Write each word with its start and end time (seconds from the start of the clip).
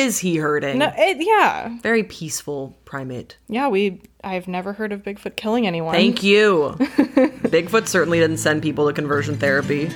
is 0.00 0.18
he 0.18 0.36
hurting? 0.36 0.78
No, 0.78 0.92
it, 0.96 1.18
yeah, 1.20 1.76
Very 1.82 2.02
peaceful 2.04 2.76
primate. 2.84 3.36
yeah. 3.48 3.68
We 3.68 4.00
I've 4.22 4.48
never 4.48 4.72
heard 4.72 4.92
of 4.92 5.02
Bigfoot 5.02 5.36
killing 5.36 5.66
anyone. 5.66 5.94
Thank 5.94 6.22
you. 6.22 6.74
Bigfoot 6.78 7.86
certainly 7.86 8.18
didn't 8.18 8.38
send 8.38 8.62
people 8.62 8.86
to 8.86 8.92
conversion 8.92 9.36
therapy. 9.38 9.90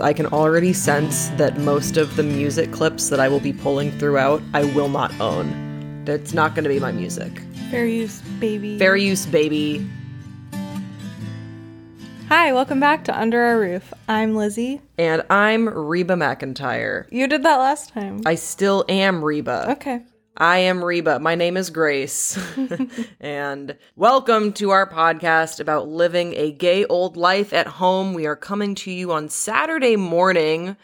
I 0.00 0.12
can 0.14 0.26
already 0.26 0.72
sense 0.72 1.28
that 1.30 1.58
most 1.58 1.96
of 1.96 2.16
the 2.16 2.22
music 2.22 2.72
clips 2.72 3.10
that 3.10 3.20
I 3.20 3.28
will 3.28 3.40
be 3.40 3.52
pulling 3.52 3.90
throughout, 3.98 4.42
I 4.54 4.64
will 4.64 4.88
not 4.88 5.12
own. 5.20 6.04
That's 6.06 6.32
not 6.32 6.54
going 6.54 6.64
to 6.64 6.70
be 6.70 6.80
my 6.80 6.90
music. 6.90 7.42
Fair 7.70 7.86
use, 7.86 8.20
baby. 8.40 8.78
Fair 8.78 8.96
use, 8.96 9.26
baby. 9.26 9.86
Hi, 12.30 12.52
welcome 12.52 12.78
back 12.78 13.02
to 13.04 13.18
Under 13.18 13.42
Our 13.42 13.58
Roof. 13.58 13.92
I'm 14.08 14.36
Lizzie. 14.36 14.80
And 14.96 15.24
I'm 15.28 15.68
Reba 15.68 16.14
McEntire. 16.14 17.06
You 17.10 17.26
did 17.26 17.42
that 17.42 17.56
last 17.56 17.88
time. 17.88 18.20
I 18.24 18.36
still 18.36 18.84
am 18.88 19.24
Reba. 19.24 19.72
okay. 19.72 20.02
I 20.36 20.58
am 20.58 20.82
Reba. 20.84 21.18
My 21.18 21.34
name 21.34 21.56
is 21.56 21.70
Grace. 21.70 22.38
and 23.20 23.76
welcome 23.96 24.52
to 24.54 24.70
our 24.70 24.88
podcast 24.88 25.58
about 25.58 25.88
living 25.88 26.34
a 26.36 26.52
gay 26.52 26.84
old 26.84 27.16
life 27.16 27.52
at 27.52 27.66
home. 27.66 28.14
We 28.14 28.26
are 28.26 28.36
coming 28.36 28.76
to 28.76 28.92
you 28.92 29.10
on 29.10 29.28
Saturday 29.28 29.96
morning. 29.96 30.76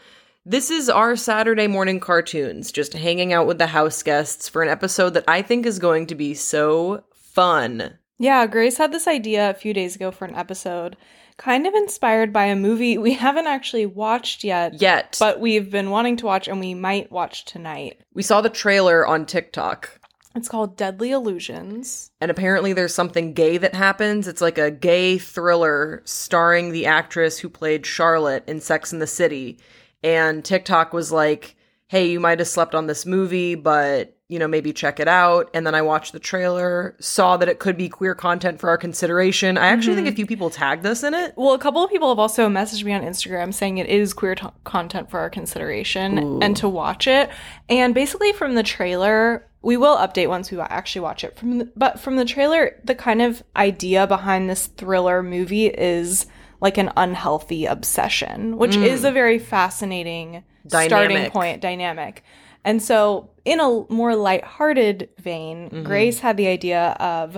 This 0.45 0.69
is 0.69 0.89
our 0.89 1.15
Saturday 1.15 1.67
morning 1.67 2.01
cartoons, 2.01 2.73
just 2.73 2.91
hanging 2.91 3.31
out 3.31 3.47
with 3.47 3.57
the 3.57 3.67
house 3.67 4.03
guests 4.03 4.49
for 4.49 4.63
an 4.63 4.69
episode 4.69 5.11
that 5.11 5.23
I 5.29 5.41
think 5.41 5.65
is 5.65 5.79
going 5.79 6.07
to 6.07 6.15
be 6.15 6.33
so 6.33 7.05
fun. 7.13 7.97
Yeah, 8.19 8.45
Grace 8.47 8.77
had 8.77 8.91
this 8.91 9.07
idea 9.07 9.49
a 9.49 9.53
few 9.53 9.73
days 9.73 9.95
ago 9.95 10.11
for 10.11 10.25
an 10.25 10.35
episode, 10.35 10.97
kind 11.37 11.65
of 11.67 11.73
inspired 11.75 12.33
by 12.33 12.45
a 12.45 12.55
movie 12.55 12.97
we 12.97 13.13
haven't 13.13 13.47
actually 13.47 13.85
watched 13.85 14.43
yet, 14.43 14.81
Yet, 14.81 15.15
but 15.19 15.39
we've 15.39 15.69
been 15.71 15.89
wanting 15.91 16.17
to 16.17 16.25
watch 16.25 16.47
and 16.47 16.59
we 16.59 16.73
might 16.73 17.11
watch 17.11 17.45
tonight. 17.45 17.99
we 18.13 18.23
saw 18.23 18.41
the 18.41 18.49
trailer 18.49 19.05
on 19.05 19.25
TikTok. 19.25 19.99
It's 20.35 20.49
called 20.49 20.77
Deadly 20.77 21.11
Illusions. 21.11 22.11
and 22.21 22.29
apparently 22.29 22.73
there's 22.73 22.93
something 22.93 23.33
gay 23.33 23.57
that 23.57 23.73
happens. 23.73 24.27
It's 24.27 24.41
like 24.41 24.57
a 24.57 24.69
gay 24.71 25.17
thriller 25.17 26.01
starring 26.05 26.71
the 26.71 26.85
actress 26.85 27.39
who 27.39 27.49
played 27.49 27.85
Charlotte 27.85 28.43
in 28.47 28.59
Sex 28.61 28.91
in 28.93 28.99
the 28.99 29.07
City. 29.07 29.59
And 30.03 30.43
TikTok 30.45 30.93
was 30.93 31.11
like, 31.11 31.55
"Hey, 31.87 32.07
you 32.11 32.19
might 32.19 32.39
have 32.39 32.47
slept 32.47 32.75
on 32.75 32.85
this 32.87 33.05
movie, 33.05 33.55
but 33.55 34.16
you 34.29 34.39
know, 34.39 34.47
maybe 34.47 34.73
check 34.73 34.99
it 34.99 35.07
out." 35.07 35.49
And 35.53 35.65
then 35.65 35.75
I 35.75 35.81
watched 35.81 36.13
the 36.13 36.19
trailer, 36.19 36.95
saw 36.99 37.37
that 37.37 37.49
it 37.49 37.59
could 37.59 37.77
be 37.77 37.89
queer 37.89 38.15
content 38.15 38.59
for 38.59 38.69
our 38.69 38.77
consideration. 38.77 39.57
I 39.57 39.67
actually 39.67 39.95
think 39.95 40.07
a 40.07 40.11
mm-hmm. 40.11 40.15
few 40.17 40.25
people 40.25 40.49
tagged 40.49 40.85
us 40.85 41.03
in 41.03 41.13
it. 41.13 41.33
Well, 41.35 41.53
a 41.53 41.59
couple 41.59 41.83
of 41.83 41.89
people 41.89 42.09
have 42.09 42.19
also 42.19 42.49
messaged 42.49 42.83
me 42.83 42.93
on 42.93 43.01
Instagram 43.01 43.53
saying 43.53 43.77
it 43.77 43.87
is 43.87 44.13
queer 44.13 44.35
t- 44.35 44.47
content 44.63 45.09
for 45.09 45.19
our 45.19 45.29
consideration 45.29 46.41
and 46.43 46.55
to 46.57 46.67
watch 46.67 47.07
it. 47.07 47.29
And 47.69 47.93
basically, 47.93 48.33
from 48.33 48.55
the 48.55 48.63
trailer, 48.63 49.47
we 49.61 49.77
will 49.77 49.97
update 49.97 50.29
once 50.29 50.51
we 50.51 50.59
actually 50.59 51.01
watch 51.01 51.23
it. 51.23 51.37
From 51.37 51.57
the, 51.57 51.71
but 51.75 51.99
from 51.99 52.15
the 52.15 52.25
trailer, 52.25 52.79
the 52.83 52.95
kind 52.95 53.21
of 53.21 53.43
idea 53.55 54.07
behind 54.07 54.49
this 54.49 54.67
thriller 54.67 55.23
movie 55.23 55.67
is 55.67 56.25
like 56.61 56.77
an 56.77 56.91
unhealthy 56.97 57.65
obsession, 57.65 58.57
which 58.57 58.75
mm. 58.75 58.83
is 58.83 59.03
a 59.03 59.11
very 59.11 59.39
fascinating 59.39 60.43
starting 60.67 61.29
point 61.31 61.61
dynamic. 61.61 62.23
And 62.67 62.81
so, 62.83 63.29
in 63.45 63.61
a 63.61 63.85
more 63.89 64.13
lighthearted 64.15 65.07
vein, 65.19 65.69
mm-hmm. 65.69 65.83
Grace 65.83 66.19
had 66.19 66.35
the 66.35 66.47
idea 66.47 66.97
of 66.99 67.37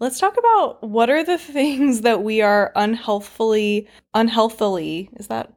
let's 0.00 0.18
talk 0.20 0.36
about 0.36 0.82
what 0.84 1.08
are 1.08 1.24
the 1.24 1.38
things 1.58 2.02
that 2.02 2.22
we 2.22 2.42
are 2.42 2.72
unhealthfully 2.76 3.88
unhealthily 4.14 5.08
is 5.16 5.28
that 5.28 5.52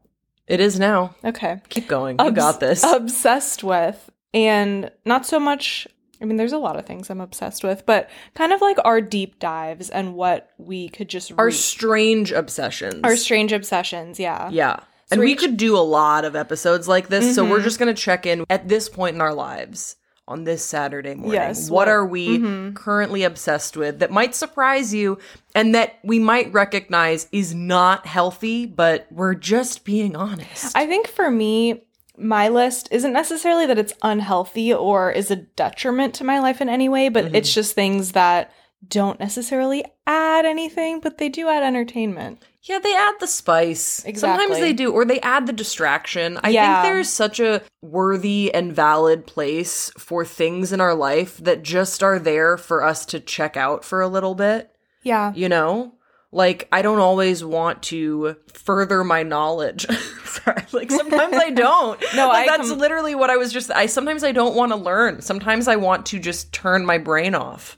It 0.47 0.59
is 0.61 0.79
now. 0.79 1.15
okay 1.25 1.59
Keep 1.67 1.87
going. 1.89 2.15
You 2.23 2.31
got 2.31 2.59
this. 2.61 2.81
obsessed 2.83 3.63
with 3.63 4.09
and 4.33 4.89
not 5.05 5.25
so 5.25 5.39
much 5.39 5.87
i 6.21 6.25
mean 6.25 6.37
there's 6.37 6.53
a 6.53 6.57
lot 6.57 6.75
of 6.77 6.85
things 6.85 7.09
i'm 7.09 7.19
obsessed 7.21 7.63
with 7.63 7.83
but 7.85 8.09
kind 8.35 8.53
of 8.53 8.61
like 8.61 8.77
our 8.85 9.01
deep 9.01 9.39
dives 9.39 9.89
and 9.89 10.13
what 10.15 10.51
we 10.57 10.87
could 10.89 11.09
just 11.09 11.31
our 11.37 11.45
read. 11.47 11.53
strange 11.55 12.31
obsessions. 12.31 13.01
our 13.03 13.15
strange 13.15 13.51
obsessions 13.51 14.19
yeah 14.19 14.49
Yeah. 14.51 14.79
And 15.11 15.19
we're 15.19 15.27
each- 15.27 15.39
could 15.39 15.57
do 15.57 15.75
a 15.77 15.79
lot 15.79 16.25
of 16.25 16.35
episodes 16.35 16.87
like 16.87 17.07
this. 17.07 17.35
So 17.35 17.41
Mm-hmm. 17.43 17.51
we're 17.51 17.61
just 17.63 17.79
going 17.79 17.93
to 17.93 18.01
check 18.01 18.25
in 18.25 18.45
at 18.49 18.67
this 18.67 18.89
point 18.89 19.15
in 19.15 19.21
our 19.21 19.33
lives 19.33 19.95
on 20.27 20.43
this 20.43 20.63
Saturday 20.63 21.15
morning. 21.15 21.33
Yes, 21.33 21.69
what 21.69 21.75
what- 21.75 21.87
are 21.87 22.05
we 22.05 22.37
Mm-hmm. 22.37 22.73
currently 22.75 23.23
obsessed 23.23 23.75
with 23.75 23.99
that 23.99 24.11
might 24.11 24.35
surprise 24.35 24.93
you 24.93 25.17
and 25.55 25.73
that 25.73 25.97
we 26.03 26.19
might 26.19 26.53
recognize 26.53 27.27
is 27.31 27.53
not 27.55 28.05
healthy, 28.05 28.67
but 28.67 29.07
we're 29.11 29.33
just 29.33 29.83
being 29.85 30.15
honest? 30.15 30.75
i 30.77 30.85
think 30.85 31.07
for 31.07 31.31
me 31.31 31.81
my 32.21 32.49
list 32.49 32.89
isn't 32.91 33.13
necessarily 33.13 33.65
that 33.65 33.79
it's 33.79 33.93
unhealthy 34.03 34.73
or 34.73 35.09
is 35.09 35.31
a 35.31 35.37
detriment 35.37 36.13
to 36.13 36.23
my 36.25 36.37
life 36.39 36.59
in 36.61 36.69
any 36.69 36.89
way 36.89 37.09
but 37.09 37.25
Mm-hmm. 37.25 37.35
it's 37.35 37.53
just 37.53 37.73
things 37.73 38.11
that 38.11 38.51
don't 38.87 39.19
necessarily 39.19 39.83
add 40.05 40.45
anything 40.45 40.99
but 40.99 41.17
they 41.17 41.29
do 41.29 41.47
add 41.49 41.63
entertainment 41.63 42.43
yeah, 42.63 42.79
they 42.79 42.93
add 42.95 43.15
the 43.19 43.27
spice. 43.27 44.03
Sometimes 44.15 44.59
they 44.59 44.73
do, 44.73 44.91
or 44.91 45.05
they 45.05 45.19
add 45.21 45.47
the 45.47 45.53
distraction. 45.53 46.39
I 46.43 46.49
Yeah. 46.49 46.81
think 46.81 46.91
there's 46.93 47.09
such 47.09 47.39
a 47.39 47.61
worthy 47.81 48.53
and 48.53 48.73
valid 48.73 49.25
place 49.25 49.91
for 49.97 50.25
things 50.25 50.71
in 50.73 50.81
our 50.81 50.93
life 50.93 51.37
that 51.37 51.63
just 51.63 52.03
are 52.03 52.19
there 52.19 52.57
for 52.57 52.83
us 52.83 53.05
to 53.07 53.19
check 53.19 53.55
out 53.57 53.83
for 53.85 54.01
a 54.01 54.07
little 54.07 54.35
bit. 54.35 54.71
yeah 55.03 55.31
you 55.33 55.47
know 55.47 55.93
like 56.33 56.67
i 56.73 56.81
don't 56.81 56.99
always 56.99 57.41
want 57.43 57.81
to 57.81 58.35
further 58.53 59.01
my 59.03 59.23
knowledge 59.23 59.87
Sorry, 60.25 60.61
like 60.73 60.91
sometimes 60.91 61.35
i 61.37 61.49
don't 61.65 61.99
No, 62.15 62.27
like 62.27 62.49
I 62.49 62.57
that's 62.57 62.69
com- 62.69 62.77
literally 62.79 63.15
what 63.15 63.29
i 63.29 63.37
was 63.37 63.53
just 63.53 63.71
i 63.71 63.85
sometimes 63.85 64.23
i 64.25 64.33
don't 64.33 64.55
want 64.55 64.73
to 64.73 64.75
learn 64.75 65.21
sometimes 65.21 65.67
i 65.69 65.77
want 65.77 66.05
to 66.07 66.19
just 66.19 66.51
turn 66.51 66.85
my 66.85 66.97
brain 66.97 67.33
off 67.33 67.77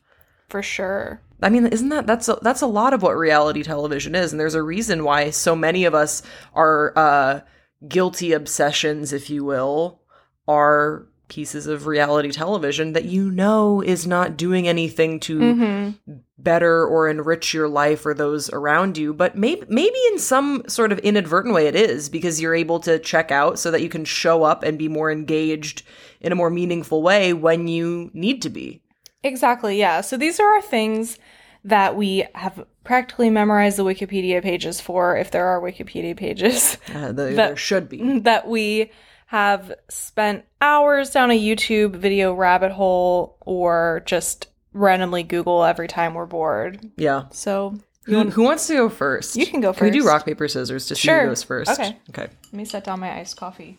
for 0.50 0.64
sure 0.64 1.22
i 1.41 1.50
mean 1.50 1.66
isn't 1.68 1.90
that 1.90 2.07
that's 2.07 2.28
a, 2.29 2.38
that's 2.41 2.62
a 2.62 2.68
lot 2.68 2.94
of 2.94 3.02
what 3.02 3.18
reality 3.18 3.63
television 3.63 4.16
is 4.16 4.31
and 4.31 4.40
there's 4.40 4.56
a 4.56 4.63
reason 4.63 5.03
why 5.03 5.29
so 5.29 5.56
many 5.56 5.85
of 5.85 5.94
us 5.94 6.22
are 6.53 6.94
uh 6.96 7.40
guilty 7.88 8.31
obsessions 8.34 9.12
if 9.13 9.29
you 9.29 9.44
will 9.44 10.02
are 10.47 11.07
pieces 11.28 11.66
of 11.66 11.88
reality 11.88 12.29
television 12.29 12.91
that 12.91 13.06
you 13.06 13.31
know 13.31 13.81
is 13.81 14.06
not 14.06 14.35
doing 14.35 14.68
anything 14.68 15.18
to 15.19 15.40
Mm-hmm. 15.40 16.13
better 16.38 16.85
or 16.85 17.07
enrich 17.07 17.53
your 17.53 17.69
life 17.69 18.06
or 18.06 18.13
those 18.13 18.50
around 18.50 18.97
you 18.97 19.13
but 19.13 19.38
maybe 19.38 19.63
maybe 19.69 19.97
in 20.12 20.19
some 20.19 20.63
sort 20.68 20.91
of 20.91 21.00
inadvertent 21.00 21.53
way 21.53 21.68
it 21.68 21.75
is 21.75 22.09
because 22.09 22.41
you're 22.41 22.56
able 22.56 22.79
to 22.81 23.00
check 23.00 23.31
out 23.31 23.58
so 23.59 23.72
that 23.72 23.81
you 23.81 23.88
can 23.90 24.03
show 24.03 24.44
up 24.44 24.63
and 24.63 24.78
be 24.78 24.90
more 24.90 25.09
engaged 25.12 25.84
in 26.19 26.31
a 26.31 26.35
more 26.35 26.50
meaningful 26.50 27.02
way 27.02 27.31
when 27.31 27.68
you 27.68 28.09
need 28.13 28.41
to 28.41 28.50
be 28.50 28.81
Exactly, 29.24 29.78
yeah. 29.78 30.02
So 30.02 30.18
these 30.18 30.40
are 30.40 30.54
our 30.56 30.62
things 30.62 31.20
that 31.64 31.96
we 31.96 32.26
have 32.34 32.66
practically 32.84 33.30
memorized 33.30 33.78
the 33.78 33.86
Wikipedia 33.86 34.42
pages 34.42 34.82
for, 34.82 35.16
if 35.16 35.30
there 35.32 35.46
are 35.46 35.62
Wikipedia 35.62 36.18
pages, 36.18 36.78
uh, 36.96 37.08
the, 37.08 37.14
there 37.14 37.34
That- 37.36 37.58
should 37.59 37.88
be 37.90 38.20
that 38.22 38.48
we 38.48 38.92
have 39.28 39.74
spent 39.90 40.44
hours 40.59 41.12
down 41.12 41.32
a 41.32 41.40
YouTube 41.40 41.96
video 41.96 42.34
rabbit 42.34 42.72
hole 42.72 43.38
or 43.42 44.02
just 44.06 44.48
randomly 44.74 45.24
Google 45.24 45.64
every 45.64 45.88
time 45.88 46.14
we're 46.16 46.26
bored. 46.26 46.80
yeah 46.98 47.26
So 47.32 47.78
who, 48.06 48.30
who 48.32 48.42
wants 48.44 48.68
to 48.68 48.74
go 48.76 48.90
first 48.90 49.36
You 49.38 49.46
can 49.46 49.62
go 49.62 49.72
can 49.74 49.86
we 49.86 49.92
do 49.92 50.06
rock 50.06 50.26
paper 50.26 50.48
scissors 50.48 50.88
to 50.88 50.96
see 50.96 51.02
Sure. 51.08 51.22
who 51.24 51.28
goes 51.30 51.44
first 51.44 51.72
Okay. 51.72 51.98
okay 52.09 52.24
let 52.24 52.53
me 52.53 52.66
set 52.66 52.84
down 52.86 53.00
my 53.00 53.20
iced 53.20 53.38
coffee. 53.38 53.78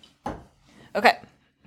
Okay, 0.95 1.19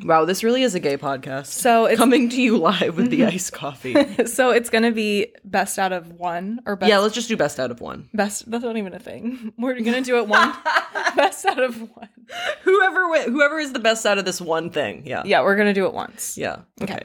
wow 0.04 0.26
this 0.26 0.44
really 0.44 0.62
is 0.62 0.76
a 0.76 0.80
gay 0.80 0.98
podcast 0.98 1.46
so 1.48 1.86
it's 1.86 1.98
coming 1.98 2.28
to 2.30 2.42
you 2.42 2.58
live 2.58 2.98
with 2.98 3.10
the 3.10 3.24
iced 3.26 3.54
coffee 3.54 4.26
so 4.26 4.50
it's 4.52 4.70
gonna 4.70 4.92
be 4.92 5.28
best 5.46 5.80
out 5.80 5.94
of 5.94 6.12
one 6.14 6.60
or 6.66 6.76
best 6.76 6.90
yeah 6.90 6.98
let's 6.98 7.16
just 7.16 7.30
do 7.30 7.38
best 7.38 7.60
out 7.60 7.72
of 7.72 7.80
one 7.80 8.10
best. 8.14 8.50
That's 8.52 8.64
not 8.64 8.76
even 8.78 8.94
a 8.94 9.00
thing. 9.00 9.54
We're 9.58 9.80
gonna 9.80 10.02
do 10.02 10.18
it 10.18 10.28
one 10.28 10.54
best 11.16 11.46
out 11.46 11.62
of 11.64 11.80
one. 11.96 12.10
whoever 12.64 13.04
wi- 13.04 13.30
whoever 13.30 13.60
is 13.60 13.72
the 13.74 13.80
best 13.80 14.06
out 14.06 14.18
of 14.18 14.26
this 14.26 14.42
one 14.42 14.70
thing 14.70 15.04
yeah 15.06 15.24
Yeah, 15.26 15.42
we're 15.44 15.56
gonna 15.56 15.74
do 15.74 15.86
it 15.86 15.94
once. 15.94 16.38
yeah 16.38 16.62
okay, 16.82 17.04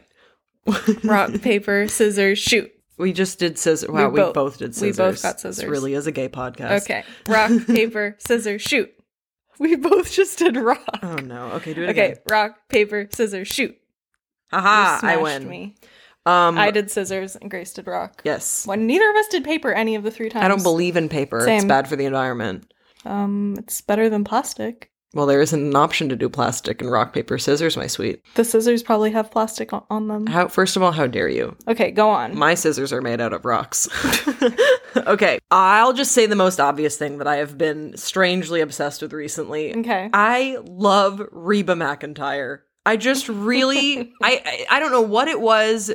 Rock, 1.05 1.41
paper, 1.43 1.89
scissors, 1.89 2.39
shoot. 2.39 2.71
We 2.99 3.13
just 3.15 3.39
did 3.39 3.59
scissors. 3.59 3.89
Wow, 3.89 4.11
we, 4.11 4.21
both- 4.21 4.35
both, 4.35 4.59
did 4.59 4.69
we 4.69 4.73
scissors. 4.75 4.97
both 4.99 5.23
got 5.23 5.35
This 5.43 5.57
scissors. 5.57 5.71
really 5.71 5.95
is 5.95 6.07
a 6.07 6.13
gay 6.13 6.29
podcast. 6.29 6.83
Okay. 6.83 7.03
Rock, 7.27 7.51
paper, 7.67 8.15
scissors, 8.19 8.61
shoot. 8.61 8.93
We 9.71 9.77
both 9.77 10.11
just 10.11 10.39
did 10.39 10.57
rock. 10.57 11.01
Oh 11.03 11.17
no. 11.17 11.51
Okay, 11.53 11.75
do 11.75 11.83
it 11.83 11.91
again. 11.91 12.05
Okay, 12.05 12.13
again. 12.13 12.23
rock, 12.31 12.69
paper, 12.71 13.09
scissors, 13.13 13.47
shoot. 13.47 13.77
Haha, 14.51 15.07
I 15.07 15.19
win. 15.19 15.47
Me. 15.47 15.77
Um, 16.25 16.57
I 16.57 16.71
did 16.71 16.91
scissors 16.91 17.37
and 17.37 17.51
Grace 17.51 17.75
did 17.75 17.87
rock. 17.87 18.23
Yes. 18.25 18.67
When 18.67 18.87
neither 18.87 19.09
of 19.11 19.17
us 19.17 19.29
did 19.29 19.45
paper 19.45 19.71
any 19.73 19.97
of 19.97 20.03
the 20.03 20.11
three 20.11 20.31
times. 20.31 20.47
I 20.47 20.49
don't 20.49 20.63
believe 20.63 20.97
in 20.97 21.11
paper. 21.11 21.47
It's 21.47 21.67
bad 21.67 21.89
for 21.89 21.97
the 21.97 22.07
environment. 22.07 22.73
Um, 23.05 23.57
it's 23.59 23.83
better 23.83 24.09
than 24.09 24.25
plastic. 24.25 24.91
Well, 25.13 25.27
there 25.27 25.41
isn't 25.41 25.61
an 25.61 25.75
option 25.75 26.09
to 26.09 26.17
do 26.17 26.29
plastic 26.29 26.81
and 26.81 26.91
rock 26.91 27.13
paper 27.13 27.37
scissors, 27.37 27.77
my 27.77 27.89
sweet. 27.89 28.23
The 28.37 28.45
scissors 28.45 28.83
probably 28.83 29.11
have 29.11 29.31
plastic 29.31 29.71
on, 29.73 30.09
them. 30.09 30.27
How? 30.27 30.49
First 30.49 30.77
of 30.77 30.83
all, 30.83 30.93
how 30.93 31.07
dare 31.09 31.29
you? 31.29 31.57
Okay, 31.67 31.91
go 31.91 32.11
on. 32.11 32.37
My 32.37 32.55
scissors 32.55 32.93
are 32.93 33.03
made 33.03 33.21
out 33.21 33.33
of 33.33 33.45
rocks. 33.45 33.89
okay, 34.97 35.41
I'll 35.51 35.93
just 35.93 36.13
say 36.13 36.27
the 36.27 36.37
most 36.37 36.61
obvious 36.61 36.97
thing 36.97 37.19
that 37.19 37.27
I 37.27 37.37
have 37.37 37.59
been 37.59 37.97
strangely 37.97 38.61
obsessed 38.61 39.03
with 39.03 39.13
recently. 39.13 39.77
okay. 39.79 40.11
I 40.13 40.59
love 40.63 41.21
Reba 41.33 41.75
McEntire 41.75 42.61
I 42.87 42.97
just 42.97 43.29
really 43.29 44.13
I 44.23 44.67
I 44.71 44.81
don't 44.81 44.93
know 44.93 45.01
what 45.01 45.29
it 45.29 45.41
was. 45.41 45.93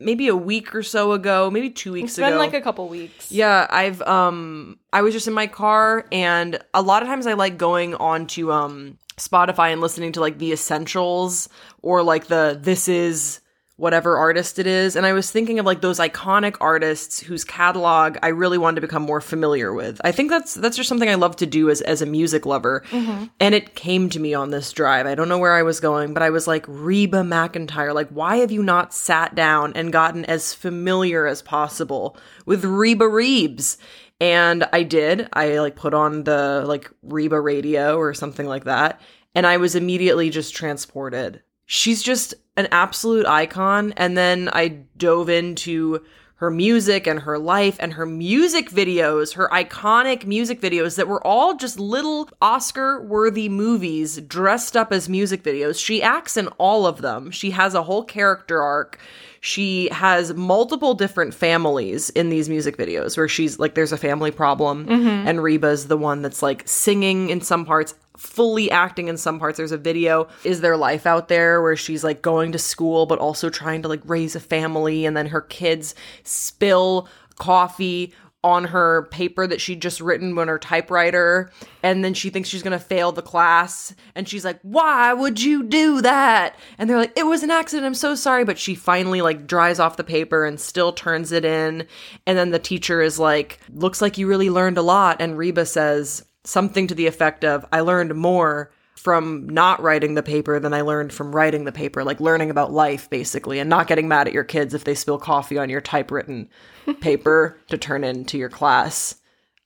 Maybe 0.00 0.28
a 0.28 0.36
week 0.36 0.74
or 0.74 0.82
so 0.84 1.12
ago, 1.12 1.50
maybe 1.50 1.70
two 1.70 1.92
weeks 1.92 2.12
It's 2.12 2.18
ago. 2.18 2.28
been 2.28 2.38
like 2.38 2.54
a 2.54 2.60
couple 2.60 2.88
weeks. 2.88 3.32
Yeah, 3.32 3.66
I've 3.68 4.00
um 4.02 4.78
I 4.92 5.02
was 5.02 5.12
just 5.12 5.26
in 5.26 5.34
my 5.34 5.46
car 5.48 6.06
and 6.12 6.58
a 6.72 6.82
lot 6.82 7.02
of 7.02 7.08
times 7.08 7.26
I 7.26 7.32
like 7.34 7.58
going 7.58 7.94
on 7.96 8.26
to 8.28 8.52
um 8.52 8.98
Spotify 9.16 9.72
and 9.72 9.80
listening 9.80 10.12
to 10.12 10.20
like 10.20 10.38
the 10.38 10.52
essentials 10.52 11.48
or 11.82 12.02
like 12.04 12.28
the 12.28 12.56
this 12.60 12.88
is 12.88 13.40
whatever 13.78 14.16
artist 14.16 14.58
it 14.58 14.66
is 14.66 14.96
and 14.96 15.06
I 15.06 15.12
was 15.12 15.30
thinking 15.30 15.60
of 15.60 15.64
like 15.64 15.82
those 15.82 16.00
iconic 16.00 16.56
artists 16.60 17.20
whose 17.20 17.44
catalog 17.44 18.18
I 18.24 18.28
really 18.28 18.58
wanted 18.58 18.80
to 18.80 18.86
become 18.88 19.02
more 19.02 19.20
familiar 19.20 19.72
with. 19.72 20.00
I 20.02 20.10
think 20.10 20.30
that's 20.30 20.54
that's 20.54 20.76
just 20.76 20.88
something 20.88 21.08
I 21.08 21.14
love 21.14 21.36
to 21.36 21.46
do 21.46 21.70
as 21.70 21.80
as 21.82 22.02
a 22.02 22.06
music 22.06 22.44
lover. 22.44 22.82
Mm-hmm. 22.90 23.26
And 23.38 23.54
it 23.54 23.76
came 23.76 24.10
to 24.10 24.18
me 24.18 24.34
on 24.34 24.50
this 24.50 24.72
drive. 24.72 25.06
I 25.06 25.14
don't 25.14 25.28
know 25.28 25.38
where 25.38 25.54
I 25.54 25.62
was 25.62 25.78
going, 25.78 26.12
but 26.12 26.24
I 26.24 26.30
was 26.30 26.48
like 26.48 26.64
Reba 26.66 27.18
McEntire, 27.18 27.94
like 27.94 28.08
why 28.08 28.38
have 28.38 28.50
you 28.50 28.64
not 28.64 28.92
sat 28.92 29.36
down 29.36 29.72
and 29.74 29.92
gotten 29.92 30.24
as 30.24 30.52
familiar 30.52 31.28
as 31.28 31.40
possible 31.40 32.16
with 32.46 32.64
Reba 32.64 33.06
Reeves? 33.06 33.78
And 34.20 34.68
I 34.72 34.82
did. 34.82 35.28
I 35.32 35.58
like 35.58 35.76
put 35.76 35.94
on 35.94 36.24
the 36.24 36.64
like 36.66 36.90
Reba 37.04 37.40
radio 37.40 37.96
or 37.96 38.12
something 38.12 38.46
like 38.46 38.64
that. 38.64 39.00
And 39.36 39.46
I 39.46 39.58
was 39.58 39.76
immediately 39.76 40.30
just 40.30 40.56
transported. 40.56 41.42
She's 41.70 42.02
just 42.02 42.32
an 42.56 42.66
absolute 42.72 43.26
icon. 43.26 43.92
And 43.98 44.16
then 44.16 44.48
I 44.52 44.68
dove 44.96 45.28
into 45.28 46.02
her 46.36 46.50
music 46.50 47.06
and 47.06 47.20
her 47.20 47.38
life 47.38 47.76
and 47.78 47.92
her 47.92 48.06
music 48.06 48.70
videos, 48.70 49.34
her 49.34 49.50
iconic 49.52 50.24
music 50.24 50.62
videos 50.62 50.96
that 50.96 51.08
were 51.08 51.24
all 51.26 51.56
just 51.56 51.78
little 51.78 52.30
Oscar 52.40 53.02
worthy 53.02 53.50
movies 53.50 54.16
dressed 54.22 54.76
up 54.78 54.92
as 54.92 55.10
music 55.10 55.42
videos. 55.42 55.84
She 55.84 56.02
acts 56.02 56.38
in 56.38 56.48
all 56.56 56.86
of 56.86 57.02
them. 57.02 57.30
She 57.30 57.50
has 57.50 57.74
a 57.74 57.82
whole 57.82 58.04
character 58.04 58.62
arc. 58.62 58.98
She 59.40 59.88
has 59.92 60.34
multiple 60.34 60.94
different 60.94 61.34
families 61.34 62.10
in 62.10 62.28
these 62.28 62.48
music 62.48 62.76
videos 62.76 63.16
where 63.16 63.28
she's 63.28 63.58
like, 63.58 63.74
there's 63.74 63.92
a 63.92 63.96
family 63.96 64.30
problem, 64.30 64.86
mm-hmm. 64.86 65.28
and 65.28 65.42
Reba's 65.42 65.88
the 65.88 65.96
one 65.96 66.22
that's 66.22 66.42
like 66.42 66.62
singing 66.66 67.30
in 67.30 67.40
some 67.40 67.64
parts, 67.64 67.94
fully 68.16 68.70
acting 68.70 69.08
in 69.08 69.16
some 69.16 69.38
parts. 69.38 69.56
There's 69.56 69.72
a 69.72 69.78
video, 69.78 70.28
Is 70.44 70.60
There 70.60 70.76
Life 70.76 71.06
Out 71.06 71.28
There, 71.28 71.62
where 71.62 71.76
she's 71.76 72.02
like 72.02 72.22
going 72.22 72.52
to 72.52 72.58
school, 72.58 73.06
but 73.06 73.18
also 73.18 73.48
trying 73.48 73.82
to 73.82 73.88
like 73.88 74.02
raise 74.04 74.34
a 74.34 74.40
family, 74.40 75.06
and 75.06 75.16
then 75.16 75.26
her 75.26 75.42
kids 75.42 75.94
spill 76.24 77.08
coffee 77.36 78.12
on 78.44 78.64
her 78.64 79.08
paper 79.10 79.48
that 79.48 79.60
she'd 79.60 79.82
just 79.82 80.00
written 80.00 80.38
on 80.38 80.46
her 80.46 80.60
typewriter 80.60 81.50
and 81.82 82.04
then 82.04 82.14
she 82.14 82.30
thinks 82.30 82.48
she's 82.48 82.62
going 82.62 82.78
to 82.78 82.84
fail 82.84 83.10
the 83.10 83.20
class 83.20 83.92
and 84.14 84.28
she's 84.28 84.44
like 84.44 84.60
why 84.62 85.12
would 85.12 85.42
you 85.42 85.64
do 85.64 86.00
that? 86.00 86.54
And 86.78 86.88
they're 86.88 86.98
like 86.98 87.18
it 87.18 87.26
was 87.26 87.42
an 87.42 87.50
accident 87.50 87.86
i'm 87.86 87.94
so 87.94 88.14
sorry 88.14 88.44
but 88.44 88.56
she 88.56 88.76
finally 88.76 89.22
like 89.22 89.48
dries 89.48 89.80
off 89.80 89.96
the 89.96 90.04
paper 90.04 90.44
and 90.44 90.60
still 90.60 90.92
turns 90.92 91.32
it 91.32 91.44
in 91.44 91.84
and 92.26 92.38
then 92.38 92.50
the 92.50 92.60
teacher 92.60 93.02
is 93.02 93.18
like 93.18 93.58
looks 93.74 94.00
like 94.00 94.18
you 94.18 94.28
really 94.28 94.50
learned 94.50 94.78
a 94.78 94.82
lot 94.82 95.20
and 95.20 95.36
reba 95.36 95.66
says 95.66 96.24
something 96.44 96.86
to 96.86 96.94
the 96.94 97.08
effect 97.08 97.44
of 97.44 97.66
i 97.72 97.80
learned 97.80 98.14
more 98.14 98.70
from 98.98 99.48
not 99.48 99.80
writing 99.80 100.14
the 100.14 100.22
paper 100.22 100.58
than 100.58 100.74
I 100.74 100.80
learned 100.80 101.12
from 101.12 101.34
writing 101.34 101.64
the 101.64 101.72
paper, 101.72 102.02
like 102.02 102.20
learning 102.20 102.50
about 102.50 102.72
life 102.72 103.08
basically, 103.08 103.60
and 103.60 103.70
not 103.70 103.86
getting 103.86 104.08
mad 104.08 104.26
at 104.26 104.34
your 104.34 104.44
kids 104.44 104.74
if 104.74 104.84
they 104.84 104.94
spill 104.94 105.18
coffee 105.18 105.56
on 105.56 105.70
your 105.70 105.80
typewritten 105.80 106.48
paper 107.00 107.58
to 107.68 107.78
turn 107.78 108.04
into 108.04 108.36
your 108.36 108.48
class. 108.48 109.14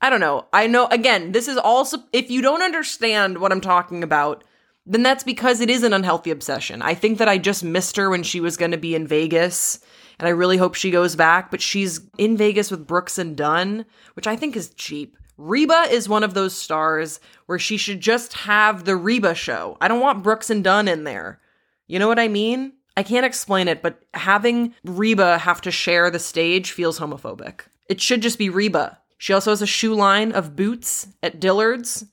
I 0.00 0.10
don't 0.10 0.20
know. 0.20 0.46
I 0.52 0.66
know, 0.66 0.86
again, 0.86 1.32
this 1.32 1.48
is 1.48 1.56
also, 1.56 1.98
if 2.12 2.30
you 2.30 2.42
don't 2.42 2.62
understand 2.62 3.38
what 3.38 3.52
I'm 3.52 3.60
talking 3.60 4.02
about, 4.02 4.44
then 4.84 5.02
that's 5.02 5.24
because 5.24 5.60
it 5.60 5.70
is 5.70 5.82
an 5.82 5.92
unhealthy 5.92 6.30
obsession. 6.30 6.82
I 6.82 6.94
think 6.94 7.18
that 7.18 7.28
I 7.28 7.38
just 7.38 7.62
missed 7.62 7.96
her 7.96 8.10
when 8.10 8.24
she 8.24 8.40
was 8.40 8.56
going 8.56 8.72
to 8.72 8.76
be 8.76 8.94
in 8.94 9.06
Vegas, 9.06 9.78
and 10.18 10.26
I 10.26 10.32
really 10.32 10.56
hope 10.56 10.74
she 10.74 10.90
goes 10.90 11.16
back, 11.16 11.50
but 11.50 11.62
she's 11.62 12.00
in 12.18 12.36
Vegas 12.36 12.70
with 12.70 12.86
Brooks 12.86 13.16
and 13.16 13.36
Dunn, 13.36 13.86
which 14.14 14.26
I 14.26 14.36
think 14.36 14.56
is 14.56 14.74
cheap. 14.74 15.16
Reba 15.36 15.86
is 15.90 16.08
one 16.08 16.24
of 16.24 16.34
those 16.34 16.54
stars 16.54 17.20
where 17.46 17.58
she 17.58 17.76
should 17.76 18.00
just 18.00 18.32
have 18.34 18.84
the 18.84 18.96
Reba 18.96 19.34
show. 19.34 19.76
I 19.80 19.88
don't 19.88 20.00
want 20.00 20.22
Brooks 20.22 20.50
and 20.50 20.62
Dunn 20.62 20.88
in 20.88 21.04
there. 21.04 21.40
You 21.86 21.98
know 21.98 22.08
what 22.08 22.18
I 22.18 22.28
mean? 22.28 22.74
I 22.96 23.02
can't 23.02 23.26
explain 23.26 23.68
it, 23.68 23.82
but 23.82 24.02
having 24.14 24.74
Reba 24.84 25.38
have 25.38 25.60
to 25.62 25.70
share 25.70 26.10
the 26.10 26.18
stage 26.18 26.72
feels 26.72 26.98
homophobic. 26.98 27.62
It 27.88 28.00
should 28.00 28.22
just 28.22 28.38
be 28.38 28.50
Reba. 28.50 28.98
She 29.18 29.32
also 29.32 29.50
has 29.50 29.62
a 29.62 29.66
shoe 29.66 29.94
line 29.94 30.32
of 30.32 30.56
boots 30.56 31.06
at 31.22 31.40
Dillard's. 31.40 32.04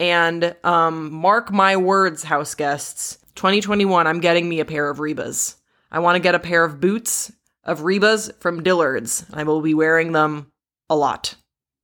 And 0.00 0.54
um, 0.62 1.12
mark 1.12 1.50
my 1.50 1.76
words, 1.76 2.22
house 2.22 2.54
guests, 2.54 3.18
2021, 3.34 4.06
I'm 4.06 4.20
getting 4.20 4.48
me 4.48 4.60
a 4.60 4.64
pair 4.64 4.88
of 4.88 4.98
Rebas. 4.98 5.56
I 5.90 5.98
want 5.98 6.16
to 6.16 6.20
get 6.20 6.34
a 6.34 6.40
pair 6.40 6.64
of 6.64 6.80
boots 6.80 7.32
of 7.64 7.80
Rebas 7.80 8.30
from 8.40 8.62
Dillard's. 8.62 9.26
I 9.32 9.42
will 9.42 9.60
be 9.60 9.74
wearing 9.74 10.12
them 10.12 10.52
a 10.88 10.94
lot. 10.94 11.34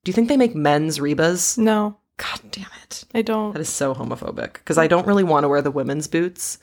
Do 0.05 0.11
you 0.11 0.15
think 0.15 0.29
they 0.29 0.37
make 0.37 0.55
men's 0.55 0.99
Rebas? 0.99 1.57
No, 1.59 1.97
God 2.19 2.41
damn 2.51 2.69
it. 2.83 3.05
I 3.15 3.23
don't. 3.23 3.53
That 3.53 3.61
is 3.61 3.69
so 3.71 3.95
homophobic 3.95 4.55
because 4.55 4.79
I 4.79 4.87
don't 4.87 5.07
really 5.07 5.25
want 5.25 5.45
to 5.45 5.49
wear 5.49 5.63
the 5.63 5.71
women's 5.71 6.07
boots, 6.07 6.59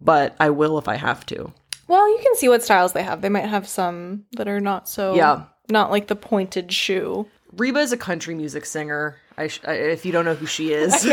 but 0.00 0.34
I 0.40 0.50
will 0.50 0.78
if 0.78 0.88
I 0.88 0.94
have 0.96 1.26
to. 1.26 1.52
Well, 1.88 2.08
you 2.08 2.18
can 2.22 2.34
see 2.36 2.48
what 2.48 2.62
styles 2.62 2.92
they 2.92 3.02
have. 3.02 3.20
They 3.20 3.28
might 3.28 3.46
have 3.46 3.68
some 3.68 4.24
that 4.32 4.48
are 4.48 4.60
not 4.60 4.88
so. 4.88 5.14
Yeah. 5.14 5.44
Not 5.68 5.90
like 5.90 6.06
the 6.06 6.16
pointed 6.16 6.72
shoe. 6.72 7.26
Reba 7.52 7.80
is 7.80 7.92
a 7.92 7.96
country 7.96 8.34
music 8.34 8.64
singer. 8.64 9.16
I, 9.36 9.48
sh- 9.48 9.60
I 9.66 9.72
if 9.74 10.06
you 10.06 10.12
don't 10.12 10.24
know 10.24 10.34
who 10.34 10.46
she 10.46 10.72
is, 10.72 11.04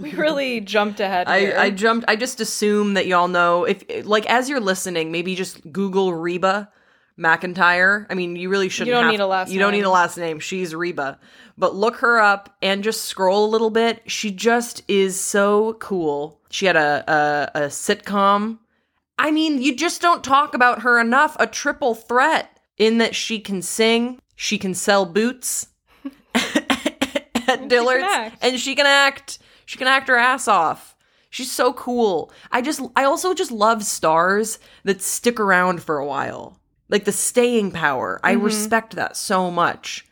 we 0.00 0.12
really 0.12 0.60
jumped 0.60 1.00
ahead. 1.00 1.28
I. 1.28 1.64
I 1.64 1.70
jumped. 1.70 2.06
I 2.08 2.16
just 2.16 2.40
assume 2.40 2.94
that 2.94 3.06
y'all 3.06 3.28
know. 3.28 3.64
If 3.64 3.84
like 4.04 4.26
as 4.26 4.48
you're 4.48 4.60
listening, 4.60 5.12
maybe 5.12 5.34
just 5.34 5.70
Google 5.72 6.12
Reba 6.12 6.70
McEntire. 7.20 8.06
I 8.10 8.14
mean, 8.14 8.34
you 8.36 8.48
really 8.48 8.68
shouldn't. 8.68 8.88
You 8.88 8.94
don't 8.94 9.04
have- 9.04 9.12
need 9.12 9.20
a 9.20 9.26
last 9.26 9.50
You 9.50 9.58
don't 9.58 9.72
name. 9.72 9.80
need 9.82 9.86
a 9.86 9.90
last 9.90 10.16
name. 10.16 10.40
She's 10.40 10.74
Reba, 10.74 11.18
but 11.58 11.74
look 11.74 11.96
her 11.96 12.18
up 12.20 12.56
and 12.62 12.82
just 12.82 13.04
scroll 13.04 13.44
a 13.44 13.50
little 13.50 13.70
bit. 13.70 14.02
She 14.10 14.30
just 14.30 14.82
is 14.88 15.20
so 15.20 15.74
cool. 15.74 16.40
She 16.50 16.66
had 16.66 16.76
a 16.76 17.50
a, 17.54 17.58
a 17.58 17.60
sitcom. 17.66 18.58
I 19.18 19.30
mean, 19.30 19.60
you 19.60 19.76
just 19.76 20.00
don't 20.00 20.24
talk 20.24 20.54
about 20.54 20.80
her 20.82 20.98
enough. 20.98 21.36
A 21.38 21.46
triple 21.46 21.94
threat 21.94 22.58
in 22.78 22.98
that 22.98 23.14
she 23.14 23.38
can 23.38 23.60
sing, 23.60 24.18
she 24.34 24.56
can 24.56 24.72
sell 24.74 25.04
boots 25.04 25.66
at 26.34 27.68
Dillard's, 27.68 28.04
act. 28.04 28.38
and 28.42 28.58
she 28.58 28.74
can 28.74 28.86
act. 28.86 29.38
She 29.66 29.78
can 29.78 29.86
act 29.86 30.08
her 30.08 30.16
ass 30.16 30.48
off. 30.48 30.96
She's 31.28 31.52
so 31.52 31.72
cool. 31.72 32.32
I 32.50 32.60
just, 32.60 32.80
I 32.96 33.04
also 33.04 33.34
just 33.34 33.52
love 33.52 33.84
stars 33.84 34.58
that 34.82 35.00
stick 35.00 35.38
around 35.38 35.80
for 35.82 35.98
a 35.98 36.06
while. 36.06 36.58
Like 36.90 37.04
the 37.04 37.12
staying 37.12 37.70
power. 37.72 38.20
I 38.24 38.34
Mm-hmm. 38.34 38.44
respect 38.44 38.96
that 38.96 39.16
so 39.16 39.50
much. 39.50 40.06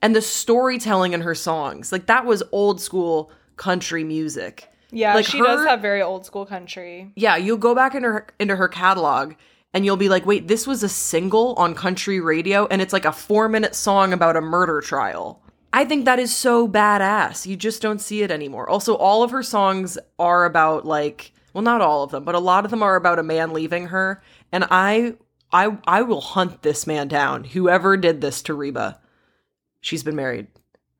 And 0.00 0.16
the 0.16 0.22
storytelling 0.22 1.12
in 1.12 1.20
her 1.22 1.34
songs. 1.34 1.92
Like 1.92 2.06
that 2.06 2.24
was 2.26 2.42
old 2.52 2.80
school 2.80 3.30
country 3.56 4.04
music. 4.04 4.68
yeah, 4.90 5.14
like 5.14 5.26
she 5.26 5.38
her- 5.38 5.44
does 5.44 5.66
have 5.66 5.80
very 5.80 6.02
old 6.02 6.24
school 6.26 6.44
country. 6.46 7.12
Yeah, 7.16 7.36
you'll 7.36 7.56
go 7.58 7.74
back 7.74 7.94
into 7.94 8.08
her 8.08 8.26
into 8.38 8.56
her 8.56 8.68
catalog 8.68 9.34
and 9.74 9.84
you'll 9.84 9.96
be 9.96 10.08
like, 10.08 10.26
wait, 10.26 10.48
this 10.48 10.66
was 10.66 10.82
a 10.82 10.88
single 10.88 11.54
on 11.54 11.74
country 11.74 12.20
radio, 12.20 12.66
and 12.66 12.82
it's 12.82 12.92
like 12.92 13.06
a 13.06 13.12
four 13.12 13.48
minute 13.48 13.74
song 13.74 14.12
about 14.12 14.36
a 14.36 14.40
murder 14.42 14.80
trial. 14.82 15.40
I 15.72 15.86
think 15.86 16.04
that 16.04 16.18
is 16.18 16.34
so 16.36 16.68
badass. 16.68 17.46
You 17.46 17.56
just 17.56 17.80
don't 17.80 17.98
see 18.00 18.22
it 18.22 18.30
anymore. 18.30 18.68
Also, 18.68 18.94
all 18.96 19.22
of 19.22 19.30
her 19.30 19.42
songs 19.42 19.96
are 20.18 20.44
about 20.44 20.84
like, 20.84 21.32
well, 21.54 21.62
not 21.62 21.80
all 21.80 22.02
of 22.02 22.10
them, 22.10 22.24
but 22.24 22.34
a 22.34 22.38
lot 22.38 22.66
of 22.66 22.70
them 22.70 22.82
are 22.82 22.96
about 22.96 23.18
a 23.18 23.22
man 23.22 23.54
leaving 23.54 23.86
her. 23.86 24.22
And 24.52 24.64
I, 24.70 25.14
I, 25.52 25.76
I 25.86 26.02
will 26.02 26.20
hunt 26.20 26.62
this 26.62 26.86
man 26.86 27.08
down. 27.08 27.44
Whoever 27.44 27.96
did 27.96 28.20
this 28.20 28.42
to 28.42 28.54
Reba, 28.54 28.98
she's 29.80 30.02
been 30.02 30.16
married 30.16 30.46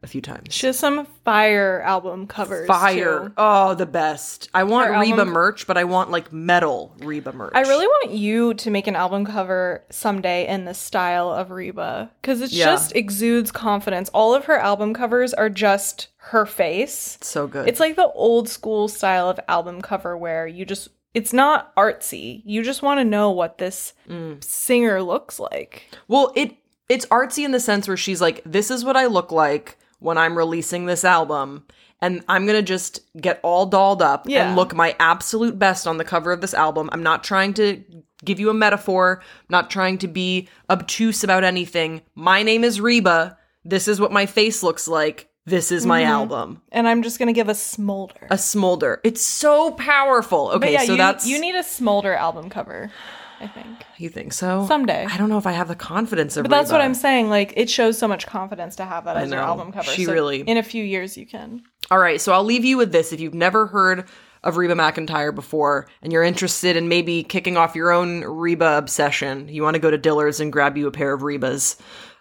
a 0.04 0.06
few 0.08 0.20
times. 0.20 0.52
She 0.52 0.66
has 0.66 0.76
some 0.78 1.06
fire 1.24 1.80
album 1.82 2.26
covers. 2.26 2.66
Fire. 2.66 3.28
too. 3.28 3.34
Oh, 3.36 3.74
the 3.74 3.86
best. 3.86 4.50
I 4.52 4.64
want 4.64 4.88
Her 4.92 4.98
Reba 5.00 5.20
album- 5.20 5.28
merch, 5.32 5.66
but 5.68 5.78
I 5.78 5.84
want 5.84 6.10
like 6.10 6.32
metal 6.32 6.92
Reba 6.98 7.32
merch. 7.32 7.52
I 7.54 7.60
really 7.60 7.86
want 7.86 8.10
you 8.10 8.52
to 8.54 8.70
make 8.70 8.88
an 8.88 8.96
album 8.96 9.24
cover 9.24 9.84
someday 9.90 10.48
in 10.48 10.64
the 10.64 10.74
style 10.74 11.30
of 11.30 11.52
Reba 11.52 12.10
because 12.20 12.40
it 12.40 12.50
Yeah. 12.50 12.64
just 12.64 12.96
exudes 12.96 13.52
confidence. 13.52 14.10
All 14.12 14.34
of 14.34 14.46
her 14.46 14.58
album 14.58 14.92
covers 14.92 15.32
are 15.34 15.48
just 15.48 16.08
her 16.16 16.46
face. 16.46 17.16
so 17.20 17.46
good. 17.46 17.68
It's 17.68 17.80
like 17.80 17.94
the 17.96 18.08
old 18.10 18.48
school 18.48 18.88
style 18.88 19.28
of 19.28 19.38
album 19.48 19.80
cover 19.82 20.16
where 20.16 20.46
you 20.48 20.64
just 20.64 20.88
it's 21.14 21.32
not 21.32 21.74
artsy. 21.76 22.42
You 22.44 22.62
just 22.62 22.82
want 22.82 22.98
to 23.00 23.04
know 23.04 23.30
what 23.30 23.58
this 23.58 23.92
Mm. 24.08 24.42
singer 24.42 25.02
looks 25.02 25.38
like. 25.40 25.84
well, 26.08 26.32
it 26.34 26.56
it's 26.88 27.06
artsy 27.06 27.44
in 27.44 27.52
the 27.52 27.60
sense 27.60 27.88
where 27.88 27.96
she's 27.96 28.20
like, 28.20 28.42
this 28.44 28.70
is 28.70 28.84
what 28.84 28.96
I 28.96 29.06
look 29.06 29.32
like 29.32 29.78
when 29.98 30.18
I'm 30.18 30.36
releasing 30.36 30.84
this 30.86 31.04
album. 31.04 31.64
And 32.02 32.22
I'm 32.28 32.44
gonna 32.46 32.60
just 32.62 33.00
get 33.20 33.38
all 33.42 33.64
dolled 33.66 34.02
up 34.02 34.26
Yeah. 34.28 34.46
and 34.48 34.56
look 34.56 34.74
my 34.74 34.94
absolute 34.98 35.58
best 35.58 35.86
on 35.86 35.96
the 35.98 36.04
cover 36.04 36.32
of 36.32 36.40
this 36.40 36.52
album. 36.54 36.90
I'm 36.92 37.02
not 37.02 37.22
trying 37.24 37.54
to 37.54 37.82
give 38.24 38.38
you 38.40 38.50
a 38.50 38.54
metaphor, 38.54 39.20
I'm 39.22 39.46
not 39.48 39.70
trying 39.70 39.98
to 39.98 40.08
be 40.08 40.48
obtuse 40.68 41.22
about 41.24 41.44
anything. 41.44 42.02
My 42.14 42.42
name 42.42 42.62
is 42.64 42.80
Reba. 42.80 43.38
This 43.64 43.86
is 43.88 44.00
what 44.00 44.12
my 44.12 44.26
face 44.26 44.62
looks 44.62 44.86
like. 44.88 45.28
This 45.44 45.72
is 45.72 45.84
my 45.84 46.02
Mhm. 46.02 46.06
album. 46.06 46.62
And 46.70 46.86
I'm 46.86 47.02
just 47.02 47.18
gonna 47.18 47.32
give 47.32 47.48
a 47.48 47.54
smolder. 47.54 48.26
A 48.30 48.38
smolder. 48.38 49.00
It's 49.02 49.22
so 49.22 49.72
powerful. 49.72 50.50
Okay, 50.54 50.72
yeah, 50.74 50.84
so 50.84 50.92
you, 50.92 50.98
that's 50.98 51.26
you 51.26 51.40
need 51.40 51.56
a 51.56 51.64
smolder 51.64 52.14
album 52.14 52.48
cover, 52.48 52.92
I 53.40 53.48
think. 53.48 53.66
you 53.98 54.08
think 54.08 54.32
so? 54.34 54.64
Someday. 54.68 55.04
I 55.10 55.16
don't 55.16 55.28
know 55.28 55.38
if 55.38 55.46
I 55.46 55.52
have 55.52 55.66
the 55.66 55.74
confidence 55.74 56.36
of 56.36 56.44
But 56.44 56.50
that's 56.50 56.70
what 56.70 56.80
I'm 56.80 56.94
saying. 56.94 57.28
Like, 57.28 57.54
it 57.56 57.68
shows 57.68 57.98
so 57.98 58.06
much 58.06 58.26
confidence 58.26 58.76
to 58.76 58.84
have 58.84 59.04
that 59.06 59.16
I 59.16 59.22
as 59.22 59.30
your 59.30 59.40
album 59.40 59.72
cover. 59.72 59.90
She 59.90 60.04
So 60.04 60.12
really- 60.12 60.42
In 60.42 60.58
a 60.58 60.62
few 60.62 60.84
years, 60.84 61.16
you 61.16 61.26
can. 61.26 61.62
All 61.90 61.98
right, 61.98 62.20
so 62.20 62.32
I'll 62.32 62.44
leave 62.44 62.64
you 62.64 62.76
with 62.76 62.92
this. 62.92 63.12
If 63.12 63.18
you've 63.18 63.34
never 63.34 63.66
heard 63.66 64.04
of 64.44 64.56
Reba 64.56 64.74
McEntire 64.74 65.34
before 65.34 65.86
and 66.02 66.12
you're 66.12 66.22
interested 66.22 66.76
in 66.76 66.88
maybe 66.88 67.22
kicking 67.24 67.56
off 67.56 67.74
your 67.76 67.90
own 67.90 68.22
Reba 68.24 68.76
obsession, 68.78 69.48
you 69.48 69.62
want 69.64 69.74
to 69.74 69.80
go 69.80 69.90
to 69.90 69.98
Dillard's 69.98 70.38
and 70.40 70.52
grab 70.52 70.76
you 70.76 70.86
a 70.86 70.90
pair 70.92 71.12
of 71.12 71.22
Rebas. 71.22 71.76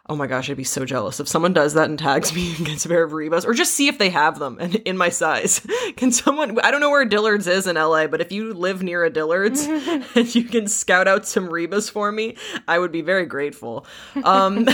Oh 0.09 0.15
my 0.15 0.25
gosh, 0.27 0.49
I'd 0.49 0.57
be 0.57 0.63
so 0.63 0.83
jealous 0.83 1.19
if 1.19 1.27
someone 1.27 1.53
does 1.53 1.75
that 1.75 1.87
and 1.89 1.97
tags 1.97 2.33
me 2.33 2.55
and 2.57 2.65
gets 2.65 2.85
a 2.85 2.89
pair 2.89 3.03
of 3.03 3.11
Rebas, 3.11 3.45
or 3.45 3.53
just 3.53 3.75
see 3.75 3.87
if 3.87 3.97
they 3.99 4.09
have 4.09 4.39
them 4.39 4.57
and 4.59 4.75
in 4.77 4.97
my 4.97 5.09
size. 5.09 5.65
Can 5.95 6.11
someone? 6.11 6.59
I 6.61 6.71
don't 6.71 6.81
know 6.81 6.89
where 6.89 7.05
Dillard's 7.05 7.45
is 7.47 7.67
in 7.67 7.75
LA, 7.75 8.07
but 8.07 8.19
if 8.19 8.31
you 8.31 8.53
live 8.53 8.81
near 8.81 9.03
a 9.05 9.09
Dillard's 9.11 9.65
and 10.15 10.35
you 10.35 10.43
can 10.43 10.67
scout 10.67 11.07
out 11.07 11.25
some 11.27 11.47
Rebas 11.47 11.89
for 11.89 12.11
me, 12.11 12.35
I 12.67 12.79
would 12.79 12.91
be 12.91 13.01
very 13.01 13.25
grateful. 13.25 13.85
Um, 14.23 14.67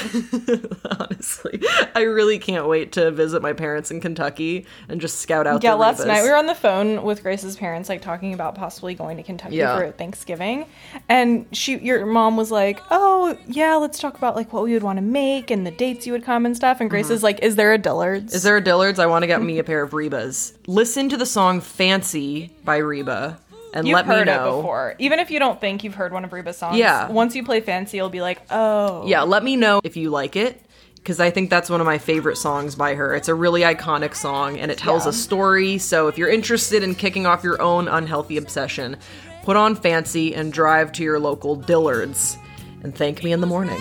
honestly, 0.99 1.61
I 1.93 2.01
really 2.01 2.39
can't 2.39 2.67
wait 2.67 2.93
to 2.93 3.11
visit 3.11 3.41
my 3.41 3.53
parents 3.53 3.91
in 3.91 3.99
Kentucky 4.01 4.65
and 4.87 5.01
just 5.01 5.19
scout 5.19 5.45
out. 5.45 5.63
Yeah, 5.63 5.73
last 5.73 6.05
night 6.05 6.23
we 6.23 6.29
were 6.29 6.37
on 6.37 6.45
the 6.47 6.55
phone 6.55 7.03
with 7.03 7.21
Grace's 7.21 7.57
parents, 7.57 7.89
like 7.89 8.01
talking 8.01 8.33
about 8.33 8.55
possibly 8.55 8.95
going 8.95 9.17
to 9.17 9.23
Kentucky 9.23 9.57
Yeah. 9.57 9.77
for 9.77 9.91
Thanksgiving, 9.91 10.65
and 11.09 11.45
she, 11.51 11.77
your 11.79 12.05
mom 12.05 12.37
was 12.37 12.49
like, 12.49 12.79
"Oh 12.91 13.37
yeah, 13.47 13.75
let's 13.75 13.99
talk 13.99 14.17
about 14.17 14.35
like 14.35 14.53
what 14.53 14.63
we 14.63 14.73
would 14.73 14.83
want 14.83 14.97
to 14.97 15.01
make 15.03 15.16
and 15.17 15.65
the 15.65 15.71
dates 15.71 16.05
you 16.05 16.13
would 16.13 16.23
come 16.23 16.45
and 16.45 16.55
stuff." 16.55 16.79
And 16.81 16.89
Grace 16.89 17.09
is 17.09 17.23
like, 17.23 17.39
"Is 17.43 17.55
there 17.55 17.73
a 17.73 17.77
Dillard's?" 17.77 18.27
Mm-hmm. 18.27 18.35
Is 18.35 18.43
there 18.43 18.57
a 18.57 18.61
Dillard's? 18.63 18.99
I 18.99 19.05
want 19.07 19.23
to 19.23 19.27
get 19.27 19.41
me 19.41 19.59
a 19.59 19.63
pair 19.63 19.81
of 19.81 19.91
Rebas. 19.91 20.53
Listen 20.67 21.09
to 21.09 21.17
the 21.17 21.25
song 21.25 21.61
"Fancy" 21.61 22.51
by 22.63 22.77
Reba 22.77 23.39
and 23.73 23.87
You've 23.87 23.95
let 23.95 24.07
me 24.07 24.15
heard 24.15 24.27
it 24.27 24.31
know. 24.31 24.57
before, 24.57 24.95
even 24.99 25.19
if 25.19 25.29
you 25.29 25.39
don't 25.39 25.59
think 25.59 25.83
you've 25.83 25.95
heard 25.95 26.13
one 26.13 26.23
of 26.23 26.31
Reba's 26.33 26.57
songs. 26.57 26.77
Yeah. 26.77 27.09
Once 27.09 27.35
you 27.35 27.43
play 27.43 27.59
Fancy, 27.61 27.97
you'll 27.97 28.09
be 28.09 28.21
like, 28.21 28.39
"Oh, 28.49 29.05
Yeah, 29.05 29.23
let 29.23 29.43
me 29.43 29.55
know 29.55 29.81
if 29.83 29.97
you 29.97 30.09
like 30.09 30.35
it 30.35 30.61
because 30.95 31.19
I 31.19 31.29
think 31.29 31.49
that's 31.49 31.69
one 31.69 31.79
of 31.81 31.85
my 31.85 31.97
favorite 31.97 32.37
songs 32.37 32.75
by 32.75 32.95
her. 32.95 33.13
It's 33.15 33.27
a 33.27 33.35
really 33.35 33.61
iconic 33.61 34.15
song 34.15 34.57
and 34.57 34.71
it 34.71 34.77
tells 34.77 35.05
Yeah. 35.05 35.09
a 35.09 35.13
story. 35.13 35.77
So 35.77 36.07
if 36.07 36.17
you're 36.17 36.29
interested 36.29 36.81
in 36.83 36.95
kicking 36.95 37.25
off 37.25 37.43
your 37.43 37.61
own 37.61 37.87
unhealthy 37.87 38.37
obsession, 38.37 38.97
put 39.43 39.55
on 39.57 39.75
Fancy 39.75 40.33
and 40.35 40.51
drive 40.51 40.91
to 40.93 41.03
your 41.03 41.19
local 41.19 41.55
Dillard's 41.55 42.37
and 42.83 42.95
thank 42.95 43.23
me 43.23 43.31
in 43.31 43.41
the 43.41 43.47
morning. 43.47 43.79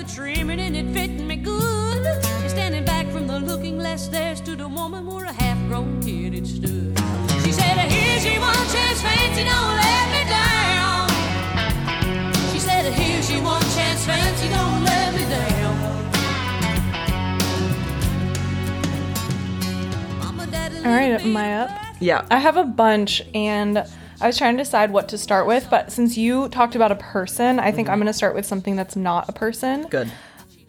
Velvet 0.00 0.14
trimming 0.14 0.60
and 0.60 0.76
it 0.76 0.86
fitting 0.92 1.26
me 1.26 1.36
good. 1.36 2.06
And 2.06 2.50
standing 2.50 2.84
back 2.84 3.06
from 3.08 3.26
the 3.26 3.38
looking 3.38 3.78
glass, 3.78 4.08
there 4.08 4.36
stood 4.36 4.60
a 4.60 4.68
woman 4.68 5.06
where 5.06 5.24
a 5.24 5.32
half-grown 5.32 6.02
kid 6.02 6.34
had 6.34 6.46
stood. 6.46 6.98
She 7.44 7.52
said, 7.52 7.78
"Here's 7.90 8.24
your 8.24 8.40
one 8.40 8.54
chance, 8.54 9.02
fancy, 9.02 9.44
don't 9.44 9.76
let 9.76 10.10
me 10.14 10.24
down." 10.30 11.08
She 12.52 12.58
said, 12.58 12.92
"Here's 12.92 13.30
your 13.30 13.42
one 13.42 13.62
chance, 13.74 14.04
fancy, 14.04 14.48
don't 14.48 14.84
let 14.84 15.14
me 15.14 15.24
down." 15.28 15.76
Mama, 20.18 20.46
Daddy, 20.46 20.76
All 20.78 20.92
right, 20.92 21.20
am 21.20 21.36
I 21.36 21.62
up? 21.62 21.70
Yeah. 22.00 22.24
I 22.30 22.38
have 22.38 22.56
a 22.56 22.64
bunch, 22.64 23.22
and 23.34 23.84
I 24.20 24.26
was 24.26 24.36
trying 24.36 24.56
to 24.56 24.62
decide 24.62 24.90
what 24.90 25.08
to 25.08 25.18
start 25.18 25.46
with. 25.46 25.68
But 25.70 25.92
since 25.92 26.16
you 26.16 26.48
talked 26.48 26.74
about 26.74 26.92
a 26.92 26.96
person, 26.96 27.58
I 27.58 27.72
think 27.72 27.88
I'm 27.88 27.94
mm-hmm. 27.94 28.02
going 28.02 28.06
to 28.08 28.12
start 28.12 28.34
with 28.34 28.46
something 28.46 28.76
that's 28.76 28.96
not 28.96 29.28
a 29.28 29.32
person. 29.32 29.86
Good. 29.88 30.12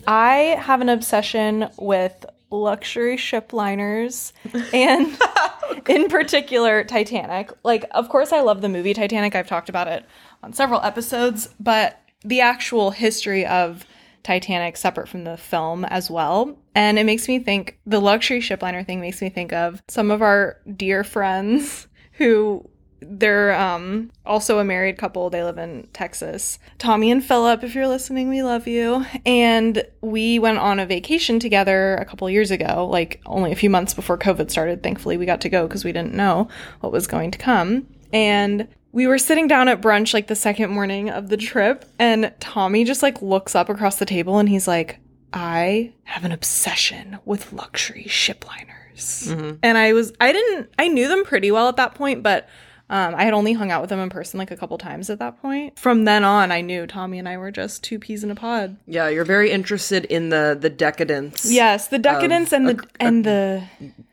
I 0.08 0.58
have 0.60 0.82
an 0.82 0.90
obsession 0.90 1.70
with 1.78 2.26
luxury 2.50 3.18
ship 3.18 3.54
liners 3.54 4.34
and 4.74 5.18
in 5.88 6.10
particular 6.10 6.84
Titanic. 6.84 7.52
Like 7.64 7.86
of 7.92 8.10
course 8.10 8.34
I 8.34 8.42
love 8.42 8.62
the 8.62 8.70
movie 8.70 8.94
Titanic. 8.94 9.36
I've 9.36 9.48
talked 9.48 9.70
about 9.70 9.88
it 9.88 10.06
on 10.44 10.54
several 10.54 10.82
episodes, 10.82 11.50
but 11.60 12.00
the 12.24 12.42
actual 12.42 12.92
history 12.92 13.46
of 13.46 13.86
Titanic 14.24 14.78
separate 14.78 15.08
from 15.08 15.24
the 15.24 15.38
film 15.38 15.86
as 15.86 16.12
well. 16.12 16.58
And 16.76 17.00
it 17.00 17.06
makes 17.06 17.28
me 17.28 17.40
think 17.40 17.80
the 17.86 18.00
luxury 18.00 18.42
ship 18.42 18.62
liner 18.62 18.84
thing 18.84 19.02
makes 19.02 19.22
me 19.22 19.30
think 19.30 19.54
of 19.54 19.82
some 19.88 20.12
of 20.12 20.22
our 20.22 20.58
dear 20.76 21.04
friends 21.04 21.88
who 22.14 22.70
they're 23.02 23.54
um 23.54 24.12
also 24.26 24.60
a 24.60 24.64
married 24.64 24.98
couple. 24.98 25.30
They 25.30 25.44
live 25.44 25.58
in 25.58 25.88
texas. 25.94 26.60
Tommy 26.78 27.12
and 27.12 27.24
philip 27.24 27.64
if 27.64 27.76
you're 27.76 27.88
listening 27.88 28.30
we 28.30 28.44
love 28.44 28.68
you. 28.68 29.06
And 29.26 29.84
we 30.02 30.40
went 30.40 30.60
on 30.60 30.80
a 30.80 30.86
vacation 30.86 31.40
together 31.40 31.96
a 31.96 32.06
couple 32.06 32.30
years 32.30 32.52
ago 32.52 32.88
like 32.90 33.22
only 33.26 33.52
a 33.52 33.56
few 33.56 33.70
months 33.70 33.94
before 33.94 34.18
covid 34.18 34.52
started. 34.52 34.84
Thankfully 34.84 35.18
we 35.18 35.26
got 35.26 35.42
to 35.42 35.50
go 35.50 35.68
because 35.68 35.84
we 35.84 35.92
didn't 35.92 36.14
know 36.14 36.48
what 36.82 36.92
was 36.92 37.08
going 37.08 37.32
to 37.32 37.38
come. 37.38 37.88
And 38.14 38.68
we 38.92 39.08
were 39.08 39.18
sitting 39.18 39.48
down 39.48 39.68
at 39.68 39.82
brunch 39.82 40.14
like 40.14 40.28
the 40.28 40.36
second 40.36 40.70
morning 40.70 41.10
of 41.10 41.30
the 41.30 41.38
trip 41.38 41.86
and 41.98 42.32
tommy 42.40 42.84
just 42.84 43.02
like 43.02 43.22
looks 43.22 43.56
up 43.56 43.70
across 43.70 43.98
the 43.98 44.06
table 44.06 44.38
and 44.38 44.50
he's 44.50 44.68
like 44.68 45.00
i 45.34 45.92
have 46.04 46.26
an 46.26 46.32
obsession 46.32 47.18
with 47.26 47.54
luxury 47.54 48.08
ship 48.08 48.46
liners 48.48 49.28
and 49.64 49.78
i 49.78 49.94
was 49.94 50.12
i 50.20 50.32
didn't 50.32 50.70
i 50.78 50.88
knew 50.88 51.08
them 51.08 51.24
pretty 51.24 51.52
well 51.52 51.70
at 51.70 51.78
that 51.78 51.96
point 51.96 52.22
but 52.22 52.48
um, 52.92 53.16
I 53.16 53.24
had 53.24 53.34
only 53.34 53.54
hung 53.54 53.72
out 53.72 53.80
with 53.82 53.90
them 53.90 54.00
in 54.00 54.10
person 54.10 54.38
like 54.38 54.52
a 54.52 54.58
couple 54.58 54.78
times 54.78 55.10
at 55.10 55.18
that 55.20 55.42
point. 55.42 55.80
From 55.80 56.04
then 56.04 56.24
on, 56.24 56.52
I 56.52 56.60
knew 56.62 56.86
Tommy 56.86 57.18
and 57.18 57.28
I 57.28 57.38
were 57.38 57.50
just 57.50 57.84
two 57.84 57.98
peas 57.98 58.24
in 58.24 58.30
a 58.30 58.36
pod. 58.36 58.76
Yeah, 58.86 59.08
you're 59.08 59.26
very 59.26 59.50
interested 59.50 60.06
in 60.06 60.30
the 60.30 60.58
the 60.60 60.70
decadence. 60.70 61.50
Yes, 61.50 61.88
the 61.88 61.98
decadence 61.98 62.52
and 62.52 62.68
the 62.68 62.86
and 63.00 63.24
the 63.26 63.64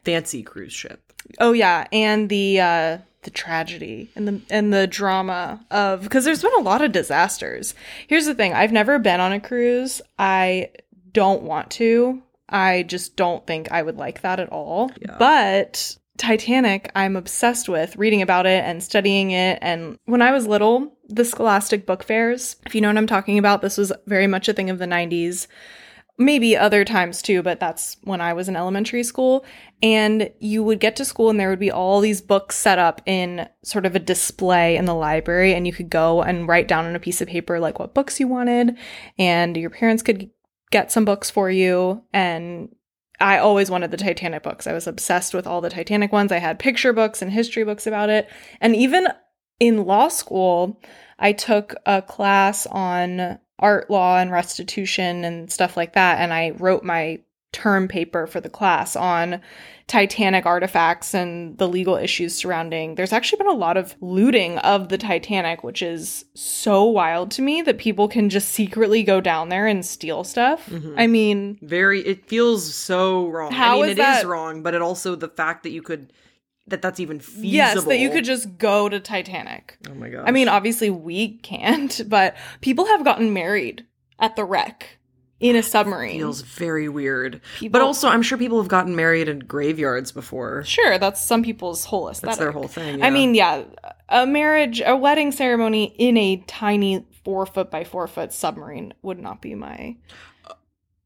Fancy 0.04 0.42
cruise 0.42 0.73
ship. 0.73 1.12
oh 1.40 1.52
yeah, 1.52 1.87
and 1.92 2.28
the 2.28 2.61
uh 2.61 2.99
the 3.23 3.30
tragedy 3.30 4.11
and 4.14 4.28
the 4.28 4.40
and 4.49 4.73
the 4.73 4.87
drama 4.87 5.61
of 5.73 6.02
because 6.02 6.25
there's 6.25 6.40
been 6.40 6.54
a 6.56 6.62
lot 6.62 6.80
of 6.80 6.92
disasters. 6.92 7.75
Here's 8.06 8.26
the 8.26 8.35
thing, 8.35 8.54
I've 8.54 8.73
never 8.73 8.99
been 9.00 9.18
on 9.20 9.32
a 9.32 9.40
cruise. 9.40 10.00
I 10.18 10.70
don't 11.12 11.42
want 11.42 11.70
to. 11.73 12.23
I 12.49 12.85
just 12.85 13.16
don't 13.16 13.47
think 13.47 13.70
I 13.73 13.82
would 13.82 13.97
like 13.97 14.23
that 14.23 14.40
at 14.40 14.49
all. 14.50 14.90
But 15.18 15.98
Titanic, 16.19 16.91
I'm 16.95 17.17
obsessed 17.17 17.69
with 17.69 17.97
reading 17.97 18.21
about 18.23 18.47
it 18.47 18.65
and 18.65 18.83
studying 18.83 19.31
it. 19.31 19.59
And 19.63 19.99
when 20.05 20.21
I 20.21 20.33
was 20.33 20.47
little, 20.47 20.93
the 21.09 21.25
Scholastic 21.25 21.87
book 21.87 22.03
fairs, 22.03 22.57
if 22.67 22.75
you 22.75 22.81
know 22.81 22.89
what 22.89 22.99
I'm 22.99 23.07
talking 23.07 23.39
about, 23.39 23.63
this 23.63 23.79
was 23.79 23.93
very 24.07 24.27
much 24.27 24.49
a 24.49 24.53
thing 24.53 24.69
of 24.69 24.79
the 24.79 24.87
90s 24.87 25.47
maybe 26.19 26.57
other 26.57 26.85
times 26.85 27.23
too, 27.23 27.43
but 27.43 27.61
that's 27.61 27.97
when 28.03 28.21
I 28.21 28.33
was 28.33 28.49
in 28.49 28.57
elementary 28.57 29.05
school. 29.05 29.45
And 29.81 30.31
you 30.41 30.65
would 30.65 30.81
get 30.81 30.97
to 30.97 31.05
school 31.05 31.31
and 31.31 31.39
there 31.39 31.49
would 31.49 31.61
be 31.61 31.71
all 31.71 32.01
these 32.01 32.21
books 32.21 32.57
set 32.57 32.79
up 32.79 33.01
in 33.07 33.49
sort 33.63 33.87
of 33.87 33.95
a 33.95 34.01
display 34.01 34.77
in 34.77 34.85
the 34.85 34.95
library, 34.95 35.55
and 35.55 35.67
you 35.67 35.73
could 35.73 35.89
go 35.89 36.23
and 36.23 36.49
write 36.49 36.67
down 36.67 36.85
on 36.85 36.97
a 36.97 37.01
piece 37.01 37.21
of 37.21 37.29
paper 37.29 37.61
like 37.61 37.79
what 37.79 37.95
books 37.95 38.19
you 38.19 38.27
wanted, 38.27 38.77
and 39.17 39.57
your 39.57 39.71
parents 39.71 40.03
could 40.03 40.29
get 40.71 40.91
some 40.91 41.05
books 41.05 41.31
for 41.31 41.49
you. 41.49 42.03
And 42.13 42.75
I 43.21 43.39
always 43.39 43.71
wanted 43.71 43.91
the 43.91 43.97
Titanic 43.97 44.43
books. 44.43 44.67
I 44.67 44.73
was 44.73 44.87
obsessed 44.87 45.35
with 45.35 45.47
all 45.47 45.61
the 45.61 45.71
Titanic 45.71 46.13
ones. 46.13 46.31
I 46.31 46.39
had 46.39 46.59
picture 46.59 46.93
books 46.93 47.21
and 47.21 47.33
history 47.33 47.65
books 47.65 47.87
about 47.87 48.11
it. 48.11 48.29
And 48.61 48.77
even 48.77 49.09
in 49.59 49.85
law 49.85 50.09
school, 50.09 50.81
I 51.19 51.33
took 51.33 51.75
a 51.85 52.01
class 52.03 52.67
on 52.67 53.39
art 53.59 53.91
law 53.91 54.19
and 54.19 54.31
restitution 54.31 55.25
and 55.25 55.51
stuff 55.51 55.77
like 55.77 55.95
that. 55.95 56.21
And 56.21 56.33
I 56.33 56.51
wrote 56.51 56.85
my 56.85 57.21
term 57.59 57.88
paper 57.88 58.27
for 58.29 58.41
the 58.41 58.49
class 58.49 58.95
on 58.95 59.41
Titanic 59.88 60.47
artifacts 60.47 61.12
and 61.12 61.59
the 61.59 61.67
legal 61.67 61.97
issues 61.97 62.35
surrounding. 62.35 62.95
There's 62.95 63.12
actually 63.12 63.38
been 63.38 63.49
a 63.49 63.53
lot 63.53 63.77
of 63.77 63.97
looting 64.00 64.59
of 64.59 64.91
the 64.91 64.99
Titanic, 64.99 65.65
which 65.65 65.83
is 65.83 66.25
so 66.35 66.85
wild 66.85 67.33
to 67.33 67.43
me 67.43 67.62
that 67.62 67.79
people 67.79 68.07
can 68.07 68.29
just 68.29 68.50
secretly 68.50 69.03
go 69.03 69.21
down 69.21 69.49
there 69.49 69.67
and 69.67 69.85
steal 69.85 70.23
stuff. 70.23 70.69
Mm-hmm. 70.71 70.95
I 70.97 71.07
mean, 71.09 71.59
Very 71.62 72.00
it 72.03 72.27
feels 72.27 72.73
so 72.73 73.27
wrong. 73.29 73.50
How 73.50 73.79
I 73.79 73.81
mean 73.81 73.85
is 73.85 73.91
it 73.91 73.93
is 73.93 73.97
that- 73.99 74.27
wrong, 74.27 74.62
but 74.62 74.75
it 74.75 74.83
also 74.83 75.17
the 75.17 75.29
fact 75.29 75.65
that 75.65 75.71
you 75.71 75.83
could 75.83 76.12
that 76.69 76.83
that's 76.83 77.00
even 77.00 77.19
feasible. 77.19 77.49
yes, 77.49 77.85
that 77.85 77.99
you 77.99 78.11
could 78.11 78.27
just 78.27 78.59
go 78.59 78.88
to 78.91 79.00
Titanic. 79.00 79.79
Oh 79.88 79.95
my 79.95 80.11
god. 80.11 80.25
I 80.29 80.31
mean, 80.33 80.49
obviously 80.49 80.91
we 80.91 81.38
can't, 81.38 82.03
but 82.09 82.37
people 82.61 82.85
have 82.87 83.05
gotten 83.05 83.33
married 83.33 83.87
at 84.19 84.37
the 84.37 84.45
wreck 84.45 84.98
in 85.40 85.57
a 85.57 85.62
submarine. 85.75 86.18
feels 86.18 86.40
very 86.42 86.88
weird. 86.88 87.40
People- 87.59 87.73
but 87.73 87.83
also 87.83 88.09
I'm 88.09 88.23
sure 88.23 88.38
people 88.38 88.59
have 88.61 88.68
gotten 88.68 88.95
married 88.97 89.28
in 89.28 89.40
graveyards 89.40 90.12
before. 90.12 90.64
Sure, 90.64 90.99
that's 90.99 91.25
some 91.25 91.42
people's 91.42 91.85
whole 91.85 92.09
aesthetic. 92.09 92.28
That's 92.30 92.38
their 92.38 92.52
whole 92.52 92.68
thing. 92.68 93.02
I 93.02 93.11
mean, 93.11 93.35
yeah, 93.35 93.64
a 94.09 94.26
marriage, 94.26 94.83
a 94.85 94.97
wedding 94.97 95.33
ceremony 95.33 95.95
in 95.99 96.16
a 96.16 96.37
tiny 96.47 97.07
four 97.25 97.47
foot 97.47 97.71
by 97.71 97.85
four 97.85 98.07
foot 98.07 98.33
submarine 98.33 98.95
would 99.02 99.18
not 99.18 99.40
be 99.42 99.54
my. 99.54 99.97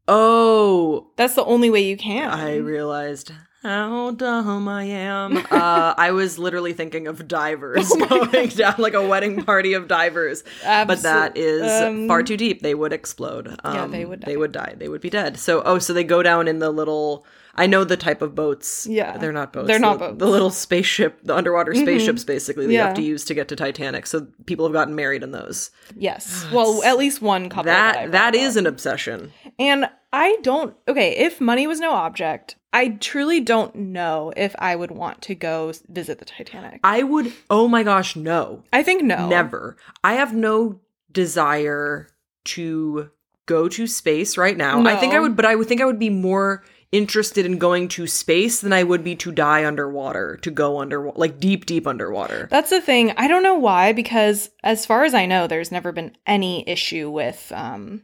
Oh, 0.08 1.10
That's 1.16 1.34
the 1.34 1.44
only 1.44 1.70
way 1.70 1.82
you 1.82 1.96
can. 1.96 2.28
I 2.30 2.56
realized. 2.56 3.32
How 3.62 4.10
dumb 4.12 4.68
I 4.68 4.84
am. 4.84 5.46
Uh, 5.52 5.94
I 5.96 6.10
was 6.12 6.38
literally 6.38 6.72
thinking 6.72 7.06
of 7.06 7.28
divers 7.28 7.88
Oh 7.90 8.26
going 8.26 8.48
down 8.56 8.74
like 8.78 8.94
a 8.94 9.06
wedding 9.06 9.44
party 9.44 9.74
of 9.74 9.86
divers. 9.86 10.42
But 10.64 11.02
that 11.02 11.36
is 11.36 11.62
um, 11.70 12.08
far 12.08 12.22
too 12.22 12.36
deep. 12.36 12.62
They 12.62 12.74
would 12.74 12.92
explode. 12.92 13.54
Um, 13.64 13.74
Yeah, 13.74 13.86
they 13.86 14.04
would 14.04 14.22
They 14.22 14.32
die. 14.32 14.38
would 14.38 14.52
die. 14.52 14.74
They 14.76 14.88
would 14.88 15.00
be 15.00 15.10
dead. 15.10 15.38
So, 15.38 15.62
oh, 15.64 15.78
so 15.78 15.92
they 15.92 16.04
go 16.04 16.22
down 16.22 16.48
in 16.48 16.58
the 16.58 16.70
little. 16.70 17.26
I 17.54 17.66
know 17.66 17.84
the 17.84 17.98
type 17.98 18.22
of 18.22 18.34
boats. 18.34 18.86
Yeah. 18.86 19.18
they're 19.18 19.30
not 19.32 19.52
boats. 19.52 19.66
They're 19.68 19.78
not 19.78 19.98
The- 19.98 20.06
boats. 20.08 20.18
The 20.20 20.26
little 20.26 20.50
spaceship, 20.50 21.18
the 21.22 21.36
underwater 21.36 21.74
spaceships, 21.74 22.24
basically 22.24 22.66
that 22.66 22.72
you 22.72 22.78
have 22.78 22.94
to 22.94 23.02
use 23.02 23.26
to 23.26 23.34
get 23.34 23.48
to 23.48 23.56
Titanic. 23.56 24.06
So 24.06 24.26
people 24.46 24.64
have 24.64 24.72
gotten 24.72 24.94
married 24.94 25.22
in 25.22 25.32
those. 25.32 25.70
Yes. 25.94 26.46
Well, 26.50 26.82
at 26.82 26.96
least 26.96 27.20
one 27.20 27.50
couple. 27.50 27.64
That 27.64 28.12
that 28.12 28.32
read 28.32 28.40
is 28.42 28.56
an 28.56 28.66
obsession. 28.66 29.32
And 29.58 29.88
I 30.12 30.38
don't, 30.42 30.76
okay, 30.86 31.16
if 31.16 31.40
money 31.40 31.66
was 31.66 31.80
no 31.80 31.92
object, 31.92 32.56
I 32.72 32.88
truly 32.88 33.40
don't 33.40 33.74
know 33.74 34.32
if 34.36 34.54
I 34.58 34.76
would 34.76 34.90
want 34.90 35.22
to 35.22 35.34
go 35.34 35.72
visit 35.88 36.18
the 36.18 36.24
Titanic. 36.24 36.80
I 36.84 37.02
would. 37.02 37.32
Oh 37.50 37.68
my 37.68 37.82
gosh, 37.82 38.16
no. 38.16 38.64
I 38.72 38.82
think 38.82 39.02
no. 39.02 39.28
Never. 39.28 39.76
I 40.02 40.14
have 40.14 40.34
no 40.34 40.80
desire 41.10 42.08
to 42.44 43.10
go 43.46 43.68
to 43.68 43.86
space 43.86 44.38
right 44.38 44.56
now. 44.56 44.84
I 44.86 44.96
think 44.96 45.14
I 45.14 45.20
would, 45.20 45.36
but 45.36 45.44
I 45.44 45.54
would 45.54 45.68
think 45.68 45.80
I 45.80 45.84
would 45.84 45.98
be 45.98 46.10
more 46.10 46.64
interested 46.92 47.46
in 47.46 47.58
going 47.58 47.88
to 47.88 48.06
space 48.06 48.60
than 48.60 48.72
I 48.72 48.82
would 48.82 49.02
be 49.02 49.16
to 49.16 49.32
die 49.32 49.64
underwater, 49.64 50.36
to 50.42 50.50
go 50.50 50.78
under, 50.78 51.10
like 51.12 51.40
deep, 51.40 51.64
deep 51.64 51.86
underwater. 51.86 52.48
That's 52.50 52.70
the 52.70 52.82
thing. 52.82 53.12
I 53.16 53.28
don't 53.28 53.42
know 53.42 53.54
why, 53.54 53.92
because 53.92 54.50
as 54.62 54.84
far 54.84 55.04
as 55.04 55.14
I 55.14 55.24
know, 55.24 55.46
there's 55.46 55.72
never 55.72 55.90
been 55.90 56.16
any 56.26 56.68
issue 56.68 57.10
with 57.10 57.50
um, 57.54 58.02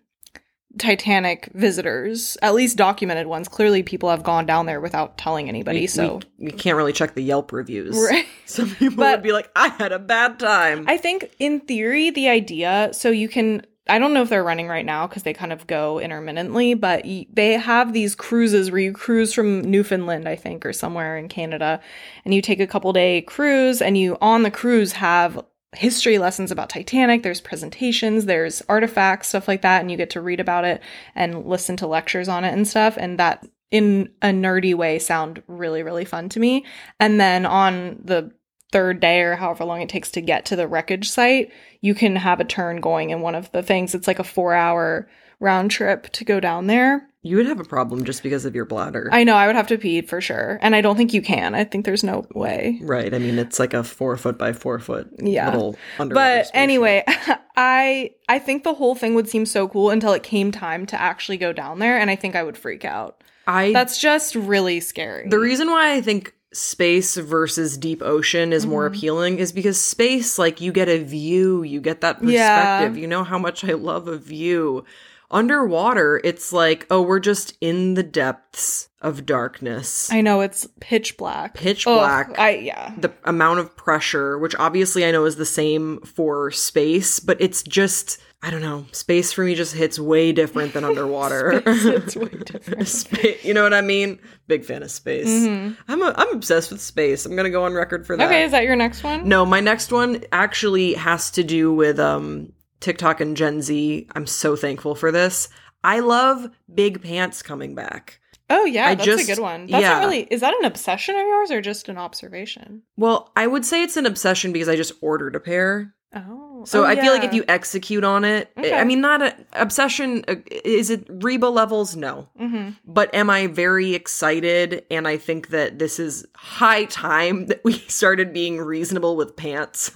Titanic 0.78 1.50
visitors, 1.54 2.36
at 2.42 2.54
least 2.54 2.76
documented 2.76 3.26
ones. 3.26 3.48
Clearly, 3.48 3.82
people 3.82 4.08
have 4.10 4.22
gone 4.22 4.46
down 4.46 4.66
there 4.66 4.80
without 4.80 5.18
telling 5.18 5.48
anybody. 5.48 5.80
We- 5.80 5.86
so, 5.88 6.20
we, 6.38 6.46
we 6.46 6.52
can't 6.52 6.76
really 6.76 6.92
check 6.92 7.14
the 7.14 7.22
Yelp 7.22 7.52
reviews. 7.52 7.96
Right. 8.10 8.26
Some 8.46 8.70
people 8.74 8.96
But- 8.98 9.18
would 9.18 9.22
be 9.22 9.32
like, 9.32 9.50
"I 9.54 9.68
had 9.68 9.92
a 9.92 9.98
bad 9.98 10.38
time." 10.38 10.84
I 10.88 10.96
think 10.96 11.30
in 11.38 11.60
theory, 11.60 12.10
the 12.10 12.28
idea 12.28 12.90
so 12.92 13.10
you 13.10 13.28
can. 13.28 13.66
I 13.90 13.98
don't 13.98 14.12
know 14.12 14.20
if 14.20 14.28
they're 14.28 14.44
running 14.44 14.68
right 14.68 14.84
now 14.84 15.06
because 15.06 15.22
they 15.22 15.32
kind 15.32 15.50
of 15.50 15.66
go 15.66 15.98
intermittently, 15.98 16.74
but 16.74 17.06
y- 17.06 17.26
they 17.32 17.54
have 17.54 17.94
these 17.94 18.14
cruises 18.14 18.70
where 18.70 18.80
you 18.82 18.92
cruise 18.92 19.32
from 19.32 19.62
Newfoundland, 19.62 20.28
I 20.28 20.36
think, 20.36 20.66
or 20.66 20.74
somewhere 20.74 21.16
in 21.16 21.28
Canada, 21.28 21.80
and 22.26 22.34
you 22.34 22.42
take 22.42 22.60
a 22.60 22.66
couple 22.66 22.92
day 22.92 23.22
cruise, 23.22 23.80
and 23.80 23.96
you 23.96 24.18
on 24.20 24.42
the 24.42 24.50
cruise 24.50 24.92
have 24.92 25.42
history 25.78 26.18
lessons 26.18 26.50
about 26.50 26.68
Titanic. 26.68 27.22
There's 27.22 27.40
presentations, 27.40 28.26
there's 28.26 28.62
artifacts, 28.68 29.28
stuff 29.28 29.46
like 29.46 29.62
that, 29.62 29.80
and 29.80 29.90
you 29.90 29.96
get 29.96 30.10
to 30.10 30.20
read 30.20 30.40
about 30.40 30.64
it 30.64 30.82
and 31.14 31.46
listen 31.46 31.76
to 31.76 31.86
lectures 31.86 32.28
on 32.28 32.44
it 32.44 32.52
and 32.52 32.66
stuff. 32.66 32.96
And 32.98 33.18
that, 33.20 33.46
in 33.70 34.10
a 34.20 34.28
nerdy 34.28 34.74
way, 34.74 34.98
sound 34.98 35.40
really, 35.46 35.84
really 35.84 36.04
fun 36.04 36.28
to 36.30 36.40
me. 36.40 36.64
And 36.98 37.20
then 37.20 37.46
on 37.46 38.00
the 38.04 38.32
third 38.72 38.98
day 38.98 39.20
or 39.20 39.36
however 39.36 39.64
long 39.64 39.80
it 39.80 39.88
takes 39.88 40.10
to 40.10 40.20
get 40.20 40.46
to 40.46 40.56
the 40.56 40.66
wreckage 40.66 41.08
site, 41.08 41.52
you 41.80 41.94
can 41.94 42.16
have 42.16 42.40
a 42.40 42.44
turn 42.44 42.80
going 42.80 43.10
in 43.10 43.20
one 43.20 43.36
of 43.36 43.50
the 43.52 43.62
things. 43.62 43.94
It's 43.94 44.08
like 44.08 44.18
a 44.18 44.24
four 44.24 44.54
hour 44.54 45.08
round 45.38 45.70
trip 45.70 46.10
to 46.10 46.24
go 46.24 46.40
down 46.40 46.66
there. 46.66 47.08
You 47.28 47.36
would 47.36 47.46
have 47.46 47.60
a 47.60 47.64
problem 47.64 48.04
just 48.04 48.22
because 48.22 48.44
of 48.44 48.54
your 48.54 48.64
bladder. 48.64 49.08
I 49.12 49.22
know 49.24 49.34
I 49.36 49.46
would 49.46 49.56
have 49.56 49.66
to 49.68 49.78
pee 49.78 50.00
for 50.02 50.20
sure. 50.20 50.58
And 50.62 50.74
I 50.74 50.80
don't 50.80 50.96
think 50.96 51.12
you 51.12 51.22
can. 51.22 51.54
I 51.54 51.64
think 51.64 51.84
there's 51.84 52.02
no 52.02 52.26
way. 52.34 52.78
right. 52.82 53.12
I 53.12 53.18
mean, 53.18 53.38
it's 53.38 53.58
like 53.58 53.74
a 53.74 53.84
four 53.84 54.16
foot 54.16 54.38
by 54.38 54.52
four 54.52 54.78
foot 54.78 55.08
Yeah. 55.18 55.46
little 55.50 55.76
But 55.98 56.50
anyway, 56.54 57.04
I 57.56 58.10
I 58.28 58.38
think 58.38 58.64
the 58.64 58.74
whole 58.74 58.94
thing 58.94 59.14
would 59.14 59.28
seem 59.28 59.46
so 59.46 59.68
cool 59.68 59.90
until 59.90 60.12
it 60.12 60.22
came 60.22 60.50
time 60.52 60.86
to 60.86 61.00
actually 61.00 61.36
go 61.36 61.52
down 61.52 61.78
there 61.78 61.98
and 61.98 62.10
I 62.10 62.16
think 62.16 62.34
I 62.36 62.42
would 62.42 62.56
freak 62.56 62.84
out. 62.84 63.22
I 63.46 63.72
That's 63.72 63.98
just 63.98 64.34
really 64.34 64.80
scary. 64.80 65.28
The 65.28 65.38
reason 65.38 65.68
why 65.70 65.92
I 65.94 66.00
think 66.00 66.34
space 66.52 67.16
versus 67.16 67.76
deep 67.76 68.02
ocean 68.02 68.52
is 68.52 68.66
more 68.66 68.88
Mhm. 68.88 68.94
appealing 68.96 69.38
is 69.38 69.52
because 69.52 69.78
space, 69.78 70.38
like, 70.38 70.60
you 70.62 70.72
get 70.72 70.88
a 70.88 70.98
view, 71.04 71.62
you 71.62 71.80
get 71.80 72.00
that 72.00 72.20
perspective. 72.20 72.96
Yeah. 72.96 73.00
You 73.00 73.06
know 73.06 73.22
how 73.22 73.38
much 73.38 73.64
I 73.64 73.74
love 73.74 74.08
a 74.08 74.16
view. 74.16 74.84
Underwater, 75.30 76.20
it's 76.24 76.52
like, 76.52 76.86
oh, 76.90 77.02
we're 77.02 77.20
just 77.20 77.56
in 77.60 77.94
the 77.94 78.02
depths 78.02 78.88
of 79.00 79.26
darkness. 79.26 80.10
I 80.10 80.20
know 80.22 80.40
it's 80.40 80.66
pitch 80.80 81.16
black. 81.16 81.54
Pitch 81.54 81.86
Ugh, 81.86 81.98
black. 81.98 82.38
I 82.38 82.50
yeah. 82.56 82.94
the 82.96 83.12
amount 83.24 83.60
of 83.60 83.76
pressure, 83.76 84.38
which 84.38 84.54
obviously 84.58 85.04
I 85.04 85.10
know 85.10 85.24
is 85.26 85.36
the 85.36 85.44
same 85.46 86.00
for 86.00 86.50
space, 86.50 87.20
but 87.20 87.40
it's 87.40 87.62
just, 87.62 88.18
I 88.42 88.50
don't 88.50 88.62
know, 88.62 88.86
space 88.92 89.30
for 89.32 89.44
me 89.44 89.54
just 89.54 89.74
hits 89.74 89.98
way 89.98 90.32
different 90.32 90.72
than 90.72 90.82
underwater. 90.84 91.60
Space 91.76 92.16
way 92.16 92.28
different. 92.46 92.88
Spa- 92.88 93.18
you 93.42 93.52
know 93.54 93.62
what 93.62 93.74
I 93.74 93.82
mean? 93.82 94.18
Big 94.46 94.64
fan 94.64 94.82
of 94.82 94.90
space. 94.90 95.28
Mhm. 95.28 95.76
I'm 95.88 96.02
a, 96.02 96.14
I'm 96.16 96.34
obsessed 96.34 96.70
with 96.72 96.80
space. 96.80 97.26
I'm 97.26 97.36
gonna 97.36 97.50
go 97.50 97.64
on 97.64 97.74
record 97.74 98.06
for 98.06 98.16
that. 98.16 98.24
Okay, 98.26 98.44
is 98.44 98.50
that 98.52 98.64
your 98.64 98.76
next 98.76 99.04
one? 99.04 99.28
No, 99.28 99.44
my 99.44 99.60
next 99.60 99.92
one 99.92 100.24
actually 100.32 100.94
has 100.94 101.30
to 101.32 101.44
do 101.44 101.72
with 101.72 102.00
um 102.00 102.52
TikTok 102.80 103.20
and 103.20 103.36
Gen 103.36 103.62
Z. 103.62 104.08
I'm 104.14 104.26
so 104.26 104.56
thankful 104.56 104.94
for 104.94 105.10
this. 105.12 105.48
I 105.84 106.00
love 106.00 106.48
big 106.72 107.02
pants 107.02 107.42
coming 107.42 107.74
back. 107.74 108.20
Oh 108.50 108.64
yeah, 108.64 108.86
I 108.86 108.94
that's 108.94 109.06
just- 109.06 109.28
a 109.28 109.34
good 109.34 109.42
one. 109.42 109.66
That's 109.66 109.82
yeah. 109.82 109.94
not 109.94 110.04
really 110.04 110.22
is 110.30 110.40
that 110.40 110.54
an 110.54 110.64
obsession 110.64 111.14
of 111.16 111.26
yours 111.26 111.50
or 111.50 111.60
just 111.60 111.88
an 111.88 111.98
observation? 111.98 112.82
Well, 112.96 113.30
I 113.36 113.46
would 113.46 113.64
say 113.64 113.82
it's 113.82 113.96
an 113.96 114.06
obsession 114.06 114.52
because 114.52 114.68
I 114.68 114.76
just 114.76 114.92
ordered 115.00 115.36
a 115.36 115.40
pair. 115.40 115.94
Oh. 116.14 116.47
So 116.66 116.82
Oh, 116.82 116.86
I 116.86 116.96
feel 116.96 117.12
like 117.12 117.24
if 117.24 117.32
you 117.34 117.44
execute 117.48 118.04
on 118.04 118.24
it, 118.24 118.50
Okay. 118.58 118.74
I 118.74 118.84
mean, 118.84 119.00
not 119.00 119.22
a 119.22 119.34
obsession. 119.52 120.24
uh, 120.28 120.36
Is 120.64 120.90
it 120.90 121.06
Reba 121.08 121.46
levels? 121.46 121.96
No. 121.96 122.28
Mhm. 122.40 122.76
But 122.86 123.14
am 123.14 123.30
I 123.30 123.46
very 123.46 123.94
excited? 123.94 124.84
And 124.90 125.06
I 125.06 125.16
think 125.16 125.48
that 125.48 125.78
this 125.78 125.98
is 125.98 126.26
high 126.34 126.84
time 126.86 127.46
that 127.46 127.62
we 127.64 127.72
started 127.88 128.32
being 128.32 128.58
reasonable 128.58 129.16
with 129.16 129.36
pants. 129.36 129.90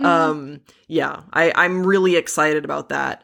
Um, 0.00 0.60
yeah, 0.88 1.22
I, 1.32 1.52
I'm 1.54 1.86
really 1.86 2.16
excited 2.16 2.64
about 2.64 2.88
that. 2.90 3.22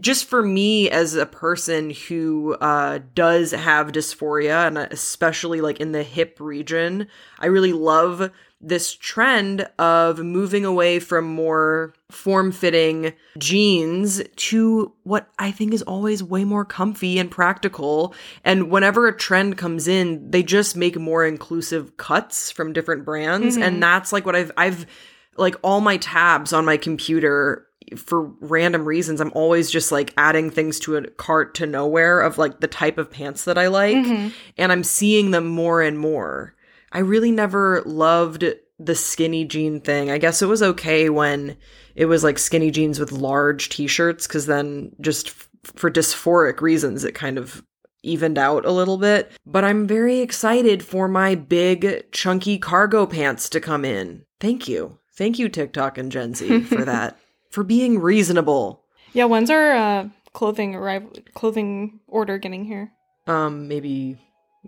Just 0.00 0.24
for 0.24 0.42
me 0.42 0.88
as 0.88 1.14
a 1.16 1.26
person 1.26 1.90
who 1.90 2.54
uh, 2.62 3.00
does 3.14 3.50
have 3.50 3.92
dysphoria, 3.92 4.66
and 4.66 4.78
especially 4.78 5.60
like 5.60 5.80
in 5.80 5.92
the 5.92 6.02
hip 6.02 6.38
region, 6.40 7.08
I 7.38 7.46
really 7.46 7.74
love 7.74 8.30
this 8.64 8.94
trend 8.94 9.66
of 9.78 10.20
moving 10.20 10.64
away 10.64 11.00
from 11.00 11.24
more 11.24 11.92
form 12.10 12.52
fitting 12.52 13.12
jeans 13.38 14.22
to 14.36 14.92
what 15.02 15.28
I 15.38 15.50
think 15.50 15.74
is 15.74 15.82
always 15.82 16.22
way 16.22 16.44
more 16.44 16.64
comfy 16.64 17.18
and 17.18 17.30
practical. 17.30 18.14
And 18.44 18.70
whenever 18.70 19.08
a 19.08 19.16
trend 19.16 19.58
comes 19.58 19.88
in, 19.88 20.30
they 20.30 20.42
just 20.42 20.76
make 20.76 20.96
more 20.98 21.26
inclusive 21.26 21.96
cuts 21.96 22.50
from 22.50 22.72
different 22.72 23.04
brands. 23.04 23.56
Mhm. 23.58 23.62
And 23.62 23.82
that's 23.82 24.12
like 24.12 24.24
what 24.24 24.36
I've, 24.36 24.52
I've, 24.56 24.86
like 25.36 25.56
all 25.62 25.80
my 25.80 25.96
tabs 25.96 26.52
on 26.52 26.64
my 26.64 26.76
computer 26.76 27.66
for 27.96 28.22
random 28.40 28.86
reasons 28.86 29.20
i'm 29.20 29.32
always 29.34 29.70
just 29.70 29.92
like 29.92 30.14
adding 30.16 30.48
things 30.50 30.78
to 30.78 30.96
a 30.96 31.06
cart 31.10 31.54
to 31.54 31.66
nowhere 31.66 32.20
of 32.20 32.38
like 32.38 32.60
the 32.60 32.66
type 32.68 32.96
of 32.96 33.10
pants 33.10 33.44
that 33.44 33.58
i 33.58 33.66
like 33.66 33.96
Mhm. 33.96 34.32
and 34.56 34.72
i'm 34.72 34.84
seeing 34.84 35.30
them 35.30 35.46
more 35.46 35.82
and 35.82 35.98
more 35.98 36.54
i 36.92 36.98
really 37.00 37.30
never 37.32 37.82
loved 37.84 38.44
the 38.78 38.94
skinny 38.96 39.44
jean 39.44 39.80
thing. 39.80 40.10
I 40.10 40.18
guess 40.18 40.42
it 40.42 40.46
was 40.46 40.60
okay 40.62 41.08
when 41.08 41.56
it 41.94 42.06
was 42.06 42.24
like 42.24 42.36
skinny 42.38 42.70
jeans 42.72 42.98
with 42.98 43.12
large 43.12 43.68
t-shirts 43.68 44.26
because 44.26 44.46
then 44.46 44.90
just 45.00 45.28
f- 45.28 45.48
for 45.76 45.88
dysphoric 45.88 46.60
reasons 46.60 47.04
it 47.04 47.14
kind 47.14 47.38
of 47.38 47.62
evened 48.02 48.38
out 48.38 48.64
a 48.64 48.72
little 48.72 48.98
bit. 48.98 49.30
But 49.46 49.62
i'm 49.62 49.86
very 49.86 50.18
excited 50.18 50.82
for 50.84 51.06
my 51.06 51.36
big 51.36 52.10
chunky 52.10 52.58
cargo 52.58 53.06
pants 53.06 53.48
to 53.50 53.60
come 53.60 53.84
in. 53.84 54.24
Thank 54.40 54.66
you. 54.66 54.98
Thank 55.14 55.38
you 55.38 55.48
tiktok 55.48 55.96
and 55.98 56.10
gen 56.10 56.34
z 56.34 56.62
for 56.62 56.84
that. 56.92 57.16
For 57.50 57.62
being 57.62 58.00
reasonable. 58.00 58.82
Yeah, 59.12 59.26
when's 59.26 59.50
our 59.50 59.72
uh, 59.72 60.08
clothing 60.32 60.74
arrival 60.74 61.12
clothing 61.34 62.00
order 62.08 62.38
getting 62.38 62.64
here? 62.64 62.90
um 63.28 63.68
maybe 63.68 64.18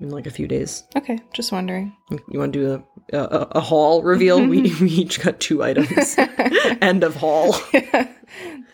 in 0.01 0.11
like 0.11 0.27
a 0.27 0.31
few 0.31 0.47
days. 0.47 0.85
Okay, 0.97 1.19
just 1.33 1.53
wondering. 1.53 1.97
you 2.11 2.39
want 2.39 2.53
to 2.53 2.59
do 2.59 2.85
a, 3.13 3.19
a, 3.19 3.49
a 3.53 3.61
haul 3.61 4.03
reveal? 4.03 4.45
We, 4.47 4.63
mm-hmm. 4.63 4.85
we 4.85 4.91
each 4.91 5.21
got 5.23 5.41
two 5.41 5.63
items. 5.63 6.17
End 6.81 7.05
of 7.05 7.17
haul. 7.17 7.57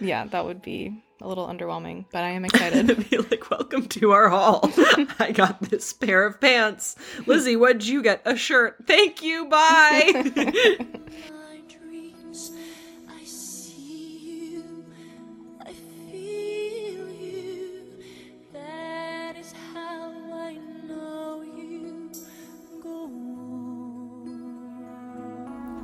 Yeah, 0.00 0.24
that 0.26 0.46
would 0.46 0.62
be 0.62 1.02
a 1.20 1.28
little 1.28 1.46
underwhelming, 1.46 2.06
but 2.10 2.24
I 2.24 2.30
am 2.30 2.44
excited. 2.44 2.86
be 3.10 3.18
like 3.18 3.50
welcome 3.50 3.86
to 3.88 4.12
our 4.12 4.30
haul. 4.30 4.70
I 5.18 5.32
got 5.32 5.60
this 5.60 5.92
pair 5.92 6.26
of 6.26 6.40
pants. 6.40 6.96
Lizzie 7.26 7.56
what'd 7.56 7.86
you 7.86 8.02
get? 8.02 8.22
A 8.24 8.36
shirt. 8.36 8.76
Thank 8.86 9.22
you. 9.22 9.46
Bye 9.48 11.36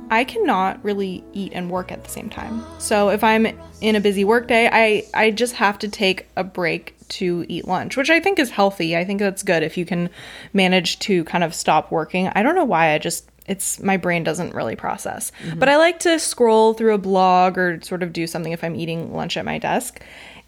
I 0.09 0.23
cannot 0.23 0.83
really 0.83 1.23
eat 1.33 1.51
and 1.53 1.69
work 1.69 1.91
at 1.91 2.03
the 2.03 2.09
same 2.09 2.29
time. 2.29 2.63
So 2.79 3.09
if 3.09 3.23
I'm 3.23 3.47
in 3.81 3.95
a 3.95 3.99
busy 3.99 4.23
workday, 4.23 4.69
I 4.71 5.05
I 5.13 5.31
just 5.31 5.55
have 5.55 5.79
to 5.79 5.87
take 5.87 6.27
a 6.35 6.43
break 6.43 6.95
to 7.09 7.45
eat 7.47 7.67
lunch, 7.67 7.95
which 7.95 8.09
I 8.09 8.19
think 8.19 8.39
is 8.39 8.49
healthy. 8.49 8.97
I 8.97 9.05
think 9.05 9.19
that's 9.19 9.43
good 9.43 9.63
if 9.63 9.77
you 9.77 9.85
can 9.85 10.09
manage 10.53 10.99
to 10.99 11.23
kind 11.25 11.43
of 11.43 11.53
stop 11.53 11.91
working. 11.91 12.27
I 12.29 12.43
don't 12.43 12.55
know 12.55 12.65
why 12.65 12.93
I 12.93 12.97
just 12.97 13.29
it's 13.47 13.79
my 13.79 13.97
brain 13.97 14.23
doesn't 14.23 14.53
really 14.53 14.75
process. 14.75 15.31
Mm-hmm. 15.43 15.59
But 15.59 15.69
I 15.69 15.77
like 15.77 15.99
to 15.99 16.19
scroll 16.19 16.73
through 16.73 16.93
a 16.93 16.99
blog 16.99 17.57
or 17.57 17.81
sort 17.81 18.03
of 18.03 18.13
do 18.13 18.27
something 18.27 18.51
if 18.51 18.63
I'm 18.63 18.75
eating 18.75 19.13
lunch 19.13 19.37
at 19.37 19.45
my 19.45 19.57
desk. 19.57 20.01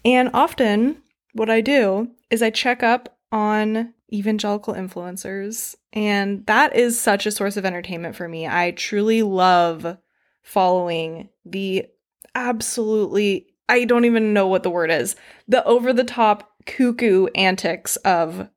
And 0.04 0.30
often 0.34 0.98
what 1.32 1.50
I 1.50 1.60
do 1.60 2.10
is 2.30 2.42
I 2.42 2.50
check 2.50 2.82
up 2.82 3.16
on 3.32 3.94
evangelical 4.12 4.74
influencers 4.74 5.76
and 5.92 6.44
that 6.46 6.74
is 6.74 7.00
such 7.00 7.26
a 7.26 7.30
source 7.30 7.56
of 7.56 7.64
entertainment 7.64 8.16
for 8.16 8.28
me. 8.28 8.46
I 8.46 8.72
truly 8.72 9.22
love 9.22 9.96
following 10.42 11.28
the 11.44 11.86
absolutely 12.34 13.46
I 13.68 13.84
don't 13.84 14.04
even 14.04 14.32
know 14.32 14.48
what 14.48 14.64
the 14.64 14.70
word 14.70 14.90
is. 14.90 15.14
The 15.46 15.64
over 15.64 15.92
the 15.92 16.04
top 16.04 16.50
cuckoo 16.66 17.26
antics 17.36 17.96
of 17.98 18.48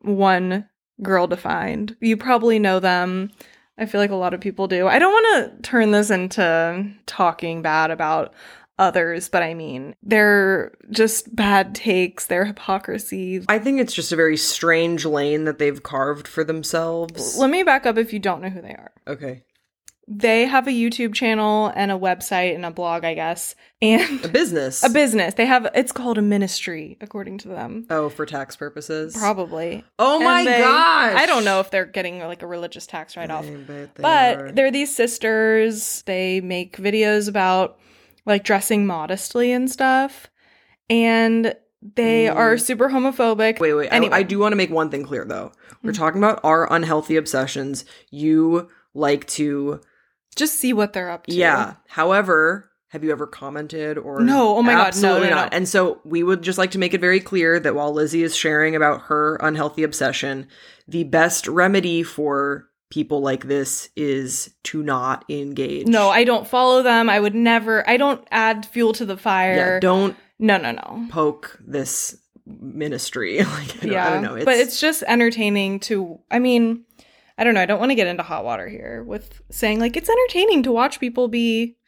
one 0.00 0.68
girl 1.02 1.26
defined. 1.26 1.96
You 2.00 2.16
probably 2.16 2.58
know 2.58 2.80
them. 2.80 3.30
I 3.76 3.86
feel 3.86 4.00
like 4.00 4.10
a 4.10 4.16
lot 4.16 4.34
of 4.34 4.40
people 4.40 4.68
do. 4.68 4.86
I 4.86 4.98
don't 4.98 5.12
want 5.12 5.56
to 5.56 5.62
turn 5.62 5.90
this 5.90 6.10
into 6.10 6.90
talking 7.06 7.62
bad 7.62 7.90
about 7.90 8.32
others, 8.82 9.28
but 9.28 9.42
I 9.42 9.54
mean, 9.54 9.94
they're 10.02 10.72
just 10.90 11.34
bad 11.34 11.74
takes, 11.74 12.26
their 12.26 12.44
hypocrisy. 12.44 13.44
I 13.48 13.58
think 13.58 13.80
it's 13.80 13.94
just 13.94 14.12
a 14.12 14.16
very 14.16 14.36
strange 14.36 15.04
lane 15.06 15.44
that 15.44 15.58
they've 15.58 15.82
carved 15.82 16.26
for 16.28 16.44
themselves. 16.44 17.38
Let 17.38 17.50
me 17.50 17.62
back 17.62 17.86
up 17.86 17.96
if 17.96 18.12
you 18.12 18.18
don't 18.18 18.42
know 18.42 18.50
who 18.50 18.60
they 18.60 18.74
are. 18.74 18.92
Okay. 19.06 19.44
They 20.08 20.46
have 20.46 20.66
a 20.66 20.72
YouTube 20.72 21.14
channel 21.14 21.72
and 21.76 21.92
a 21.92 21.94
website 21.98 22.56
and 22.56 22.66
a 22.66 22.72
blog, 22.72 23.04
I 23.04 23.14
guess, 23.14 23.54
and 23.80 24.22
A 24.24 24.28
business. 24.28 24.82
a 24.84 24.90
business. 24.90 25.34
They 25.34 25.46
have 25.46 25.68
it's 25.76 25.92
called 25.92 26.18
a 26.18 26.22
ministry, 26.22 26.98
according 27.00 27.38
to 27.38 27.48
them. 27.48 27.86
Oh, 27.88 28.08
for 28.08 28.26
tax 28.26 28.56
purposes. 28.56 29.16
Probably. 29.16 29.84
Oh 30.00 30.16
And 30.16 30.24
my 30.24 30.44
they- 30.44 30.58
gosh. 30.58 31.14
I 31.14 31.24
don't 31.26 31.44
know 31.44 31.60
if 31.60 31.70
they're 31.70 31.86
getting 31.86 32.18
like 32.18 32.42
a 32.42 32.48
religious 32.48 32.84
tax 32.86 33.16
write 33.16 33.30
off. 33.30 33.46
But 33.96 34.36
are. 34.36 34.52
they're 34.52 34.72
these 34.72 34.94
sisters. 34.94 36.02
They 36.04 36.40
make 36.40 36.76
videos 36.78 37.28
about 37.28 37.78
like 38.26 38.44
dressing 38.44 38.86
modestly 38.86 39.52
and 39.52 39.70
stuff. 39.70 40.28
And 40.90 41.54
they 41.96 42.26
Mm. 42.26 42.36
are 42.36 42.58
super 42.58 42.88
homophobic. 42.90 43.58
Wait, 43.58 43.74
wait. 43.74 43.88
I- 43.92 43.96
Anyway. 43.96 44.12
I, 44.16 44.22
do 44.22 44.38
want 44.38 44.52
to 44.52 44.56
make 44.56 44.70
one 44.70 44.90
thing 44.90 45.04
clear 45.04 45.24
though. 45.24 45.52
We're 45.82 45.90
Mm. 45.92 45.98
talking 45.98 46.18
about 46.22 46.40
our 46.44 46.72
unhealthy 46.72 47.16
obsessions. 47.16 47.84
You 48.10 48.68
like 48.94 49.26
to 49.28 49.80
Just 50.36 50.54
see 50.58 50.72
what 50.72 50.92
they're 50.92 51.10
up 51.10 51.26
to. 51.26 51.34
Yeah. 51.34 51.74
However, 51.88 52.70
have 52.88 53.02
you 53.04 53.10
ever 53.10 53.26
commented 53.26 53.98
or 53.98 54.20
No, 54.20 54.56
oh 54.56 54.62
my 54.62 54.72
God, 54.72 54.78
no, 54.78 54.84
Absolutely 54.86 55.28
no, 55.28 55.34
no. 55.36 55.42
not. 55.42 55.54
And 55.54 55.68
so 55.68 56.00
we 56.04 56.22
would 56.22 56.42
just 56.42 56.58
like 56.58 56.70
to 56.72 56.78
make 56.78 56.94
it 56.94 57.00
very 57.00 57.20
clear 57.20 57.58
that 57.60 57.74
while 57.74 57.92
Lizzie 57.92 58.22
is 58.22 58.34
sharing 58.36 58.74
about 58.76 59.02
her 59.08 59.36
unhealthy 59.42 59.82
obsession, 59.82 60.46
the 60.86 61.04
best 61.04 61.48
remedy 61.48 62.02
for 62.02 62.68
people 62.92 63.22
like 63.22 63.46
this 63.48 63.88
is 63.96 64.54
to 64.64 64.82
not 64.82 65.24
engage. 65.30 65.86
No, 65.86 66.10
I 66.10 66.24
don't 66.24 66.46
follow 66.46 66.82
them. 66.82 67.08
I 67.08 67.18
would 67.18 67.34
never 67.34 67.88
I 67.88 67.96
don't 67.96 68.22
add 68.30 68.66
fuel 68.66 68.92
to 68.92 69.06
the 69.06 69.16
fire. 69.16 69.56
yeah, 69.56 69.80
don't 69.80 70.14
no, 70.38 70.58
no, 70.58 70.72
no. 70.72 71.06
poke 71.08 71.58
this 71.66 72.14
ministry. 72.46 73.38
like 73.44 73.48
I 73.48 73.80
don't, 73.80 73.92
yeah. 73.92 74.06
I 74.06 74.10
don't 74.10 74.22
know. 74.22 74.34
It's, 74.34 74.44
but 74.44 74.56
it's 74.58 74.78
just 74.78 75.02
entertaining 75.06 75.80
to 75.80 76.20
I 76.30 76.38
mean, 76.38 76.84
I 77.38 77.44
don't 77.44 77.54
know. 77.54 77.62
I 77.62 77.66
don't 77.66 77.80
want 77.80 77.92
to 77.92 77.96
get 77.96 78.08
into 78.08 78.22
hot 78.22 78.44
water 78.44 78.68
here 78.68 79.02
with 79.02 79.40
saying 79.50 79.80
like 79.80 79.96
it's 79.96 80.10
entertaining 80.10 80.62
to 80.64 80.72
watch 80.72 81.00
people 81.00 81.28
be 81.28 81.78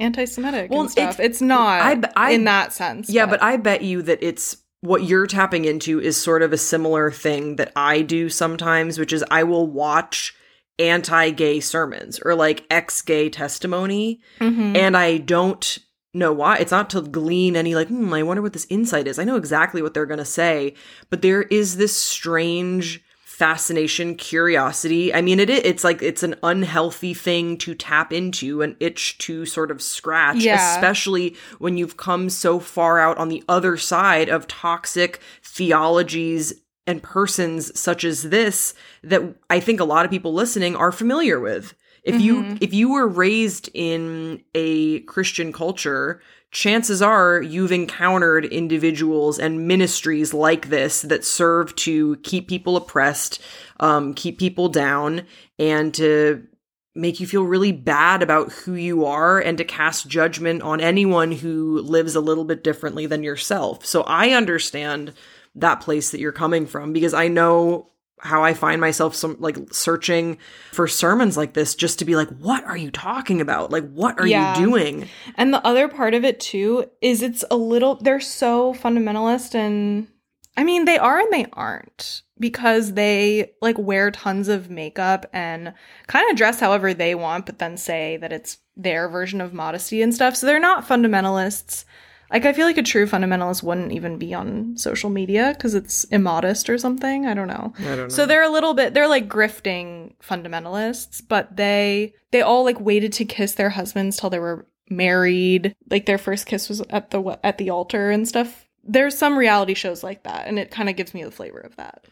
anti-Semitic 0.00 0.70
Well, 0.70 0.80
and 0.80 0.90
stuff. 0.90 1.20
it's- 1.20 1.26
It's, 1.32 1.40
not 1.42 1.82
I 1.82 2.00
I- 2.16 2.30
in 2.30 2.44
that 2.44 2.72
sense. 2.72 3.10
Yeah, 3.10 3.26
but 3.26 3.42
I 3.42 3.58
bet 3.58 3.82
you 3.82 4.00
that 4.02 4.18
it's 4.22 4.56
what 4.80 5.04
you're 5.04 5.26
tapping 5.26 5.66
into 5.66 6.00
is 6.00 6.16
sort 6.16 6.42
of 6.42 6.52
a 6.54 6.58
similar 6.58 7.10
thing 7.10 7.56
that 7.56 7.70
I 7.76 8.00
do 8.02 8.28
sometimes, 8.30 8.98
which 8.98 9.12
is 9.12 9.22
I 9.30 9.42
will 9.42 9.66
watch 9.66 10.34
anti-gay 10.78 11.60
sermons 11.60 12.18
or 12.24 12.34
like 12.34 12.64
ex-gay 12.70 13.30
testimony 13.30 14.20
Mhm. 14.40 14.76
and 14.76 14.96
I 14.96 15.18
don't 15.18 15.78
know 16.12 16.32
why. 16.32 16.56
It's 16.58 16.70
not 16.72 16.90
to 16.90 17.00
glean 17.02 17.56
any 17.56 17.74
like, 17.74 17.88
hmm, 17.88 18.12
I 18.12 18.22
wonder 18.22 18.42
what 18.42 18.52
this 18.52 18.66
insight 18.70 19.06
is. 19.08 19.18
I 19.18 19.24
know 19.24 19.36
exactly 19.36 19.82
what 19.82 19.94
they're 19.94 20.06
going 20.06 20.18
to 20.18 20.24
say, 20.24 20.74
but 21.10 21.22
there 21.22 21.42
is 21.42 21.76
this 21.76 21.96
strange 21.96 23.02
fascination, 23.24 24.14
curiosity. 24.14 25.12
I 25.12 25.20
mean, 25.20 25.40
it 25.40 25.50
it's 25.50 25.82
like 25.82 26.02
it's 26.02 26.22
an 26.22 26.36
unhealthy 26.44 27.14
thing 27.14 27.58
to 27.58 27.74
tap 27.74 28.12
into, 28.12 28.62
an 28.62 28.76
itch 28.78 29.18
to 29.18 29.44
sort 29.44 29.72
of 29.72 29.82
scratch, 29.82 30.36
Yeah. 30.36 30.76
especially 30.76 31.36
when 31.58 31.76
you've 31.76 31.96
come 31.96 32.30
so 32.30 32.60
far 32.60 33.00
out 33.00 33.18
on 33.18 33.28
the 33.28 33.42
other 33.48 33.76
side 33.76 34.28
of 34.28 34.46
toxic 34.46 35.18
theologies 35.42 36.52
and 36.86 37.02
persons 37.02 37.78
such 37.78 38.04
as 38.04 38.24
this 38.24 38.74
that 39.02 39.22
I 39.48 39.60
think 39.60 39.80
a 39.80 39.84
lot 39.84 40.04
of 40.04 40.10
people 40.10 40.34
listening 40.34 40.76
are 40.76 40.92
familiar 40.92 41.40
with. 41.40 41.74
If 42.04 42.20
you 42.20 42.58
if 42.60 42.74
you 42.74 42.92
were 42.92 43.08
raised 43.08 43.70
in 43.72 44.44
a 44.54 45.00
Christian 45.00 45.54
culture, 45.54 46.20
chances 46.50 47.00
are 47.00 47.40
you've 47.40 47.72
encountered 47.72 48.44
individuals 48.44 49.38
and 49.38 49.66
ministries 49.66 50.34
like 50.34 50.68
this 50.68 51.00
that 51.02 51.24
serve 51.24 51.74
to 51.76 52.16
keep 52.16 52.46
people 52.46 52.76
oppressed, 52.76 53.40
um, 53.80 54.12
keep 54.12 54.38
people 54.38 54.68
down, 54.68 55.22
and 55.58 55.94
to 55.94 56.46
make 56.94 57.20
you 57.20 57.26
feel 57.26 57.42
really 57.42 57.72
bad 57.72 58.22
about 58.22 58.52
who 58.52 58.74
you 58.74 59.04
are 59.06 59.40
and 59.40 59.58
to 59.58 59.64
cast 59.64 60.06
judgment 60.06 60.62
on 60.62 60.80
anyone 60.80 61.32
who 61.32 61.80
lives 61.80 62.14
a 62.14 62.20
little 62.20 62.44
bit 62.44 62.62
differently 62.62 63.06
than 63.06 63.22
yourself. 63.22 63.84
So 63.84 64.02
I 64.02 64.30
understand 64.30 65.12
that 65.56 65.80
place 65.80 66.10
that 66.10 66.20
you're 66.20 66.32
coming 66.32 66.66
from 66.66 66.92
because 66.92 67.14
I 67.14 67.28
know 67.28 67.90
how 68.20 68.42
I 68.42 68.54
find 68.54 68.80
myself 68.80 69.14
some 69.14 69.36
like 69.38 69.56
searching 69.72 70.38
for 70.72 70.88
sermons 70.88 71.36
like 71.36 71.52
this 71.52 71.74
just 71.74 71.98
to 71.98 72.04
be 72.04 72.16
like 72.16 72.28
what 72.38 72.64
are 72.64 72.76
you 72.76 72.90
talking 72.90 73.40
about? 73.40 73.70
Like 73.70 73.88
what 73.92 74.18
are 74.18 74.26
Yeah. 74.26 74.58
you 74.58 74.64
doing? 74.66 75.08
And 75.36 75.52
the 75.52 75.64
other 75.66 75.88
part 75.88 76.14
of 76.14 76.24
it 76.24 76.40
too 76.40 76.86
is 77.02 77.22
it's 77.22 77.44
a 77.50 77.56
little 77.56 77.96
they're 77.96 78.20
so 78.20 78.72
fundamentalist 78.74 79.54
and 79.54 80.08
I 80.56 80.64
mean 80.64 80.84
they 80.86 80.96
are 80.96 81.18
and 81.20 81.32
they 81.32 81.46
aren't 81.52 82.22
because 82.38 82.94
they 82.94 83.52
like 83.60 83.76
wear 83.78 84.10
tons 84.10 84.48
of 84.48 84.70
makeup 84.70 85.26
and 85.32 85.74
kind 86.06 86.30
of 86.30 86.36
dress 86.36 86.60
however 86.60 86.94
they 86.94 87.14
want 87.14 87.46
but 87.46 87.58
then 87.58 87.76
say 87.76 88.16
that 88.18 88.32
it's 88.32 88.58
their 88.76 89.08
version 89.08 89.40
of 89.40 89.52
modesty 89.52 90.00
and 90.02 90.14
stuff. 90.14 90.34
So 90.36 90.46
they're 90.46 90.58
not 90.58 90.86
fundamentalists. 90.86 91.84
Like 92.30 92.46
I 92.46 92.52
feel 92.52 92.66
like 92.66 92.78
a 92.78 92.82
true 92.82 93.06
fundamentalist 93.06 93.62
wouldn't 93.62 93.92
even 93.92 94.18
be 94.18 94.34
on 94.34 94.76
social 94.76 95.10
media 95.10 95.54
cuz 95.58 95.74
it's 95.74 96.04
immodest 96.04 96.68
or 96.70 96.78
something. 96.78 97.26
I 97.26 97.34
don't 97.34 97.48
know. 97.48 97.72
I 97.78 97.82
don't 97.84 97.98
know. 97.98 98.08
So 98.08 98.26
they're 98.26 98.42
a 98.42 98.48
little 98.48 98.74
bit 98.74 98.94
they're 98.94 99.08
like 99.08 99.28
grifting 99.28 100.14
fundamentalists, 100.22 101.22
but 101.26 101.56
they 101.56 102.14
they 102.30 102.42
all 102.42 102.64
like 102.64 102.80
waited 102.80 103.12
to 103.14 103.24
kiss 103.24 103.54
their 103.54 103.70
husbands 103.70 104.16
till 104.16 104.30
they 104.30 104.38
were 104.38 104.66
married. 104.88 105.74
Like 105.90 106.06
their 106.06 106.18
first 106.18 106.46
kiss 106.46 106.68
was 106.68 106.80
at 106.90 107.10
the 107.10 107.38
at 107.44 107.58
the 107.58 107.70
altar 107.70 108.10
and 108.10 108.26
stuff. 108.26 108.66
There's 108.82 109.16
some 109.16 109.38
reality 109.38 109.74
shows 109.74 110.02
like 110.02 110.24
that 110.24 110.46
and 110.46 110.58
it 110.58 110.70
kind 110.70 110.88
of 110.88 110.96
gives 110.96 111.14
me 111.14 111.24
the 111.24 111.30
flavor 111.30 111.60
of 111.60 111.76
that. 111.76 112.06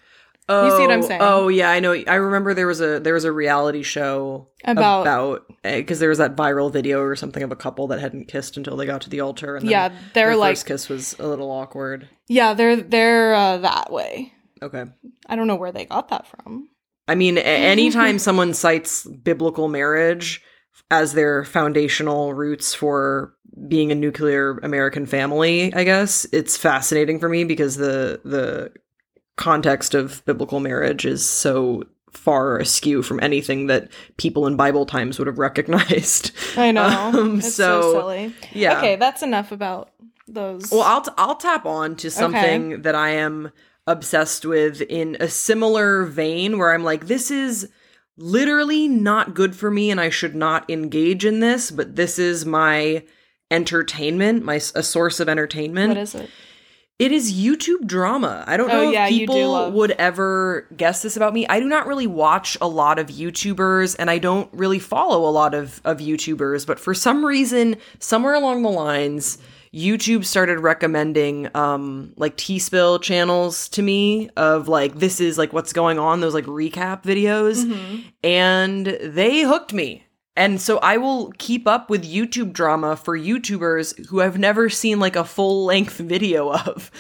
Oh, 0.49 0.65
you 0.67 0.71
see 0.77 0.83
what 0.83 0.91
I'm 0.91 1.03
saying? 1.03 1.21
Oh 1.23 1.49
yeah, 1.49 1.71
I 1.71 1.81
know. 1.81 1.93
I 1.93 2.15
remember 2.15 2.55
there 2.55 2.67
was 2.67 2.81
a 2.81 3.01
there 3.01 3.15
was 3.15 3.25
a 3.25 3.33
reality 3.33 3.83
show 3.83 4.49
About- 4.65 5.03
about 5.03 5.43
because 5.63 5.99
there 6.01 6.09
was 6.09 6.19
that 6.19 6.37
viral 6.37 6.73
video 6.73 7.01
or 7.01 7.17
something 7.17 7.43
of 7.43 7.53
a 7.53 7.57
couple 7.57 7.87
that 7.89 8.01
hadn't 8.01 8.29
kissed 8.29 8.57
until 8.57 8.77
they 8.77 8.87
got 8.87 9.01
to 9.03 9.11
the 9.11 9.21
altar 9.21 9.57
and 9.57 9.69
Yeah, 9.69 9.89
they're 10.15 10.29
their 10.29 10.37
like 10.37 10.53
first 10.53 10.67
kiss 10.67 10.89
was 10.89 11.17
a 11.19 11.27
little 11.27 11.51
awkward. 11.51 12.09
Yeah, 12.29 12.55
they're 12.55 12.77
they're 12.77 13.35
uh, 13.35 13.59
that 13.59 13.93
way. 13.93 14.33
Okay. 14.63 14.85
I 15.29 15.37
don't 15.37 15.47
know 15.49 15.57
where 15.57 15.73
they 15.73 15.87
got 15.87 16.09
that 16.09 16.27
from. 16.27 16.69
I 17.09 17.15
mean, 17.15 17.37
anytime 17.39 18.19
someone 18.19 18.55
cites 18.55 19.07
biblical 19.07 19.69
marriage 19.69 20.41
as 20.91 21.13
their 21.15 21.45
foundational 21.45 22.33
roots 22.35 22.75
for 22.75 23.35
being 23.69 23.93
a 23.93 23.95
nuclear 23.95 24.59
American 24.63 25.05
family, 25.07 25.75
I 25.75 25.85
guess 25.85 26.27
it's 26.33 26.57
fascinating 26.57 27.19
for 27.19 27.29
me 27.29 27.45
because 27.45 27.77
the 27.77 28.21
the 28.25 28.73
context 29.37 29.95
of 29.95 30.25
biblical 30.25 30.61
marriage 30.61 31.05
is 31.05 31.25
so 31.25 31.85
far 32.11 32.59
askew 32.59 33.03
from 33.03 33.19
anything 33.23 33.67
that 33.67 33.91
people 34.19 34.47
in 34.47 34.57
Bible 34.57 34.85
times 34.87 35.19
would 35.19 35.27
have 35.27 35.39
recognized. 35.39 36.33
I 36.57 36.71
know. 36.71 36.83
Um, 37.13 37.39
it's 37.39 37.55
so, 37.55 37.81
so, 37.81 37.93
silly. 38.01 38.35
yeah. 38.53 38.79
Okay, 38.79 38.97
that's 38.97 39.23
enough 39.23 39.53
about 39.53 39.91
those. 40.29 40.71
Well, 40.71 40.83
I'll 40.83 41.03
t- 41.03 41.13
I'll 41.17 41.37
tap 41.37 41.67
on 41.67 41.97
to 41.97 42.11
something 42.11 42.83
that 42.83 42.95
I 42.95 43.11
am 43.11 43.51
obsessed 43.87 44.45
with 44.45 44.81
in 44.83 45.17
a 45.19 45.29
similar 45.29 46.05
vein 46.05 46.59
where 46.59 46.73
I'm 46.73 46.85
like 46.85 47.07
this 47.07 47.31
is 47.31 47.69
literally 48.17 48.87
not 48.87 49.35
good 49.35 49.57
for 49.57 49.71
me 49.71 49.91
and 49.91 50.01
I 50.01 50.11
should 50.11 50.35
not 50.35 50.69
engage 50.71 51.25
in 51.25 51.41
this, 51.41 51.71
but 51.71 51.97
this 51.97 52.19
is 52.19 52.47
my 52.47 53.05
entertainment, 53.51 54.45
my 54.45 54.57
a 54.57 54.83
source 54.83 55.21
of 55.21 55.29
entertainment. 55.29 55.89
what 55.89 55.99
is 55.99 56.15
it? 56.15 56.31
It 56.99 57.11
is 57.11 57.33
YouTube 57.33 57.87
drama. 57.87 58.45
I 58.47 58.57
don't 58.57 58.71
Oh, 58.71 58.75
know 58.85 58.93
if 58.93 59.09
do 59.09 59.19
people 59.19 59.73
would 59.73 59.91
ever 59.93 60.69
guess 60.77 61.03
this 61.03 61.17
about 61.17 61.35
me. 61.35 61.47
I 61.49 61.59
do 61.59 61.67
not 61.67 61.87
really 61.89 62.07
watch 62.07 62.57
a 62.61 62.69
lot 62.69 62.99
of 63.01 63.09
YouTubers 63.09 63.97
and 63.99 64.09
I 64.09 64.19
don't 64.19 64.49
really 64.53 64.79
follow 64.79 65.29
a 65.29 65.33
lot 65.33 65.53
of, 65.55 65.81
of 65.85 65.99
YouTubers, 65.99 66.65
but 66.65 66.79
for 66.79 66.95
some 66.95 67.25
reason, 67.25 67.77
somewhere 67.99 68.35
along 68.35 68.63
the 68.63 68.69
lines, 68.71 69.39
YouTube 69.75 70.25
started 70.27 70.61
recommending 70.61 71.49
um 71.57 72.13
like 72.17 72.37
tea 72.37 72.59
spill 72.59 72.99
channels 72.99 73.71
to 73.71 73.81
me 73.83 74.29
of 74.37 74.69
like 74.69 74.97
this 74.97 75.19
is 75.19 75.39
like 75.39 75.53
what's 75.55 75.73
going 75.73 75.99
on, 75.99 76.21
those 76.21 76.35
like 76.35 76.45
recap 76.45 77.03
videos. 77.03 78.05
And 78.23 78.87
they 78.87 79.41
hooked 79.41 79.73
me. 79.73 80.05
And 80.35 80.61
so 80.61 80.79
I 80.79 80.97
will 80.97 81.33
keep 81.39 81.67
up 81.67 81.91
with 81.91 82.11
YouTube 82.11 82.53
drama 82.53 82.97
for 82.97 83.19
YouTubers 83.19 84.07
who 84.07 84.23
I've 84.23 84.39
never 84.39 84.71
seen 84.71 84.99
like 84.99 85.17
a 85.17 85.25
full 85.25 85.65
length 85.65 85.99
video 85.99 86.53
of. 86.53 86.91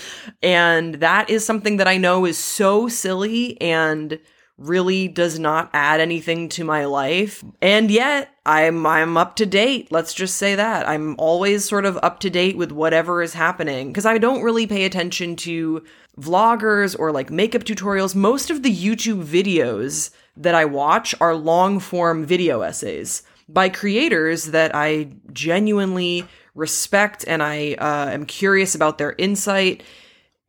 And 0.43 0.97
that 0.97 1.31
is 1.31 1.45
something 1.45 1.79
that 1.79 1.89
I 1.89 1.97
know 1.97 2.27
is 2.27 2.37
so 2.37 2.89
silly 2.89 3.61
and 3.61 4.19
really 4.59 5.09
does 5.09 5.39
not 5.39 5.71
add 5.73 6.01
anything 6.01 6.49
to 6.51 6.65
my 6.65 6.85
life. 6.85 7.43
And 7.61 7.91
yet 7.91 8.31
I'm 8.47 8.87
I'm 8.87 9.17
up 9.17 9.37
to 9.37 9.47
date. 9.47 9.91
Let's 9.91 10.15
just 10.15 10.37
say 10.37 10.55
that. 10.55 10.89
I'm 10.89 11.17
always 11.19 11.65
sort 11.65 11.85
of 11.85 11.99
up 12.03 12.21
to 12.21 12.31
date 12.31 12.57
with 12.57 12.73
whatever 12.73 13.23
is 13.23 13.35
happening 13.35 13.89
because 13.89 14.07
I 14.07 14.19
don't 14.19 14.43
really 14.43 14.67
pay 14.67 14.85
attention 14.85 15.37
to 15.37 15.83
vloggers 16.19 16.99
or 16.99 17.13
like 17.13 17.31
makeup 17.31 17.65
tutorials. 17.65 18.15
Most 18.15 18.51
of 18.51 18.63
the 18.63 18.75
YouTube 18.75 19.25
videos 19.25 20.11
that 20.37 20.55
I 20.55 20.65
watch 20.65 21.15
are 21.21 21.35
long 21.35 21.81
form 21.81 22.25
video 22.25 22.63
essays 22.63 23.23
by 23.49 23.69
creators 23.69 24.47
that 24.47 24.75
I 24.75 25.11
genuinely 25.33 26.27
respect 26.55 27.25
and 27.27 27.43
I 27.43 27.75
uh, 27.75 28.11
am 28.11 28.27
curious 28.27 28.75
about 28.75 28.99
their 28.99 29.15
insight 29.19 29.83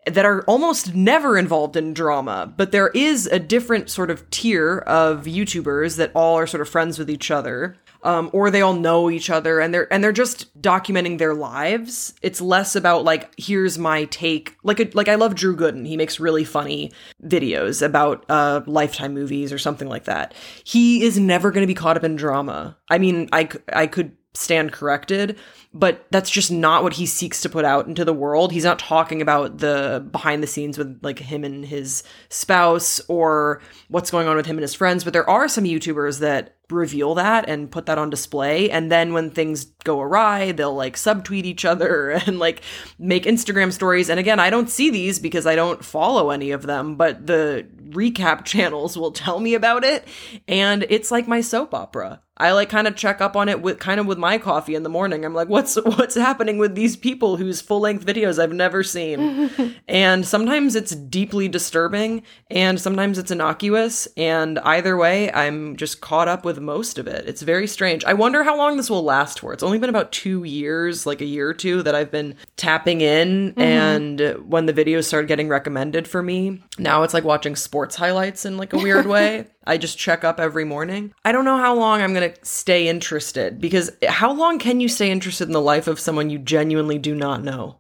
that 0.05 0.25
are 0.25 0.41
almost 0.43 0.93
never 0.93 1.37
involved 1.37 1.75
in 1.75 1.93
drama, 1.93 2.51
but 2.55 2.71
there 2.71 2.89
is 2.89 3.27
a 3.27 3.39
different 3.39 3.89
sort 3.89 4.09
of 4.09 4.29
tier 4.29 4.79
of 4.79 5.25
YouTubers 5.25 5.97
that 5.97 6.11
all 6.13 6.37
are 6.37 6.47
sort 6.47 6.61
of 6.61 6.69
friends 6.69 6.99
with 6.99 7.09
each 7.09 7.31
other. 7.31 7.77
Um, 8.05 8.29
or 8.33 8.51
they 8.51 8.61
all 8.61 8.73
know 8.73 9.09
each 9.09 9.29
other 9.29 9.61
and 9.61 9.73
they're 9.73 9.91
and 9.91 10.03
they're 10.03 10.11
just 10.11 10.61
documenting 10.61 11.19
their 11.19 11.33
lives. 11.33 12.13
It's 12.21 12.41
less 12.41 12.75
about 12.75 13.05
like 13.05 13.33
here's 13.37 13.77
my 13.77 14.03
take. 14.03 14.57
Like 14.61 14.81
a, 14.81 14.89
like 14.93 15.07
I 15.07 15.15
love 15.15 15.35
Drew 15.35 15.55
Gooden. 15.55 15.87
He 15.87 15.95
makes 15.95 16.19
really 16.19 16.43
funny 16.43 16.91
videos 17.25 17.81
about 17.81 18.25
uh, 18.27 18.59
Lifetime 18.67 19.13
movies 19.13 19.53
or 19.53 19.57
something 19.57 19.87
like 19.87 20.03
that. 20.03 20.33
He 20.65 21.03
is 21.03 21.17
never 21.17 21.49
going 21.49 21.63
to 21.63 21.67
be 21.67 21.73
caught 21.73 21.95
up 21.95 22.03
in 22.03 22.17
drama. 22.17 22.77
I 22.89 22.97
mean, 22.97 23.29
I 23.31 23.47
I 23.71 23.87
could 23.87 24.17
stand 24.33 24.71
corrected, 24.71 25.37
but 25.73 26.05
that's 26.11 26.29
just 26.29 26.51
not 26.51 26.83
what 26.83 26.93
he 26.93 27.05
seeks 27.05 27.41
to 27.41 27.49
put 27.49 27.65
out 27.65 27.87
into 27.87 28.05
the 28.05 28.13
world. 28.13 28.51
He's 28.51 28.63
not 28.63 28.79
talking 28.79 29.21
about 29.21 29.59
the 29.59 30.05
behind 30.11 30.41
the 30.41 30.47
scenes 30.47 30.77
with 30.77 30.99
like 31.01 31.19
him 31.19 31.43
and 31.43 31.65
his 31.65 32.03
spouse 32.29 32.99
or 33.07 33.61
what's 33.89 34.11
going 34.11 34.27
on 34.27 34.35
with 34.35 34.45
him 34.45 34.57
and 34.57 34.63
his 34.63 34.73
friends, 34.73 35.03
but 35.03 35.13
there 35.13 35.29
are 35.29 35.47
some 35.47 35.63
YouTubers 35.63 36.19
that 36.19 36.55
reveal 36.69 37.15
that 37.15 37.47
and 37.47 37.69
put 37.69 37.85
that 37.85 37.97
on 37.97 38.09
display 38.09 38.69
and 38.69 38.91
then 38.91 39.13
when 39.13 39.29
things 39.29 39.65
go 39.83 40.01
awry 40.01 40.51
they'll 40.53 40.73
like 40.73 40.95
subtweet 40.95 41.43
each 41.43 41.65
other 41.65 42.09
and 42.25 42.39
like 42.39 42.61
make 42.97 43.25
instagram 43.25 43.71
stories 43.71 44.09
and 44.09 44.19
again 44.19 44.39
i 44.39 44.49
don't 44.49 44.69
see 44.69 44.89
these 44.89 45.19
because 45.19 45.45
i 45.45 45.55
don't 45.55 45.83
follow 45.83 46.29
any 46.29 46.51
of 46.51 46.63
them 46.63 46.95
but 46.95 47.27
the 47.27 47.67
recap 47.93 48.45
channels 48.45 48.97
will 48.97 49.11
tell 49.11 49.39
me 49.39 49.53
about 49.53 49.83
it 49.83 50.07
and 50.47 50.85
it's 50.89 51.11
like 51.11 51.27
my 51.27 51.41
soap 51.41 51.73
opera 51.73 52.21
I 52.35 52.51
like 52.53 52.69
kind 52.69 52.87
of 52.87 52.95
check 52.95 53.21
up 53.21 53.35
on 53.35 53.47
it 53.47 53.61
with 53.61 53.77
kind 53.77 53.99
of 53.99 54.07
with 54.07 54.17
my 54.17 54.39
coffee 54.39 54.73
in 54.73 54.81
the 54.81 54.89
morning. 54.89 55.23
I'm 55.23 55.35
like, 55.35 55.49
what's 55.49 55.75
what's 55.85 56.15
happening 56.15 56.57
with 56.57 56.73
these 56.73 56.97
people 56.97 57.37
whose 57.37 57.61
full 57.61 57.81
length 57.81 58.05
videos 58.05 58.41
I've 58.41 58.53
never 58.53 58.81
seen? 58.81 59.75
and 59.87 60.25
sometimes 60.25 60.75
it's 60.75 60.95
deeply 60.95 61.47
disturbing, 61.47 62.23
and 62.49 62.81
sometimes 62.81 63.19
it's 63.19 63.29
innocuous. 63.29 64.07
And 64.17 64.57
either 64.59 64.97
way, 64.97 65.31
I'm 65.31 65.75
just 65.75 66.01
caught 66.01 66.27
up 66.27 66.43
with 66.43 66.57
most 66.59 66.97
of 66.97 67.05
it. 67.05 67.27
It's 67.27 67.43
very 67.43 67.67
strange. 67.67 68.03
I 68.03 68.13
wonder 68.13 68.43
how 68.43 68.57
long 68.57 68.77
this 68.77 68.89
will 68.89 69.03
last 69.03 69.39
for. 69.39 69.53
It's 69.53 69.63
only 69.63 69.77
been 69.77 69.91
about 69.91 70.11
two 70.11 70.43
years, 70.43 71.05
like 71.05 71.21
a 71.21 71.25
year 71.25 71.49
or 71.49 71.53
two, 71.53 71.83
that 71.83 71.93
I've 71.93 72.11
been 72.11 72.35
tapping 72.57 73.01
in. 73.01 73.51
Mm-hmm. 73.51 73.61
And 73.61 74.19
when 74.49 74.65
the 74.65 74.73
videos 74.73 75.05
started 75.05 75.27
getting 75.27 75.49
recommended 75.49 76.07
for 76.07 76.23
me, 76.23 76.63
now 76.79 77.03
it's 77.03 77.13
like 77.13 77.23
watching 77.23 77.55
sports 77.55 77.82
highlights 77.91 78.45
in 78.45 78.57
like 78.57 78.73
a 78.73 78.77
weird 78.83 79.05
way. 79.05 79.47
I 79.65 79.77
just 79.77 79.97
check 79.97 80.23
up 80.23 80.39
every 80.39 80.65
morning. 80.65 81.13
I 81.25 81.31
don't 81.31 81.45
know 81.45 81.57
how 81.57 81.75
long 81.75 82.01
I'm 82.01 82.13
going 82.13 82.31
to 82.31 82.45
stay 82.45 82.87
interested 82.87 83.59
because 83.61 83.91
how 84.07 84.31
long 84.33 84.59
can 84.59 84.79
you 84.79 84.87
stay 84.89 85.11
interested 85.11 85.47
in 85.47 85.53
the 85.53 85.61
life 85.61 85.87
of 85.87 85.99
someone 85.99 86.29
you 86.29 86.39
genuinely 86.39 86.97
do 86.97 87.15
not 87.15 87.43
know? 87.43 87.79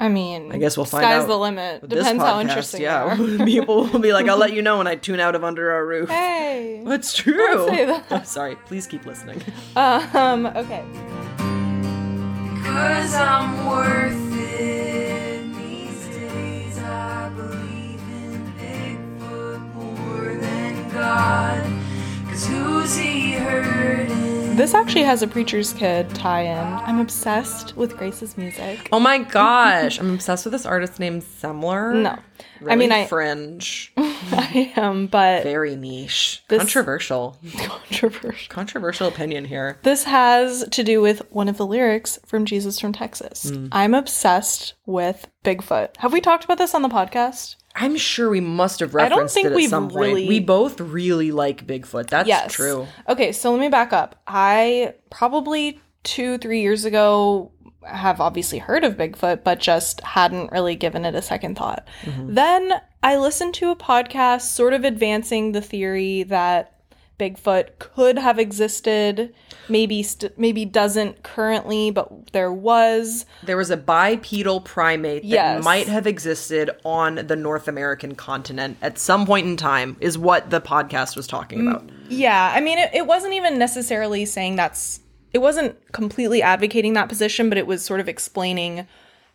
I 0.00 0.08
mean, 0.08 0.50
I 0.52 0.58
guess 0.58 0.76
we'll 0.76 0.86
find 0.86 1.04
sky's 1.04 1.22
out 1.22 1.28
the 1.28 1.38
limit. 1.38 1.80
with 1.82 1.90
this 1.90 2.00
Depends 2.00 2.22
how 2.24 2.40
interesting 2.40 2.82
Yeah, 2.82 3.14
you 3.16 3.38
are. 3.40 3.46
people 3.46 3.86
will 3.86 4.00
be 4.00 4.12
like, 4.12 4.28
"I'll 4.28 4.36
let 4.36 4.52
you 4.52 4.60
know 4.60 4.78
when 4.78 4.88
I 4.88 4.96
tune 4.96 5.20
out 5.20 5.36
of 5.36 5.44
Under 5.44 5.70
Our 5.70 5.86
Roof." 5.86 6.08
Hey. 6.10 6.82
That's 6.86 7.14
true. 7.14 7.36
Don't 7.36 7.68
say 7.70 7.84
that. 7.84 8.04
Oh, 8.10 8.22
sorry. 8.24 8.56
Please 8.66 8.88
keep 8.88 9.06
listening. 9.06 9.40
Um. 9.76 10.46
Okay. 10.46 10.82
Cause 12.64 13.14
I'm 13.14 13.66
worth 13.66 14.36
it. 14.60 14.93
God. 21.14 21.62
Cause 22.28 22.46
who's 22.46 22.96
he 22.96 23.32
hurting? 23.32 24.56
This 24.56 24.72
actually 24.74 25.02
has 25.02 25.22
a 25.22 25.26
preacher's 25.26 25.72
kid 25.72 26.08
tie-in. 26.14 26.56
I'm 26.56 26.98
obsessed 27.00 27.76
with 27.76 27.96
Grace's 27.96 28.36
music. 28.38 28.88
Oh 28.92 29.00
my 29.00 29.18
gosh, 29.18 29.98
I'm 29.98 30.14
obsessed 30.14 30.44
with 30.44 30.52
this 30.52 30.64
artist 30.66 30.98
named 31.00 31.22
Semler. 31.22 31.92
No, 31.94 32.10
I 32.10 32.18
Really 32.60 32.76
mean 32.76 32.92
I 32.92 33.06
fringe, 33.06 33.92
I 33.96 34.72
am, 34.76 35.06
but 35.08 35.42
very 35.42 35.74
niche, 35.76 36.42
This- 36.48 36.58
controversial, 36.60 37.36
controversial. 37.58 38.48
controversial 38.52 39.08
opinion 39.08 39.44
here. 39.44 39.78
This 39.82 40.04
has 40.04 40.64
to 40.70 40.82
do 40.84 41.00
with 41.00 41.22
one 41.32 41.48
of 41.48 41.56
the 41.56 41.66
lyrics 41.66 42.18
from 42.26 42.44
Jesus 42.44 42.78
from 42.80 42.92
Texas. 42.92 43.50
Hmm. 43.50 43.66
I'm 43.72 43.92
obsessed 43.94 44.74
with 44.86 45.26
Bigfoot. 45.44 45.96
Have 45.98 46.12
we 46.12 46.20
talked 46.20 46.44
about 46.44 46.58
this 46.58 46.74
on 46.74 46.82
the 46.82 46.88
podcast? 46.88 47.56
I'm 47.76 47.96
sure 47.96 48.30
we 48.30 48.40
must 48.40 48.80
have 48.80 48.94
referenced 48.94 49.12
I 49.14 49.18
don't 49.18 49.30
think 49.30 49.46
it 49.46 49.50
at 49.52 49.56
we've 49.56 49.68
some 49.70 49.88
point. 49.88 50.00
really- 50.00 50.28
We 50.28 50.40
both 50.40 50.80
really 50.80 51.32
like 51.32 51.66
Bigfoot. 51.66 52.08
That's 52.08 52.28
yes. 52.28 52.52
true. 52.52 52.86
Okay, 53.08 53.32
so 53.32 53.50
let 53.50 53.60
me 53.60 53.68
back 53.68 53.92
up. 53.92 54.20
I 54.26 54.94
probably 55.10 55.80
two, 56.04 56.38
three 56.38 56.60
years 56.60 56.84
ago 56.84 57.50
have 57.84 58.20
obviously 58.20 58.58
heard 58.58 58.84
of 58.84 58.96
Bigfoot, 58.96 59.42
but 59.44 59.58
just 59.58 60.00
hadn't 60.02 60.52
really 60.52 60.76
given 60.76 61.04
it 61.04 61.14
a 61.14 61.22
second 61.22 61.56
thought. 61.56 61.86
Mm-hmm. 62.02 62.34
Then 62.34 62.72
I 63.02 63.16
listened 63.16 63.54
to 63.54 63.70
a 63.70 63.76
podcast 63.76 64.42
sort 64.42 64.72
of 64.72 64.84
advancing 64.84 65.52
the 65.52 65.60
theory 65.60 66.22
that 66.24 66.73
Bigfoot 67.18 67.78
could 67.78 68.18
have 68.18 68.38
existed, 68.40 69.32
maybe 69.68 70.02
st- 70.02 70.36
maybe 70.36 70.64
doesn't 70.64 71.22
currently, 71.22 71.90
but 71.92 72.32
there 72.32 72.52
was. 72.52 73.24
There 73.44 73.56
was 73.56 73.70
a 73.70 73.76
bipedal 73.76 74.60
primate 74.60 75.22
that 75.22 75.28
Yes. 75.28 75.64
might 75.64 75.86
have 75.86 76.06
existed 76.08 76.70
on 76.84 77.26
the 77.26 77.36
North 77.36 77.68
American 77.68 78.16
continent 78.16 78.76
at 78.82 78.98
some 78.98 79.26
point 79.26 79.46
in 79.46 79.56
time, 79.56 79.96
is 80.00 80.18
what 80.18 80.50
the 80.50 80.60
podcast 80.60 81.16
was 81.16 81.26
talking 81.28 81.60
Mm. 81.60 81.70
about. 81.70 81.90
Yeah, 82.08 82.52
I 82.54 82.60
mean, 82.60 82.78
it, 82.78 82.90
it 82.92 83.06
wasn't 83.06 83.34
even 83.34 83.58
necessarily 83.58 84.24
saying 84.24 84.56
that's. 84.56 85.00
It 85.32 85.38
wasn't 85.38 85.76
completely 85.92 86.42
advocating 86.42 86.92
that 86.94 87.08
position, 87.08 87.48
but 87.48 87.58
it 87.58 87.66
was 87.66 87.84
sort 87.84 87.98
of 88.00 88.08
explaining 88.08 88.86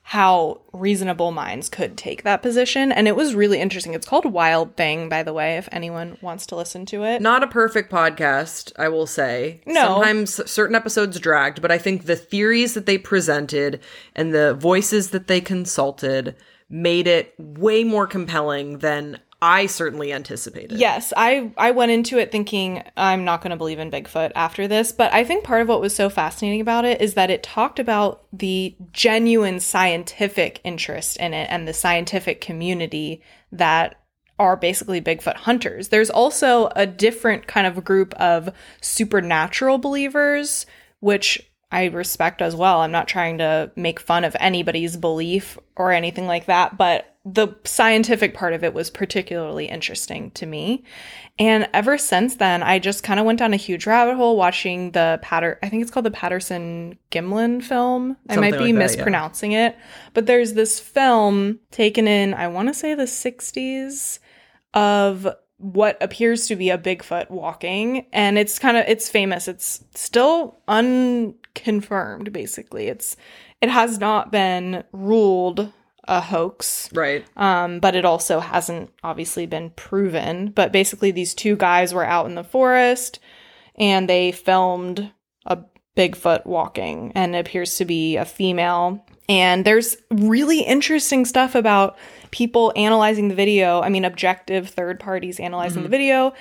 how 0.10 0.60
reasonable 0.74 1.32
minds 1.32 1.70
could 1.70 1.96
take 1.96 2.24
that 2.24 2.42
position. 2.42 2.92
And 2.92 3.08
it 3.08 3.16
was 3.16 3.36
really 3.36 3.60
interesting. 3.60 3.94
It's 3.94 4.08
called 4.08 4.26
Wild 4.26 4.76
Thing, 4.76 5.08
by 5.08 5.22
the 5.22 5.34
way, 5.34 5.58
if 5.58 5.70
anyone 5.72 6.18
wants 6.20 6.48
to 6.48 6.56
listen 6.56 6.88
to 6.88 7.04
it. 7.04 7.22
Not 7.22 7.44
a 7.44 7.48
perfect 7.48 7.92
podcast, 7.92 8.72
I 8.80 8.90
will 8.90 9.06
say. 9.06 9.62
No. 9.68 9.82
Sometimes 10.02 10.52
certain 10.52 10.76
episodes 10.76 11.20
dragged, 11.20 11.62
but 11.62 11.72
I 11.72 11.78
think 11.78 12.06
the 12.06 12.16
theories 12.16 12.74
that 12.74 12.88
they 12.88 12.98
presented 12.98 13.82
and 14.16 14.34
the 14.34 14.56
voices 14.56 15.12
that 15.12 15.28
they 15.28 15.42
consulted 15.42 16.36
made 16.72 17.06
it 17.06 17.36
way 17.38 17.84
more 17.84 18.08
compelling 18.08 18.80
than 18.80 19.20
I 19.42 19.68
certainly 19.68 20.12
anticipated. 20.12 20.80
Yes, 20.80 21.14
I 21.16 21.52
I 21.58 21.72
went 21.72 21.92
into 21.92 22.18
it 22.18 22.32
thinking 22.32 22.84
I'm 22.98 23.24
not 23.24 23.42
going 23.42 23.52
to 23.52 23.58
believe 23.58 23.80
in 23.80 23.92
Bigfoot 23.92 24.32
after 24.36 24.68
this, 24.68 24.92
but 24.92 25.14
I 25.14 25.24
think 25.24 25.44
part 25.44 25.62
of 25.62 25.70
what 25.70 25.80
was 25.80 25.96
so 25.96 26.10
fascinating 26.10 26.60
about 26.62 26.84
it 26.86 27.02
is 27.02 27.14
that 27.14 27.30
it 27.30 27.42
talked 27.42 27.80
about 27.80 28.26
the 28.34 28.76
genuine 28.92 29.60
scientific 29.60 30.60
interest 30.64 31.18
in 31.18 31.34
it 31.34 31.48
and 31.50 31.68
the 31.68 31.74
scientific 31.74 32.42
community 32.42 33.22
that 33.52 33.96
are 34.38 34.56
basically 34.56 35.02
Bigfoot 35.02 35.36
hunters. 35.36 35.90
There's 35.90 36.10
also 36.10 36.70
a 36.76 36.86
different 36.86 37.48
kind 37.48 37.68
of 37.68 37.84
group 37.84 38.14
of 38.16 38.54
supernatural 38.82 39.78
believers 39.78 40.66
which 41.02 41.50
I 41.72 41.86
respect 41.86 42.42
as 42.42 42.56
well. 42.56 42.80
I'm 42.80 42.92
not 42.92 43.08
trying 43.08 43.38
to 43.38 43.72
make 43.76 44.00
fun 44.00 44.24
of 44.24 44.36
anybody's 44.40 44.98
belief 44.98 45.58
or 45.76 45.92
anything 45.92 46.26
like 46.26 46.48
that, 46.48 46.78
but 46.78 47.09
the 47.26 47.50
scientific 47.66 48.34
part 48.34 48.54
of 48.54 48.64
it 48.64 48.74
was 48.74 48.90
particularly 48.90 49.66
interesting 49.66 50.32
to 50.32 50.46
me. 50.46 50.84
And 51.38 51.68
ever 51.74 51.98
since 51.98 52.36
then, 52.36 52.64
I 52.64 52.80
just 52.80 53.04
kind 53.04 53.20
of 53.20 53.26
went 53.26 53.40
down 53.40 53.54
a 53.54 53.58
huge 53.58 53.86
rabbit 53.86 54.16
hole 54.16 54.38
watching 54.38 54.92
the 54.92 55.20
Patter 55.22 55.60
I 55.62 55.70
think 55.70 55.82
it's 55.82 55.92
called 55.92 56.06
the 56.06 56.12
Patterson 56.12 56.98
Gimlin 57.12 57.62
film. 57.62 58.16
I 58.30 58.38
might 58.38 58.52
be 58.52 58.58
like 58.58 58.60
that, 58.60 58.68
yeah. 58.68 58.74
mispronouncing 58.74 59.52
it, 59.52 59.78
but 60.14 60.28
there's 60.28 60.54
this 60.54 60.80
film 60.80 61.60
taken 61.72 62.08
in 62.08 62.34
I 62.34 62.48
want 62.48 62.70
to 62.70 62.74
say 62.74 62.96
the 62.96 63.04
60s 63.04 64.20
of 64.74 65.28
what 65.58 66.02
appears 66.02 66.48
to 66.48 66.56
be 66.56 66.70
a 66.70 66.78
Bigfoot 66.78 67.30
walking 67.30 68.06
and 68.14 68.38
it's 68.38 68.58
kind 68.60 68.78
of 68.78 68.86
it's 68.88 69.10
famous. 69.10 69.50
It's 69.50 69.84
still 69.94 70.58
unconfirmed 70.70 72.32
basically. 72.32 72.88
It's 72.88 73.18
it 73.62 73.70
has 73.70 74.00
not 74.00 74.32
been 74.32 74.86
ruled 74.94 75.74
a 76.10 76.20
hoax. 76.20 76.90
Right. 76.94 77.26
Um, 77.38 77.80
but 77.80 77.96
it 77.96 78.04
also 78.04 78.40
hasn't 78.40 78.92
obviously 79.04 79.46
been 79.46 79.70
proven. 79.70 80.50
But 80.50 80.74
basically, 80.74 81.12
these 81.12 81.34
two 81.34 81.56
guys 81.56 81.94
were 81.94 82.06
out 82.06 82.26
in 82.26 82.36
the 82.36 82.44
forest 82.44 83.20
and 83.76 84.10
they 84.10 84.32
filmed 84.34 85.12
a 85.46 85.60
Bigfoot 85.96 86.46
walking, 86.46 87.12
and 87.14 87.36
it 87.36 87.40
appears 87.40 87.76
to 87.78 87.86
be 87.86 88.16
a 88.16 88.24
female. 88.24 89.06
And 89.28 89.66
there's 89.66 89.98
really 90.10 90.62
interesting 90.62 91.26
stuff 91.26 91.56
about 91.56 91.98
people 92.32 92.72
analyzing 92.76 93.28
the 93.28 93.36
video. 93.36 93.82
I 93.82 93.90
mean, 93.90 94.06
objective 94.06 94.70
third 94.70 95.00
parties 95.00 95.40
analyzing 95.40 95.84
the 95.84 95.90
video 95.90 96.34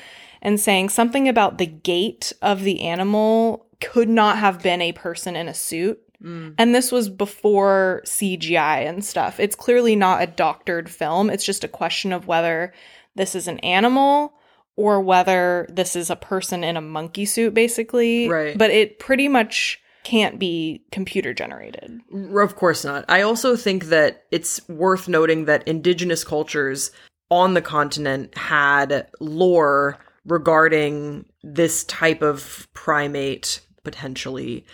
and 0.42 0.61
saying 0.61 0.90
something 0.90 1.28
about 1.28 1.59
the 1.59 1.66
gait 1.66 2.33
of 2.40 2.62
the 2.62 2.83
animal 2.83 3.66
could 3.81 4.09
not 4.09 4.38
have 4.38 4.62
been 4.62 4.81
a 4.81 4.92
person 4.92 5.35
in 5.35 5.48
a 5.48 5.54
suit. 5.54 6.00
Mm. 6.22 6.54
And 6.59 6.74
this 6.74 6.90
was 6.90 7.09
before 7.09 8.02
CGI 8.04 8.88
and 8.88 9.04
stuff. 9.04 9.38
It's 9.38 9.57
clearly 9.57 9.96
not 9.96 10.22
a 10.22 10.26
doctored 10.26 10.90
film. 10.90 11.31
It's 11.31 11.44
just 11.44 11.64
a 11.64 11.68
question 11.68 12.12
of 12.12 12.26
whether 12.26 12.72
this 13.14 13.35
is 13.35 13.48
an 13.48 13.59
animal 13.61 14.35
or 14.76 15.00
whether 15.00 15.66
this 15.68 15.96
is 15.96 16.11
a 16.11 16.16
person 16.16 16.62
in 16.62 16.76
a 16.76 16.81
monkey 16.81 17.24
suit, 17.24 17.54
basically. 17.54 18.28
Right. 18.28 18.57
But 18.57 18.70
it 18.70 18.98
pretty 18.98 19.28
much 19.28 19.81
can't 20.04 20.38
be 20.38 20.85
computer 20.90 21.35
generated. 21.35 22.00
Of 22.35 22.57
course 22.57 22.85
not. 22.85 23.04
I 23.09 23.22
also 23.22 23.57
think 23.57 23.87
that 23.87 24.24
it's 24.31 24.66
worth 24.68 25.09
noting 25.09 25.44
that 25.44 25.66
indigenous 25.66 26.24
cultures 26.24 26.90
on 27.31 27.54
the 27.54 27.61
continent 27.61 28.37
had 28.37 29.09
lore 29.20 29.98
regarding 30.24 31.26
this 31.42 31.85
type 31.85 32.22
of 32.22 32.68
primate 32.72 33.61
potentially 33.85 34.64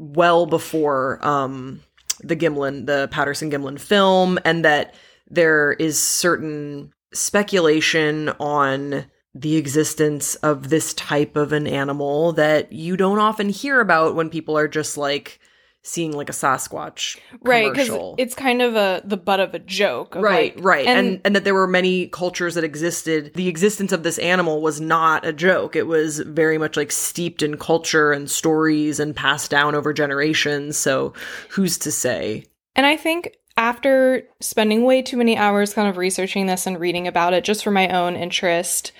well 0.00 0.46
before 0.46 1.24
um 1.24 1.80
the 2.22 2.36
Gimlin, 2.36 2.86
the 2.86 3.08
Patterson 3.10 3.50
Gimlin 3.50 3.78
film, 3.78 4.38
and 4.44 4.64
that 4.64 4.94
there 5.28 5.72
is 5.74 5.98
certain 5.98 6.92
speculation 7.12 8.28
on 8.40 9.06
the 9.34 9.56
existence 9.56 10.34
of 10.36 10.70
this 10.70 10.92
type 10.94 11.36
of 11.36 11.52
an 11.52 11.66
animal 11.66 12.32
that 12.32 12.72
you 12.72 12.96
don't 12.96 13.18
often 13.18 13.48
hear 13.48 13.80
about 13.80 14.14
when 14.14 14.28
people 14.28 14.58
are 14.58 14.68
just 14.68 14.96
like 14.96 15.40
seeing 15.82 16.12
like 16.12 16.28
a 16.28 16.32
Sasquatch 16.32 17.18
Right, 17.42 17.72
because 17.72 17.90
it's 18.18 18.34
kind 18.34 18.60
of 18.60 18.76
a 18.76 19.02
the 19.04 19.16
butt 19.16 19.40
of 19.40 19.54
a 19.54 19.58
joke. 19.58 20.14
of, 20.14 20.22
right, 20.22 20.54
like- 20.56 20.64
right, 20.64 20.86
and, 20.86 20.98
and 21.08 21.20
and 21.24 21.36
that 21.36 21.44
there 21.44 21.54
were 21.54 21.66
many 21.66 22.08
cultures 22.08 22.54
that 22.54 22.64
existed. 22.64 23.32
The 23.34 23.48
existence 23.48 23.92
of 23.92 24.02
this 24.02 24.18
animal 24.18 24.60
was 24.60 24.80
not 24.80 25.24
a 25.24 25.32
joke. 25.32 25.76
It 25.76 25.86
was 25.86 26.18
very 26.20 26.58
much 26.58 26.76
like 26.76 26.92
steeped 26.92 27.42
in 27.42 27.56
culture 27.56 28.12
and 28.12 28.30
stories 28.30 29.00
and 29.00 29.16
passed 29.16 29.50
down 29.50 29.74
over 29.74 29.92
generations. 29.92 30.76
So 30.76 31.14
who's 31.50 31.78
to 31.78 31.90
say? 31.90 32.44
And 32.76 32.86
I 32.86 32.96
think 32.96 33.36
after 33.56 34.22
spending 34.40 34.84
way 34.84 35.02
too 35.02 35.16
many 35.16 35.36
hours 35.36 35.74
kind 35.74 35.88
of 35.88 35.96
researching 35.96 36.46
this 36.46 36.66
and 36.66 36.78
reading 36.78 37.06
about 37.06 37.32
it 37.34 37.44
just 37.44 37.64
for 37.64 37.70
my 37.70 37.88
own 37.88 38.16
interest, 38.16 38.92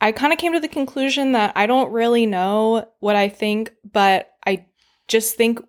I 0.00 0.12
kind 0.12 0.32
of 0.32 0.38
came 0.38 0.52
to 0.52 0.60
the 0.60 0.68
conclusion 0.68 1.32
that 1.32 1.52
I 1.56 1.66
don't 1.66 1.90
really 1.90 2.24
know 2.26 2.86
what 3.00 3.16
I 3.16 3.28
think, 3.28 3.72
but 3.90 4.30
I 4.46 4.66
just 5.08 5.34
think 5.36 5.60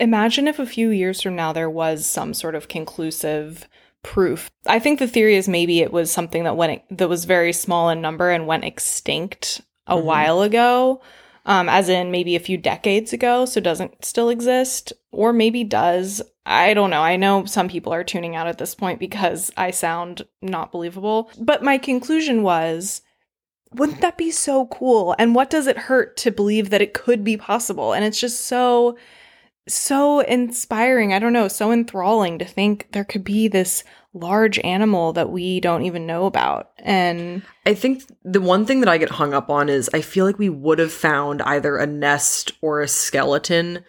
imagine 0.00 0.48
if 0.48 0.58
a 0.58 0.66
few 0.66 0.90
years 0.90 1.20
from 1.22 1.36
now 1.36 1.52
there 1.52 1.70
was 1.70 2.06
some 2.06 2.34
sort 2.34 2.54
of 2.54 2.68
conclusive 2.68 3.68
proof. 4.02 4.50
I 4.66 4.78
think 4.78 4.98
the 4.98 5.08
theory 5.08 5.36
is 5.36 5.48
maybe 5.48 5.80
it 5.80 5.92
was 5.92 6.10
something 6.10 6.44
that 6.44 6.56
went 6.56 6.82
that 6.96 7.08
was 7.08 7.24
very 7.24 7.52
small 7.52 7.88
in 7.90 8.00
number 8.00 8.30
and 8.30 8.46
went 8.46 8.64
extinct 8.64 9.60
a 9.86 9.96
Mhm. 9.96 10.04
while 10.04 10.42
ago. 10.42 11.00
Um, 11.48 11.68
as 11.68 11.88
in 11.88 12.10
maybe 12.10 12.34
a 12.34 12.40
few 12.40 12.56
decades 12.58 13.12
ago, 13.12 13.44
so 13.44 13.60
doesn't 13.60 14.04
still 14.04 14.30
exist, 14.30 14.92
or 15.12 15.32
maybe 15.32 15.62
does. 15.62 16.20
I 16.44 16.74
don't 16.74 16.90
know. 16.90 17.02
I 17.02 17.14
know 17.14 17.44
some 17.44 17.68
people 17.68 17.92
are 17.94 18.02
tuning 18.02 18.34
out 18.34 18.48
at 18.48 18.58
this 18.58 18.74
point 18.74 18.98
because 18.98 19.52
I 19.56 19.70
sound 19.70 20.26
not 20.42 20.72
believable. 20.72 21.30
But 21.38 21.62
my 21.62 21.78
conclusion 21.78 22.42
was 22.42 23.02
wouldn't 23.74 24.00
that 24.00 24.16
be 24.16 24.30
so 24.30 24.66
cool? 24.66 25.14
And 25.18 25.34
what 25.34 25.50
does 25.50 25.66
it 25.66 25.76
hurt 25.76 26.16
to 26.18 26.30
believe 26.30 26.70
that 26.70 26.82
it 26.82 26.94
could 26.94 27.22
be 27.24 27.36
possible? 27.36 27.92
And 27.92 28.04
it's 28.04 28.20
just 28.20 28.46
so 28.46 28.96
so 29.68 30.20
inspiring. 30.20 31.12
I 31.12 31.18
don't 31.18 31.32
know, 31.32 31.48
so 31.48 31.72
enthralling 31.72 32.38
to 32.38 32.44
think 32.44 32.88
there 32.92 33.04
could 33.04 33.24
be 33.24 33.48
this 33.48 33.82
large 34.14 34.58
animal 34.60 35.12
that 35.12 35.30
we 35.30 35.60
don't 35.60 35.82
even 35.82 36.06
know 36.06 36.24
about. 36.26 36.70
And 36.78 37.42
I 37.66 37.74
think 37.74 38.02
the 38.24 38.40
one 38.40 38.64
thing 38.64 38.80
that 38.80 38.88
I 38.88 38.96
get 38.98 39.10
hung 39.10 39.34
up 39.34 39.50
on 39.50 39.68
is 39.68 39.90
I 39.92 40.00
feel 40.00 40.24
like 40.24 40.38
we 40.38 40.48
would 40.48 40.78
have 40.78 40.92
found 40.92 41.42
either 41.42 41.76
a 41.76 41.86
nest 41.86 42.52
or 42.62 42.80
a 42.80 42.88
skeleton 42.88 43.84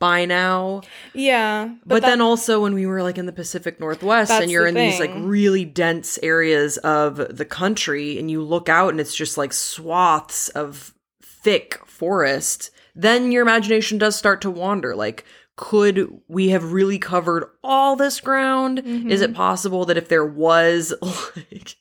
by 0.00 0.24
now. 0.24 0.80
yeah, 1.14 1.72
But, 1.86 2.02
that- 2.02 2.08
then 2.08 2.20
also 2.20 2.60
when 2.60 2.74
we 2.74 2.86
were 2.86 3.04
like 3.04 3.18
in 3.18 3.26
the 3.26 3.32
Pacific 3.32 3.78
Northwest 3.78 4.32
and 4.32 4.50
you're 4.50 4.64
the 4.64 4.68
in 4.70 4.74
these 4.74 4.98
like 4.98 5.12
really 5.14 5.64
dense 5.64 6.18
areas 6.24 6.76
of 6.78 7.36
the 7.36 7.44
country 7.44 8.18
and 8.18 8.28
you 8.28 8.42
look 8.42 8.68
out 8.68 8.88
and 8.88 8.98
it's 9.00 9.14
just 9.14 9.38
like 9.38 9.52
swaths 9.52 10.48
of 10.48 10.92
thick 11.22 11.78
forest, 11.86 12.72
then 12.94 13.32
your 13.32 13.42
imagination 13.42 13.98
does 13.98 14.16
start 14.16 14.40
to 14.42 14.50
wander. 14.50 14.94
Like, 14.94 15.24
could 15.56 16.08
we 16.28 16.48
have 16.50 16.72
really 16.72 16.98
covered 16.98 17.44
all 17.62 17.94
this 17.96 18.20
ground? 18.20 18.78
Is 18.80 18.84
Mm-hmm. 18.84 19.10
it 19.22 19.34
possible 19.34 19.84
that 19.86 19.96
if 19.98 20.08
there 20.08 20.24
was 20.26 20.94
like 21.36 21.76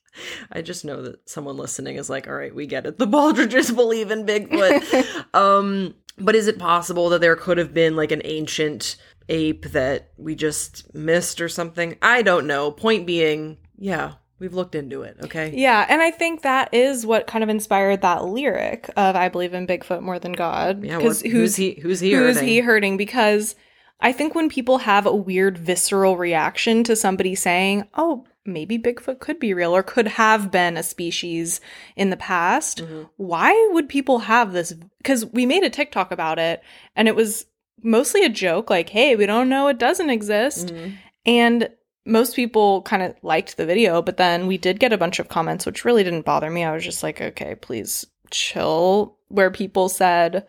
I 0.51 0.61
just 0.61 0.83
know 0.85 1.01
that 1.03 1.27
someone 1.29 1.55
listening 1.57 1.95
is 1.95 2.09
like, 2.09 2.27
all 2.27 2.33
right, 2.33 2.53
we 2.53 2.67
get 2.67 2.85
it. 2.85 2.99
The 2.99 3.07
Baldridges 3.07 3.73
believe 3.75 4.11
in 4.11 4.25
Bigfoot. 4.25 5.25
um, 5.33 5.95
but 6.17 6.35
is 6.35 6.47
it 6.47 6.59
possible 6.59 7.09
that 7.09 7.21
there 7.21 7.35
could 7.37 7.57
have 7.57 7.73
been 7.73 7.95
like 7.95 8.11
an 8.11 8.21
ancient 8.25 8.97
ape 9.29 9.65
that 9.67 10.11
we 10.17 10.35
just 10.35 10.93
missed 10.93 11.39
or 11.39 11.47
something? 11.49 11.97
I 12.01 12.21
don't 12.23 12.45
know. 12.45 12.71
Point 12.71 13.07
being, 13.07 13.57
yeah, 13.77 14.13
we've 14.41 14.53
looked 14.53 14.75
into 14.75 15.03
it. 15.03 15.15
Okay. 15.23 15.53
Yeah, 15.55 15.85
and 15.87 16.01
I 16.01 16.11
think 16.11 16.41
that 16.41 16.73
is 16.73 17.05
what 17.05 17.27
kind 17.27 17.43
of 17.43 17.49
inspired 17.49 18.01
that 18.01 18.25
lyric 18.25 18.89
of 18.97 19.15
"I 19.15 19.29
believe 19.29 19.53
in 19.53 19.65
Bigfoot 19.67 20.01
more 20.01 20.19
than 20.19 20.33
God." 20.33 20.83
Yeah. 20.83 20.97
What, 20.97 21.21
who's 21.21 21.55
he? 21.55 21.79
Who's 21.81 22.01
he? 22.01 22.11
who's 22.11 22.35
hurting? 22.35 22.49
he 22.49 22.59
hurting? 22.59 22.97
Because 22.97 23.55
I 24.01 24.11
think 24.11 24.35
when 24.35 24.49
people 24.49 24.79
have 24.79 25.05
a 25.05 25.15
weird 25.15 25.57
visceral 25.57 26.17
reaction 26.17 26.83
to 26.85 26.95
somebody 26.97 27.35
saying, 27.35 27.85
"Oh, 27.93 28.25
maybe 28.43 28.79
Bigfoot 28.79 29.19
could 29.19 29.39
be 29.39 29.53
real 29.53 29.75
or 29.75 29.83
could 29.83 30.07
have 30.07 30.49
been 30.49 30.75
a 30.75 30.83
species 30.83 31.61
in 31.95 32.09
the 32.09 32.17
past," 32.17 32.79
Mm-hmm. 32.83 33.03
why 33.17 33.69
would 33.71 33.87
people 33.87 34.19
have 34.19 34.51
this? 34.53 34.73
Because 34.97 35.25
we 35.27 35.45
made 35.45 35.63
a 35.63 35.69
TikTok 35.69 36.11
about 36.11 36.39
it, 36.39 36.61
and 36.95 37.07
it 37.07 37.15
was 37.15 37.45
mostly 37.83 38.23
a 38.25 38.29
joke, 38.29 38.69
like, 38.71 38.89
"Hey, 38.89 39.15
we 39.15 39.25
don't 39.27 39.49
know 39.49 39.67
it 39.67 39.77
doesn't 39.77 40.09
exist," 40.09 40.73
Mhm. 40.73 40.93
and 41.27 41.69
most 42.05 42.35
people 42.35 42.81
kind 42.81 43.03
of 43.03 43.15
liked 43.21 43.57
the 43.57 43.65
video, 43.65 44.01
but 44.01 44.17
then 44.17 44.47
we 44.47 44.57
did 44.57 44.79
get 44.79 44.93
a 44.93 44.97
bunch 44.97 45.19
of 45.19 45.29
comments, 45.29 45.65
which 45.65 45.85
really 45.85 46.03
didn't 46.03 46.25
bother 46.25 46.49
me. 46.49 46.63
I 46.63 46.73
was 46.73 46.83
just 46.83 47.03
like, 47.03 47.21
okay, 47.21 47.55
please 47.55 48.05
chill. 48.31 49.17
Where 49.27 49.51
people 49.51 49.87
said, 49.87 50.47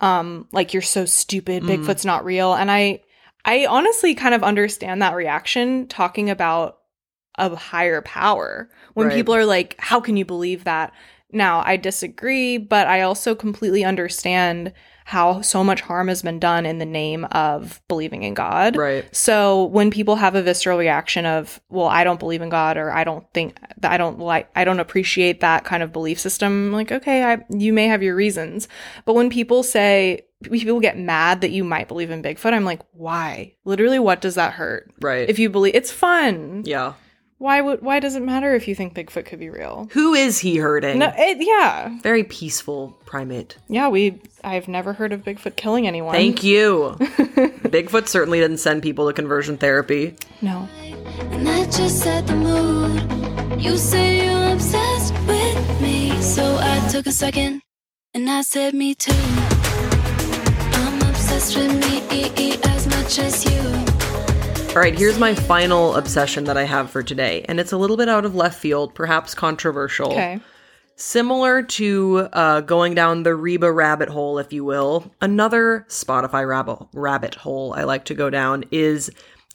um, 0.00 0.46
like, 0.52 0.72
you're 0.72 0.82
so 0.82 1.04
stupid, 1.04 1.62
Mm. 1.64 1.68
Bigfoot's 1.68 2.04
not 2.04 2.24
real. 2.24 2.54
And 2.54 2.70
I, 2.70 3.02
I 3.44 3.66
honestly 3.66 4.14
kind 4.14 4.34
of 4.34 4.42
understand 4.42 5.00
that 5.02 5.14
reaction 5.14 5.88
talking 5.88 6.28
about 6.30 6.78
a 7.36 7.54
higher 7.56 8.02
power 8.02 8.68
when 8.94 9.06
Right. 9.08 9.14
people 9.14 9.34
are 9.34 9.46
like, 9.46 9.76
how 9.78 10.00
can 10.00 10.16
you 10.16 10.24
believe 10.24 10.64
that? 10.64 10.92
Now, 11.32 11.62
I 11.64 11.76
disagree, 11.76 12.58
but 12.58 12.86
I 12.86 13.02
also 13.02 13.34
completely 13.34 13.84
understand 13.84 14.72
how 15.10 15.40
so 15.40 15.64
much 15.64 15.80
harm 15.80 16.06
has 16.06 16.22
been 16.22 16.38
done 16.38 16.64
in 16.64 16.78
the 16.78 16.84
name 16.84 17.24
of 17.32 17.82
believing 17.88 18.22
in 18.22 18.32
God. 18.32 18.76
Right. 18.76 19.04
So 19.14 19.64
when 19.64 19.90
people 19.90 20.14
have 20.14 20.36
a 20.36 20.42
visceral 20.42 20.78
reaction 20.78 21.26
of, 21.26 21.60
well, 21.68 21.88
I 21.88 22.04
don't 22.04 22.20
believe 22.20 22.42
in 22.42 22.48
God 22.48 22.76
or 22.76 22.92
I 22.92 23.02
don't 23.02 23.26
think 23.34 23.58
I 23.82 23.96
don't 23.96 24.20
like 24.20 24.48
I 24.54 24.62
don't 24.62 24.78
appreciate 24.78 25.40
that 25.40 25.64
kind 25.64 25.82
of 25.82 25.92
belief 25.92 26.20
system, 26.20 26.68
I'm 26.68 26.72
like, 26.72 26.92
okay, 26.92 27.24
I, 27.24 27.44
you 27.50 27.72
may 27.72 27.88
have 27.88 28.04
your 28.04 28.14
reasons. 28.14 28.68
But 29.04 29.14
when 29.14 29.30
people 29.30 29.64
say 29.64 30.26
people 30.44 30.78
get 30.78 30.96
mad 30.96 31.40
that 31.40 31.50
you 31.50 31.64
might 31.64 31.88
believe 31.88 32.12
in 32.12 32.22
Bigfoot, 32.22 32.52
I'm 32.52 32.64
like, 32.64 32.82
why? 32.92 33.54
Literally 33.64 33.98
what 33.98 34.20
does 34.20 34.36
that 34.36 34.52
hurt? 34.52 34.92
Right. 35.00 35.28
If 35.28 35.40
you 35.40 35.50
believe 35.50 35.74
it's 35.74 35.90
fun. 35.90 36.62
yeah. 36.66 36.92
Why 37.40 37.62
would 37.62 37.80
why 37.80 38.00
does 38.00 38.16
it 38.16 38.22
matter 38.22 38.54
if 38.54 38.68
you 38.68 38.74
think 38.74 38.94
Bigfoot 38.94 39.24
could 39.24 39.38
be 39.40 39.48
real? 39.48 39.88
Who 39.92 40.12
is 40.12 40.38
he 40.38 40.58
hurting? 40.58 40.98
No, 40.98 41.10
it, 41.16 41.38
yeah, 41.40 41.88
Very 42.02 42.22
peaceful 42.22 42.98
primate. 43.06 43.56
yeah. 43.66 43.88
We 43.88 44.20
I've 44.44 44.68
never 44.68 44.92
heard 44.92 45.14
of 45.14 45.22
Bigfoot 45.24 45.56
killing 45.56 45.86
anyone. 45.86 46.14
Thank 46.14 46.42
you. 46.50 46.96
Bigfoot 47.00 48.08
certainly 48.08 48.40
didn't 48.40 48.58
send 48.58 48.82
people 48.82 49.06
to 49.06 49.14
conversion 49.14 49.56
therapy. 49.56 50.16
No. 50.42 50.68
And 51.32 51.46
that 51.46 51.72
just 51.72 52.00
set 52.02 52.26
the 52.26 52.36
mood. 52.36 53.60
You 53.62 53.78
say 53.78 54.26
you're 54.26 54.52
obsessed 54.52 55.14
with 55.26 55.80
me. 55.80 56.20
So 56.20 56.58
I 56.60 56.86
took 56.92 57.06
a 57.06 57.12
second 57.12 57.62
and 58.12 58.28
I 58.28 58.42
said, 58.42 58.74
Me 58.74 58.94
too. 58.94 59.12
I'm 60.74 61.00
obsessed 61.08 61.56
with 61.56 61.72
me 61.72 62.58
as 62.64 62.86
much 62.86 63.18
as 63.18 63.44
you. 63.46 63.89
All 64.70 64.76
right, 64.76 64.96
here's 64.96 65.18
my 65.18 65.34
final 65.34 65.96
obsession 65.96 66.44
that 66.44 66.56
I 66.56 66.62
have 66.62 66.90
for 66.90 67.02
today, 67.02 67.44
and 67.48 67.58
it's 67.58 67.72
a 67.72 67.76
little 67.76 67.96
bit 67.96 68.08
out 68.08 68.24
of 68.24 68.36
left 68.36 68.56
field, 68.56 68.94
perhaps 68.94 69.34
controversial. 69.34 70.12
Okay. 70.12 70.38
Similar 70.94 71.64
to 71.64 72.28
uh, 72.32 72.60
going 72.60 72.94
down 72.94 73.24
the 73.24 73.34
Reba 73.34 73.72
rabbit 73.72 74.08
hole, 74.08 74.38
if 74.38 74.52
you 74.52 74.64
will, 74.64 75.12
another 75.20 75.86
Spotify 75.88 76.46
rabbit, 76.46 76.78
rabbit 76.92 77.34
hole 77.34 77.74
I 77.74 77.82
like 77.82 78.04
to 78.06 78.14
go 78.14 78.30
down 78.30 78.62
is 78.70 79.10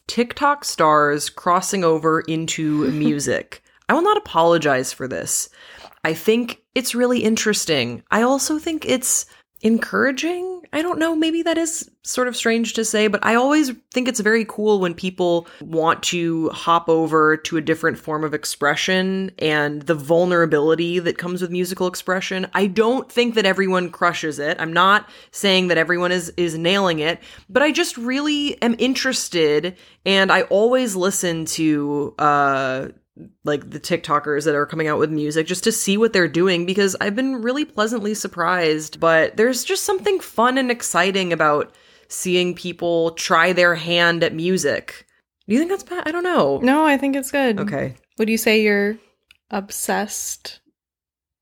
TikTok 0.06 0.66
stars 0.66 1.30
crossing 1.30 1.82
over 1.82 2.20
into 2.20 2.84
music. 2.90 3.62
I 3.88 3.94
will 3.94 4.02
not 4.02 4.18
apologize 4.18 4.92
for 4.92 5.08
this. 5.08 5.48
I 6.04 6.12
think 6.12 6.60
it's 6.74 6.94
really 6.94 7.20
interesting. 7.20 8.02
I 8.10 8.20
also 8.20 8.58
think 8.58 8.84
it's 8.84 9.24
encouraging. 9.66 10.62
I 10.72 10.82
don't 10.82 10.98
know, 10.98 11.14
maybe 11.14 11.42
that 11.42 11.58
is 11.58 11.90
sort 12.02 12.28
of 12.28 12.36
strange 12.36 12.74
to 12.74 12.84
say, 12.84 13.06
but 13.08 13.24
I 13.24 13.34
always 13.34 13.72
think 13.92 14.08
it's 14.08 14.20
very 14.20 14.44
cool 14.44 14.80
when 14.80 14.94
people 14.94 15.46
want 15.60 16.02
to 16.04 16.50
hop 16.50 16.88
over 16.88 17.36
to 17.36 17.56
a 17.56 17.60
different 17.60 17.98
form 17.98 18.24
of 18.24 18.34
expression 18.34 19.30
and 19.38 19.82
the 19.82 19.94
vulnerability 19.94 20.98
that 20.98 21.18
comes 21.18 21.40
with 21.40 21.50
musical 21.50 21.86
expression. 21.86 22.46
I 22.52 22.66
don't 22.66 23.10
think 23.10 23.34
that 23.34 23.46
everyone 23.46 23.90
crushes 23.90 24.38
it. 24.38 24.60
I'm 24.60 24.72
not 24.72 25.08
saying 25.30 25.68
that 25.68 25.78
everyone 25.78 26.12
is 26.12 26.32
is 26.36 26.58
nailing 26.58 26.98
it, 26.98 27.20
but 27.48 27.62
I 27.62 27.72
just 27.72 27.96
really 27.96 28.60
am 28.62 28.76
interested 28.78 29.76
and 30.04 30.30
I 30.30 30.42
always 30.42 30.94
listen 30.94 31.44
to 31.46 32.14
uh 32.18 32.88
like 33.44 33.70
the 33.70 33.80
TikTokers 33.80 34.44
that 34.44 34.54
are 34.54 34.66
coming 34.66 34.88
out 34.88 34.98
with 34.98 35.10
music 35.10 35.46
just 35.46 35.64
to 35.64 35.72
see 35.72 35.96
what 35.96 36.12
they're 36.12 36.28
doing 36.28 36.66
because 36.66 36.96
I've 37.00 37.16
been 37.16 37.42
really 37.42 37.64
pleasantly 37.64 38.14
surprised. 38.14 39.00
But 39.00 39.36
there's 39.36 39.64
just 39.64 39.84
something 39.84 40.20
fun 40.20 40.58
and 40.58 40.70
exciting 40.70 41.32
about 41.32 41.74
seeing 42.08 42.54
people 42.54 43.12
try 43.12 43.52
their 43.52 43.74
hand 43.74 44.22
at 44.22 44.34
music. 44.34 45.06
Do 45.48 45.54
you 45.54 45.58
think 45.60 45.70
that's 45.70 45.84
bad? 45.84 46.06
I 46.06 46.12
don't 46.12 46.24
know. 46.24 46.58
No, 46.58 46.84
I 46.84 46.96
think 46.96 47.16
it's 47.16 47.30
good. 47.30 47.60
Okay. 47.60 47.94
Would 48.18 48.28
you 48.28 48.38
say 48.38 48.62
you're 48.62 48.98
obsessed 49.50 50.60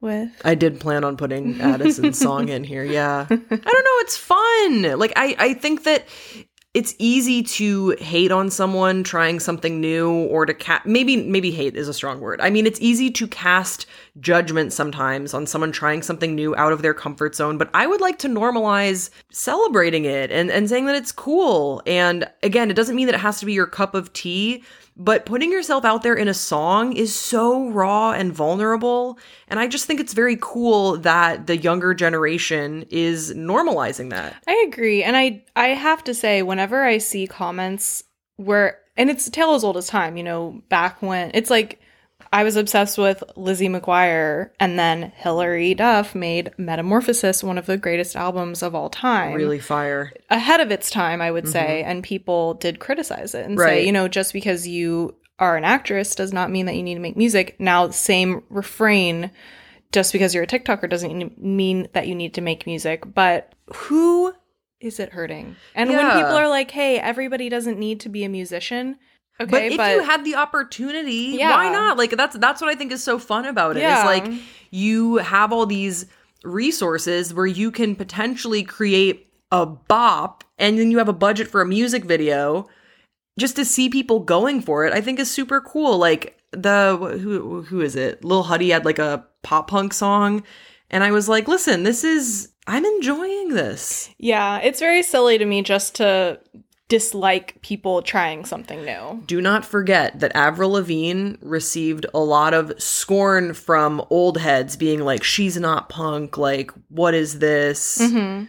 with? 0.01 0.31
I 0.45 0.55
did 0.55 0.81
plan 0.81 1.05
on 1.05 1.17
putting 1.17 1.61
Addison's 1.61 2.19
song 2.19 2.49
in 2.51 2.65
here. 2.65 2.85
Yeah. 2.85 3.27
I 3.31 3.35
don't 3.37 3.51
know. 3.51 3.99
It's 4.01 4.17
fun. 4.17 4.99
Like, 4.99 5.13
I, 5.17 5.35
I 5.39 5.55
think 5.55 5.85
that 5.85 6.07
it's 6.75 6.95
easy 6.99 7.43
to 7.43 7.91
hate 8.01 8.33
on 8.33 8.51
someone 8.51 9.05
trying 9.05 9.39
something 9.39 9.81
new 9.81 10.11
or 10.11 10.45
to 10.45 10.53
ca- 10.53 10.83
maybe 10.85 11.17
maybe 11.17 11.53
hate 11.53 11.77
is 11.77 11.89
a 11.89 11.95
strong 11.95 12.21
word. 12.21 12.41
I 12.41 12.51
mean, 12.51 12.67
it's 12.67 12.81
easy 12.81 13.11
to 13.13 13.29
cast 13.29 13.87
judgment 14.21 14.73
sometimes 14.73 15.35
on 15.35 15.47
someone 15.47 15.73
trying 15.73 16.03
something 16.03 16.35
new 16.35 16.55
out 16.57 16.73
of 16.73 16.83
their 16.83 16.95
comfort 16.95 17.35
zone, 17.35 17.59
but 17.59 17.69
I 17.75 17.87
would 17.87 18.01
like 18.01 18.19
to 18.21 18.29
normalize 18.29 19.11
celebrating 19.33 20.05
it 20.05 20.31
and 20.31 20.51
and 20.51 20.69
saying 20.69 20.87
that 20.87 20.95
it's 20.95 21.13
cool. 21.13 21.83
And 21.87 22.29
again, 22.43 22.71
it 22.71 22.75
doesn't 22.75 22.95
mean 22.95 23.07
that 23.07 23.17
it 23.17 23.21
has 23.21 23.41
to 23.41 23.47
be 23.47 23.53
your 23.53 23.67
cup 23.67 23.95
of 23.95 24.13
tea, 24.13 24.63
but 24.97 25.27
putting 25.27 25.51
yourself 25.51 25.85
out 25.85 26.03
there 26.03 26.15
in 26.15 26.29
a 26.29 26.35
song 26.35 26.93
is 26.93 27.15
so 27.15 27.69
raw 27.71 28.13
and 28.13 28.33
vulnerable, 28.33 29.19
and 29.49 29.59
I 29.59 29.67
just 29.67 29.87
think 29.87 29.99
it's 29.99 30.15
very 30.15 30.39
cool 30.41 30.97
that 30.99 31.49
the 31.49 31.57
younger 31.57 31.95
generation 31.95 32.85
is 32.91 33.35
normalizing 33.35 34.11
that. 34.11 34.37
I 34.47 34.65
agree. 34.69 35.03
And 35.03 35.17
I 35.17 35.45
I 35.57 35.69
have 35.69 36.05
to 36.05 36.15
say, 36.15 36.43
whenever 36.43 36.85
I 36.85 36.99
see 36.99 37.27
comments 37.27 38.05
where 38.37 38.79
and 38.97 39.11
it's 39.11 39.29
tale 39.29 39.55
as 39.55 39.65
old 39.65 39.77
as 39.77 39.89
time, 39.89 40.17
you 40.17 40.23
know, 40.23 40.63
back 40.69 41.03
when 41.03 41.33
it's 41.35 41.51
like 41.51 41.81
I 42.35 42.43
was 42.43 42.57
obsessed 42.57 42.99
with 42.99 43.23
Lizzie 43.37 43.69
McGuire 43.69 44.51
and 44.59 44.77
then 44.77 45.13
Hilary 45.15 45.73
Duff 45.73 46.17
made 46.17 46.51
Metamorphosis 46.59 47.45
one 47.45 47.59
of 47.59 47.67
the 47.67 47.77
greatest 47.77 48.17
albums 48.17 48.61
of 48.61 48.75
all 48.75 48.91
time. 48.91 49.35
Really 49.35 49.61
fire. 49.61 50.13
ahead 50.31 50.59
of 50.59 50.73
its 50.73 50.91
time, 50.91 51.23
I 51.23 51.31
would 51.31 51.49
say, 51.49 51.83
mm-hmm. 51.83 51.91
and 51.91 52.03
people 52.03 52.55
did 52.55 52.81
criticize 52.81 53.37
it 53.37 53.47
and 53.47 53.57
Right. 53.57 53.69
say, 53.69 53.87
you 53.87 53.93
know, 53.93 54.09
just 54.09 54.33
because 54.33 54.67
you 54.67 55.15
are 55.39 55.57
an 55.57 55.63
actress 55.63 56.17
does 56.17 56.33
not 56.33 56.51
mean 56.51 56.67
that 56.67 56.75
you 56.75 56.83
need 56.83 56.95
to 56.95 57.01
make 57.01 57.17
music. 57.17 57.55
Now, 57.61 57.91
same 57.91 58.43
refrain, 58.51 59.31
just 59.93 60.13
because 60.13 60.35
you're 60.35 60.43
a 60.43 60.49
TikToker 60.49 60.91
doesn't 60.91 61.41
mean 61.41 61.87
that 61.93 62.09
you 62.09 62.17
need 62.17 62.35
to 62.35 62.41
make 62.41 62.67
music. 62.67 63.15
But 63.15 63.55
who 63.73 64.35
is 64.81 64.99
it 64.99 65.11
hurting? 65.13 65.55
And 65.77 65.89
when 65.89 66.11
people 66.11 66.35
are 66.35 66.49
like, 66.49 66.73
"Hey, 66.73 66.99
everybody 66.99 67.49
doesn't 67.49 67.79
need 67.79 68.01
to 68.01 68.09
be 68.09 68.25
a 68.25 68.29
musician," 68.29 68.97
but 69.39 69.49
okay, 69.49 69.67
if 69.67 69.73
you 69.73 70.03
had 70.03 70.25
the 70.25 70.37
opportunity, 70.37 71.37
Yeah. 71.39 71.51
why 71.51 71.71
not? 71.73 71.97
Like 71.99 72.11
that's 72.17 72.37
that's 72.39 72.61
what 72.61 72.71
I 72.71 72.75
think 72.75 72.93
is 72.93 73.03
so 73.03 73.19
fun 73.19 73.45
about 73.47 73.77
it. 73.77 73.81
Is 73.81 73.83
Yeah. 73.85 74.05
like 74.05 74.27
you 74.71 75.17
have 75.17 75.53
all 75.53 75.67
these 75.67 76.07
resources 76.45 77.33
where 77.35 77.47
you 77.47 77.71
can 77.71 77.97
potentially 77.97 78.63
create 78.63 79.29
a 79.51 79.67
bop 79.67 80.45
and 80.59 80.79
then 80.79 80.91
you 80.91 80.99
have 80.99 81.09
a 81.09 81.13
budget 81.13 81.49
for 81.49 81.61
a 81.61 81.67
music 81.67 82.05
video 82.05 82.69
just 83.39 83.57
to 83.57 83.65
see 83.65 83.89
people 83.89 84.21
going 84.21 84.61
for 84.61 84.87
it. 84.87 84.93
I 84.93 85.01
think 85.01 85.19
is 85.19 85.31
super 85.31 85.61
cool. 85.61 85.99
Like 85.99 86.39
the 86.53 86.97
who 87.21 87.63
who 87.63 87.81
is 87.81 87.97
it? 87.97 88.25
Lil 88.25 88.45
Huddy 88.45 88.71
had 88.71 88.85
like 88.85 88.99
a 88.99 89.27
pop 89.43 89.69
punk 89.69 89.93
song 89.93 90.43
and 90.91 91.03
I 91.03 91.11
was 91.11 91.29
like, 91.29 91.49
"Listen, 91.49 91.83
this 91.83 92.05
is 92.05 92.51
I'm 92.67 92.85
enjoying 92.85 93.49
this." 93.51 94.11
yeah, 94.19 94.59
it's 94.59 94.79
very 94.81 95.03
silly 95.03 95.39
to 95.39 95.45
me 95.45 95.63
just 95.63 95.97
to 95.97 96.39
dislike 96.89 97.61
people 97.63 98.03
trying 98.03 98.45
something 98.45 98.85
new. 98.85 99.23
Do 99.27 99.41
not 99.41 99.65
forget 99.65 100.21
that 100.21 100.35
Avril 100.37 100.73
Lavigne 100.73 101.35
received 101.41 102.07
a 102.13 102.21
lot 102.21 102.53
of 102.53 102.81
scorn 102.81 103.55
from 103.55 104.05
old 104.11 104.39
heads 104.39 104.77
being 104.77 105.01
like, 105.01 105.25
she's 105.25 105.59
not 105.59 105.89
punk. 105.89 106.37
Like, 106.37 106.71
what 106.89 107.15
is 107.15 107.39
this? 107.39 107.99
Mm-hmm. 107.99 108.45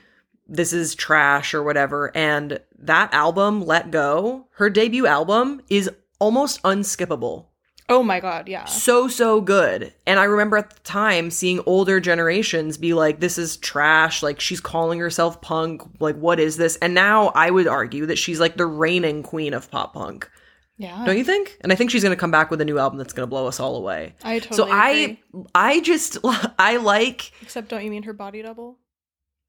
This 0.48 0.74
is 0.74 0.96
trash 0.96 1.54
or 1.54 1.64
whatever. 1.64 2.16
And 2.16 2.60
that 2.78 3.14
album, 3.14 3.66
Let 3.66 3.90
Go, 3.90 4.48
her 4.56 4.70
debut 4.70 5.08
album, 5.08 5.62
is 5.70 5.90
almost 6.20 6.62
unskippable. 6.64 7.48
Oh 7.88 8.02
my 8.02 8.20
god, 8.20 8.48
yeah. 8.48 8.66
So, 8.66 9.08
so 9.08 9.42
good. 9.42 9.94
And 10.08 10.20
I 10.20 10.24
remember 10.24 10.58
at 10.58 10.72
the 10.72 10.80
time 10.80 11.30
seeing 11.30 11.62
older 11.68 12.00
generations 12.00 12.78
be 12.78 12.94
like, 12.94 13.20
this 13.20 13.38
is 13.38 13.58
trash. 13.58 14.24
Like, 14.24 14.40
she's 14.40 14.60
calling 14.60 15.00
herself 15.00 15.40
punk. 15.42 15.84
Like, 16.00 16.16
what 16.16 16.40
is 16.40 16.58
this? 16.58 16.78
And 16.78 16.96
now 16.96 17.28
I 17.30 17.52
would 17.52 17.68
argue 17.68 18.08
that 18.08 18.18
she's 18.18 18.40
like 18.40 18.58
the 18.58 18.66
reigning 18.66 19.22
queen 19.22 19.54
of 19.54 19.70
pop 19.70 19.94
punk. 19.94 20.30
Yeah. 20.78 21.06
Don't 21.06 21.18
you 21.18 21.24
think? 21.24 21.58
And 21.62 21.72
I 21.72 21.76
think 21.76 21.92
she's 21.92 22.04
going 22.04 22.16
to 22.16 22.20
come 22.20 22.32
back 22.32 22.52
with 22.52 22.60
a 22.60 22.66
new 22.66 22.80
album 22.80 22.98
that's 22.98 23.14
going 23.14 23.26
to 23.26 23.30
blow 23.30 23.48
us 23.48 23.60
all 23.60 23.76
away. 23.78 24.16
I 24.24 24.40
totally 24.40 24.58
so 24.58 24.68
I 24.70 24.90
agree. 24.90 25.20
I 25.54 25.80
just 25.82 26.18
I 26.60 26.78
like 26.78 27.32
Except 27.42 27.70
don't 27.70 27.84
you 27.84 27.92
mean 27.92 28.04
her 28.04 28.14
body 28.14 28.42
double? 28.42 28.80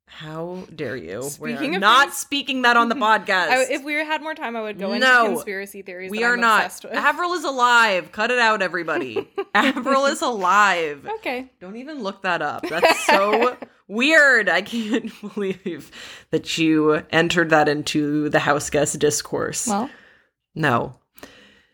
How 0.09 0.65
dare 0.75 0.97
you? 0.97 1.23
Speaking 1.25 1.71
we 1.71 1.75
are 1.75 1.75
of 1.77 1.81
not 1.81 2.03
things- 2.09 2.17
speaking 2.17 2.63
that 2.63 2.77
on 2.77 2.89
the 2.89 2.95
podcast. 3.07 3.49
I, 3.49 3.65
if 3.71 3.83
we 3.85 3.95
had 3.95 4.23
more 4.23 4.35
time, 4.35 4.57
I 4.57 4.63
would 4.63 4.79
go 4.79 4.93
into 4.93 5.07
No. 5.07 5.27
conspiracy 5.35 5.83
theories. 5.83 6.11
we 6.11 6.23
are 6.25 6.35
I'm 6.35 6.41
not. 6.41 6.81
with. 6.85 6.93
Avril 6.95 7.33
is 7.35 7.45
alive. 7.45 8.13
Cut 8.13 8.31
it 8.31 8.39
out 8.39 8.63
everybody. 8.63 9.29
Avril 9.55 10.07
is 10.07 10.23
alive. 10.23 11.07
okay. 11.17 11.51
Don't 11.61 11.77
even 11.77 12.03
look 12.03 12.23
that 12.23 12.41
up. 12.43 12.63
That's 12.69 13.05
so 13.07 13.57
weird. 13.89 14.49
I 14.49 14.63
can't 14.63 15.13
believe 15.21 15.91
that 16.31 16.57
you 16.57 17.03
entered 17.11 17.51
that 17.51 17.69
into 17.69 18.29
the 18.29 18.39
house 18.39 18.71
guest 18.71 18.99
discourse. 18.99 19.67
Well, 19.67 19.91
no, 20.55 20.95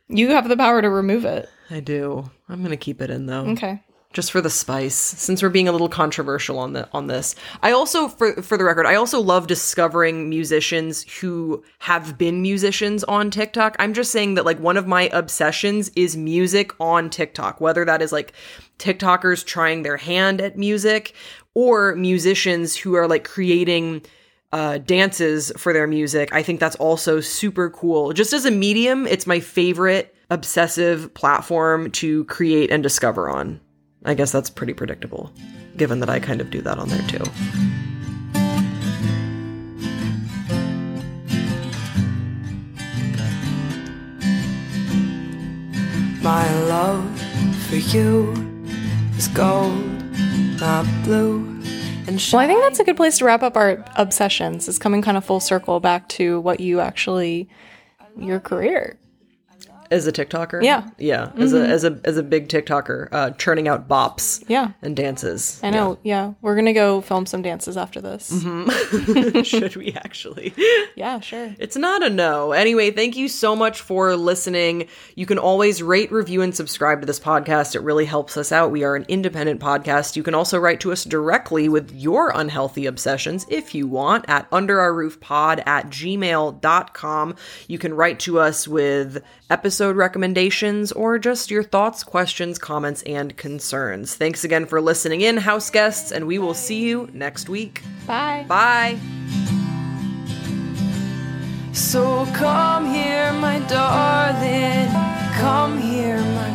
you 0.09 0.31
have 0.31 0.49
the 0.49 0.57
power 0.57 0.83
to 0.83 0.89
remove 0.91 1.25
it. 1.25 1.49
I 1.71 1.81
do. 1.81 2.31
I'm 2.49 2.59
going 2.59 2.71
to 2.71 2.77
keep 2.77 3.01
it 3.01 3.11
in 3.11 3.27
though. 3.27 3.47
Okay. 3.51 3.83
Just 4.13 4.31
for 4.31 4.41
the 4.41 4.51
spice 4.51 4.95
since 4.95 5.43
we're 5.43 5.49
being 5.49 5.69
a 5.69 5.73
little 5.73 5.89
controversial 5.89 6.59
on 6.59 6.73
the 6.73 6.89
on 6.93 7.07
this 7.07 7.35
i 7.63 7.71
also 7.71 8.09
for 8.09 8.41
for 8.43 8.57
the 8.57 8.65
record 8.65 8.87
i 8.87 8.95
also 8.95 9.21
love 9.21 9.47
discovering 9.47 10.29
musicians 10.29 11.03
who 11.21 11.63
have 11.79 12.17
been 12.19 12.43
musicians 12.43 13.05
on 13.05 13.31
tiktok 13.31 13.77
i'm 13.79 13.95
just 13.95 14.13
saying 14.13 14.35
that 14.35 14.45
like 14.45 14.59
one 14.59 14.77
of 14.77 14.87
my 14.87 15.09
obsessions 15.13 15.91
is 15.97 16.17
music 16.17 16.73
on 16.81 17.09
tiktok 17.11 17.61
whether 17.61 17.85
that 17.85 18.03
is 18.03 18.13
like 18.13 18.33
tiktokers 18.79 19.45
trying 19.45 19.83
their 19.83 19.97
hand 19.97 20.41
at 20.41 20.59
music 20.59 21.15
or 21.55 21.95
musicians 21.97 22.77
who 22.77 22.95
are 22.95 23.07
like 23.07 23.25
creating 23.25 24.03
uh, 24.53 24.79
dances 24.79 25.51
for 25.57 25.73
their 25.73 25.87
music. 25.87 26.33
I 26.33 26.43
think 26.43 26.61
that's 26.61 26.77
also 26.77 27.21
super 27.21 27.71
cool. 27.71 28.13
Just 28.13 28.33
as 28.33 28.45
a 28.45 28.51
medium, 28.51 29.07
it's 29.07 29.27
my 29.27 29.41
favorite 29.41 30.15
obsessive 30.31 31.13
platform 31.15 31.91
to 31.93 32.25
create 32.25 32.71
and 32.71 32.83
discover 32.83 33.29
on. 33.31 33.61
I 34.05 34.15
guess 34.15 34.33
that's 34.33 34.51
pretty 34.51 34.73
predictable, 34.73 35.33
given 35.77 36.01
that 36.01 36.11
I 36.11 36.19
kind 36.19 36.41
of 36.41 36.51
do 36.51 36.61
that 36.63 36.79
on 36.79 36.89
there 36.89 37.03
too. 37.09 37.23
My 46.23 46.49
love 46.65 47.21
for 47.69 47.77
you 47.77 48.33
is 49.17 49.29
gold, 49.29 49.73
not 50.61 50.87
blue. 51.05 51.39
And 52.07 52.21
Well, 52.33 52.43
I 52.43 52.47
think 52.47 52.61
that's 52.63 52.81
a 52.81 52.85
good 52.85 52.97
place 52.97 53.19
to 53.19 53.25
wrap 53.25 53.43
up 53.43 53.57
our 53.57 53.85
obsessions. 53.97 54.69
It's 54.69 54.79
coming 54.79 55.03
kind 55.03 55.17
of 55.17 55.25
full 55.25 55.41
circle 55.41 55.79
back 55.79 56.09
to 56.11 56.41
what 56.41 56.61
you 56.61 56.81
actually, 56.81 57.49
your 58.17 58.41
career. 58.41 58.99
As 59.93 60.07
a 60.07 60.13
TikToker? 60.13 60.63
Yeah. 60.63 60.89
Yeah. 60.99 61.31
As 61.37 61.53
a 61.53 61.61
as 61.61 61.85
a 61.85 62.01
as 62.05 62.17
a 62.17 62.23
big 62.23 62.49
TikToker, 62.49 63.09
uh 63.13 63.31
churning 63.33 63.69
out 63.69 63.87
bops 63.89 64.43
Yeah. 64.49 64.73
and 64.81 64.97
dances. 64.97 65.61
I 65.63 65.71
know. 65.71 65.99
Yeah. 66.03 66.33
We're 66.41 66.55
going 66.55 66.65
to 66.67 66.73
go 66.73 67.01
film 67.03 67.27
some 67.27 67.43
dances 67.43 67.77
after 67.77 68.01
this. 68.01 68.29
Should 69.47 69.77
we 69.77 69.93
actually? 69.93 70.55
Yeah, 70.97 71.21
sure. 71.21 71.55
It's 71.59 71.77
not 71.77 72.03
a 72.03 72.11
no. 72.11 72.53
Anyway, 72.53 72.91
thank 72.91 73.17
you 73.17 73.29
so 73.29 73.55
much 73.55 73.81
for 73.83 74.17
listening. 74.17 74.89
You 75.15 75.27
can 75.27 75.39
always 75.39 75.83
rate, 75.83 76.11
review, 76.11 76.41
and 76.43 76.55
subscribe 76.55 77.01
to 77.01 77.07
this 77.07 77.21
podcast. 77.21 77.75
It 77.75 77.81
really 77.83 78.05
helps 78.07 78.37
us 78.37 78.51
out. 78.53 78.71
We 78.71 78.85
are 78.85 78.97
an 78.97 79.05
independent 79.09 79.61
podcast. 79.61 80.17
You 80.17 80.23
can 80.23 80.35
also 80.35 80.59
write 80.59 80.81
to 80.81 80.93
us 80.93 81.05
directly 81.05 81.69
with 81.69 81.91
your 81.93 82.33
unhealthy 82.35 82.87
obsessions 82.87 83.45
if 83.51 83.75
you 83.75 83.87
want 83.87 84.25
at 84.29 84.51
underourroofpod 84.51 85.63
at 85.67 85.91
gmail.com. 85.91 87.37
You 87.69 87.79
can 87.79 87.95
write 87.95 88.21
to 88.21 88.39
us 88.41 88.67
with 88.67 89.23
episode 89.83 89.97
recommendations 89.97 90.93
or 90.93 91.19
just 91.19 91.51
your 91.51 91.65
thoughts, 91.65 92.05
questions, 92.05 92.57
comments, 92.57 93.03
and 93.03 93.37
concerns. 93.37 94.15
Thanks 94.15 94.45
again 94.45 94.65
for 94.65 94.81
listening 94.81 95.23
in, 95.23 95.37
house 95.39 95.71
guests, 95.71 96.13
and 96.13 96.25
we 96.29 96.39
will 96.39 96.55
see 96.55 96.85
you 96.85 97.11
next 97.13 97.49
week. 97.49 97.83
Bye. 98.07 98.45
Bye. 98.47 98.97
So 101.73 102.27
come 102.27 102.87
here, 102.95 103.33
my 103.33 103.59
darling. 103.67 104.89
Come 105.41 105.81
here, 105.81 106.19
my 106.19 106.53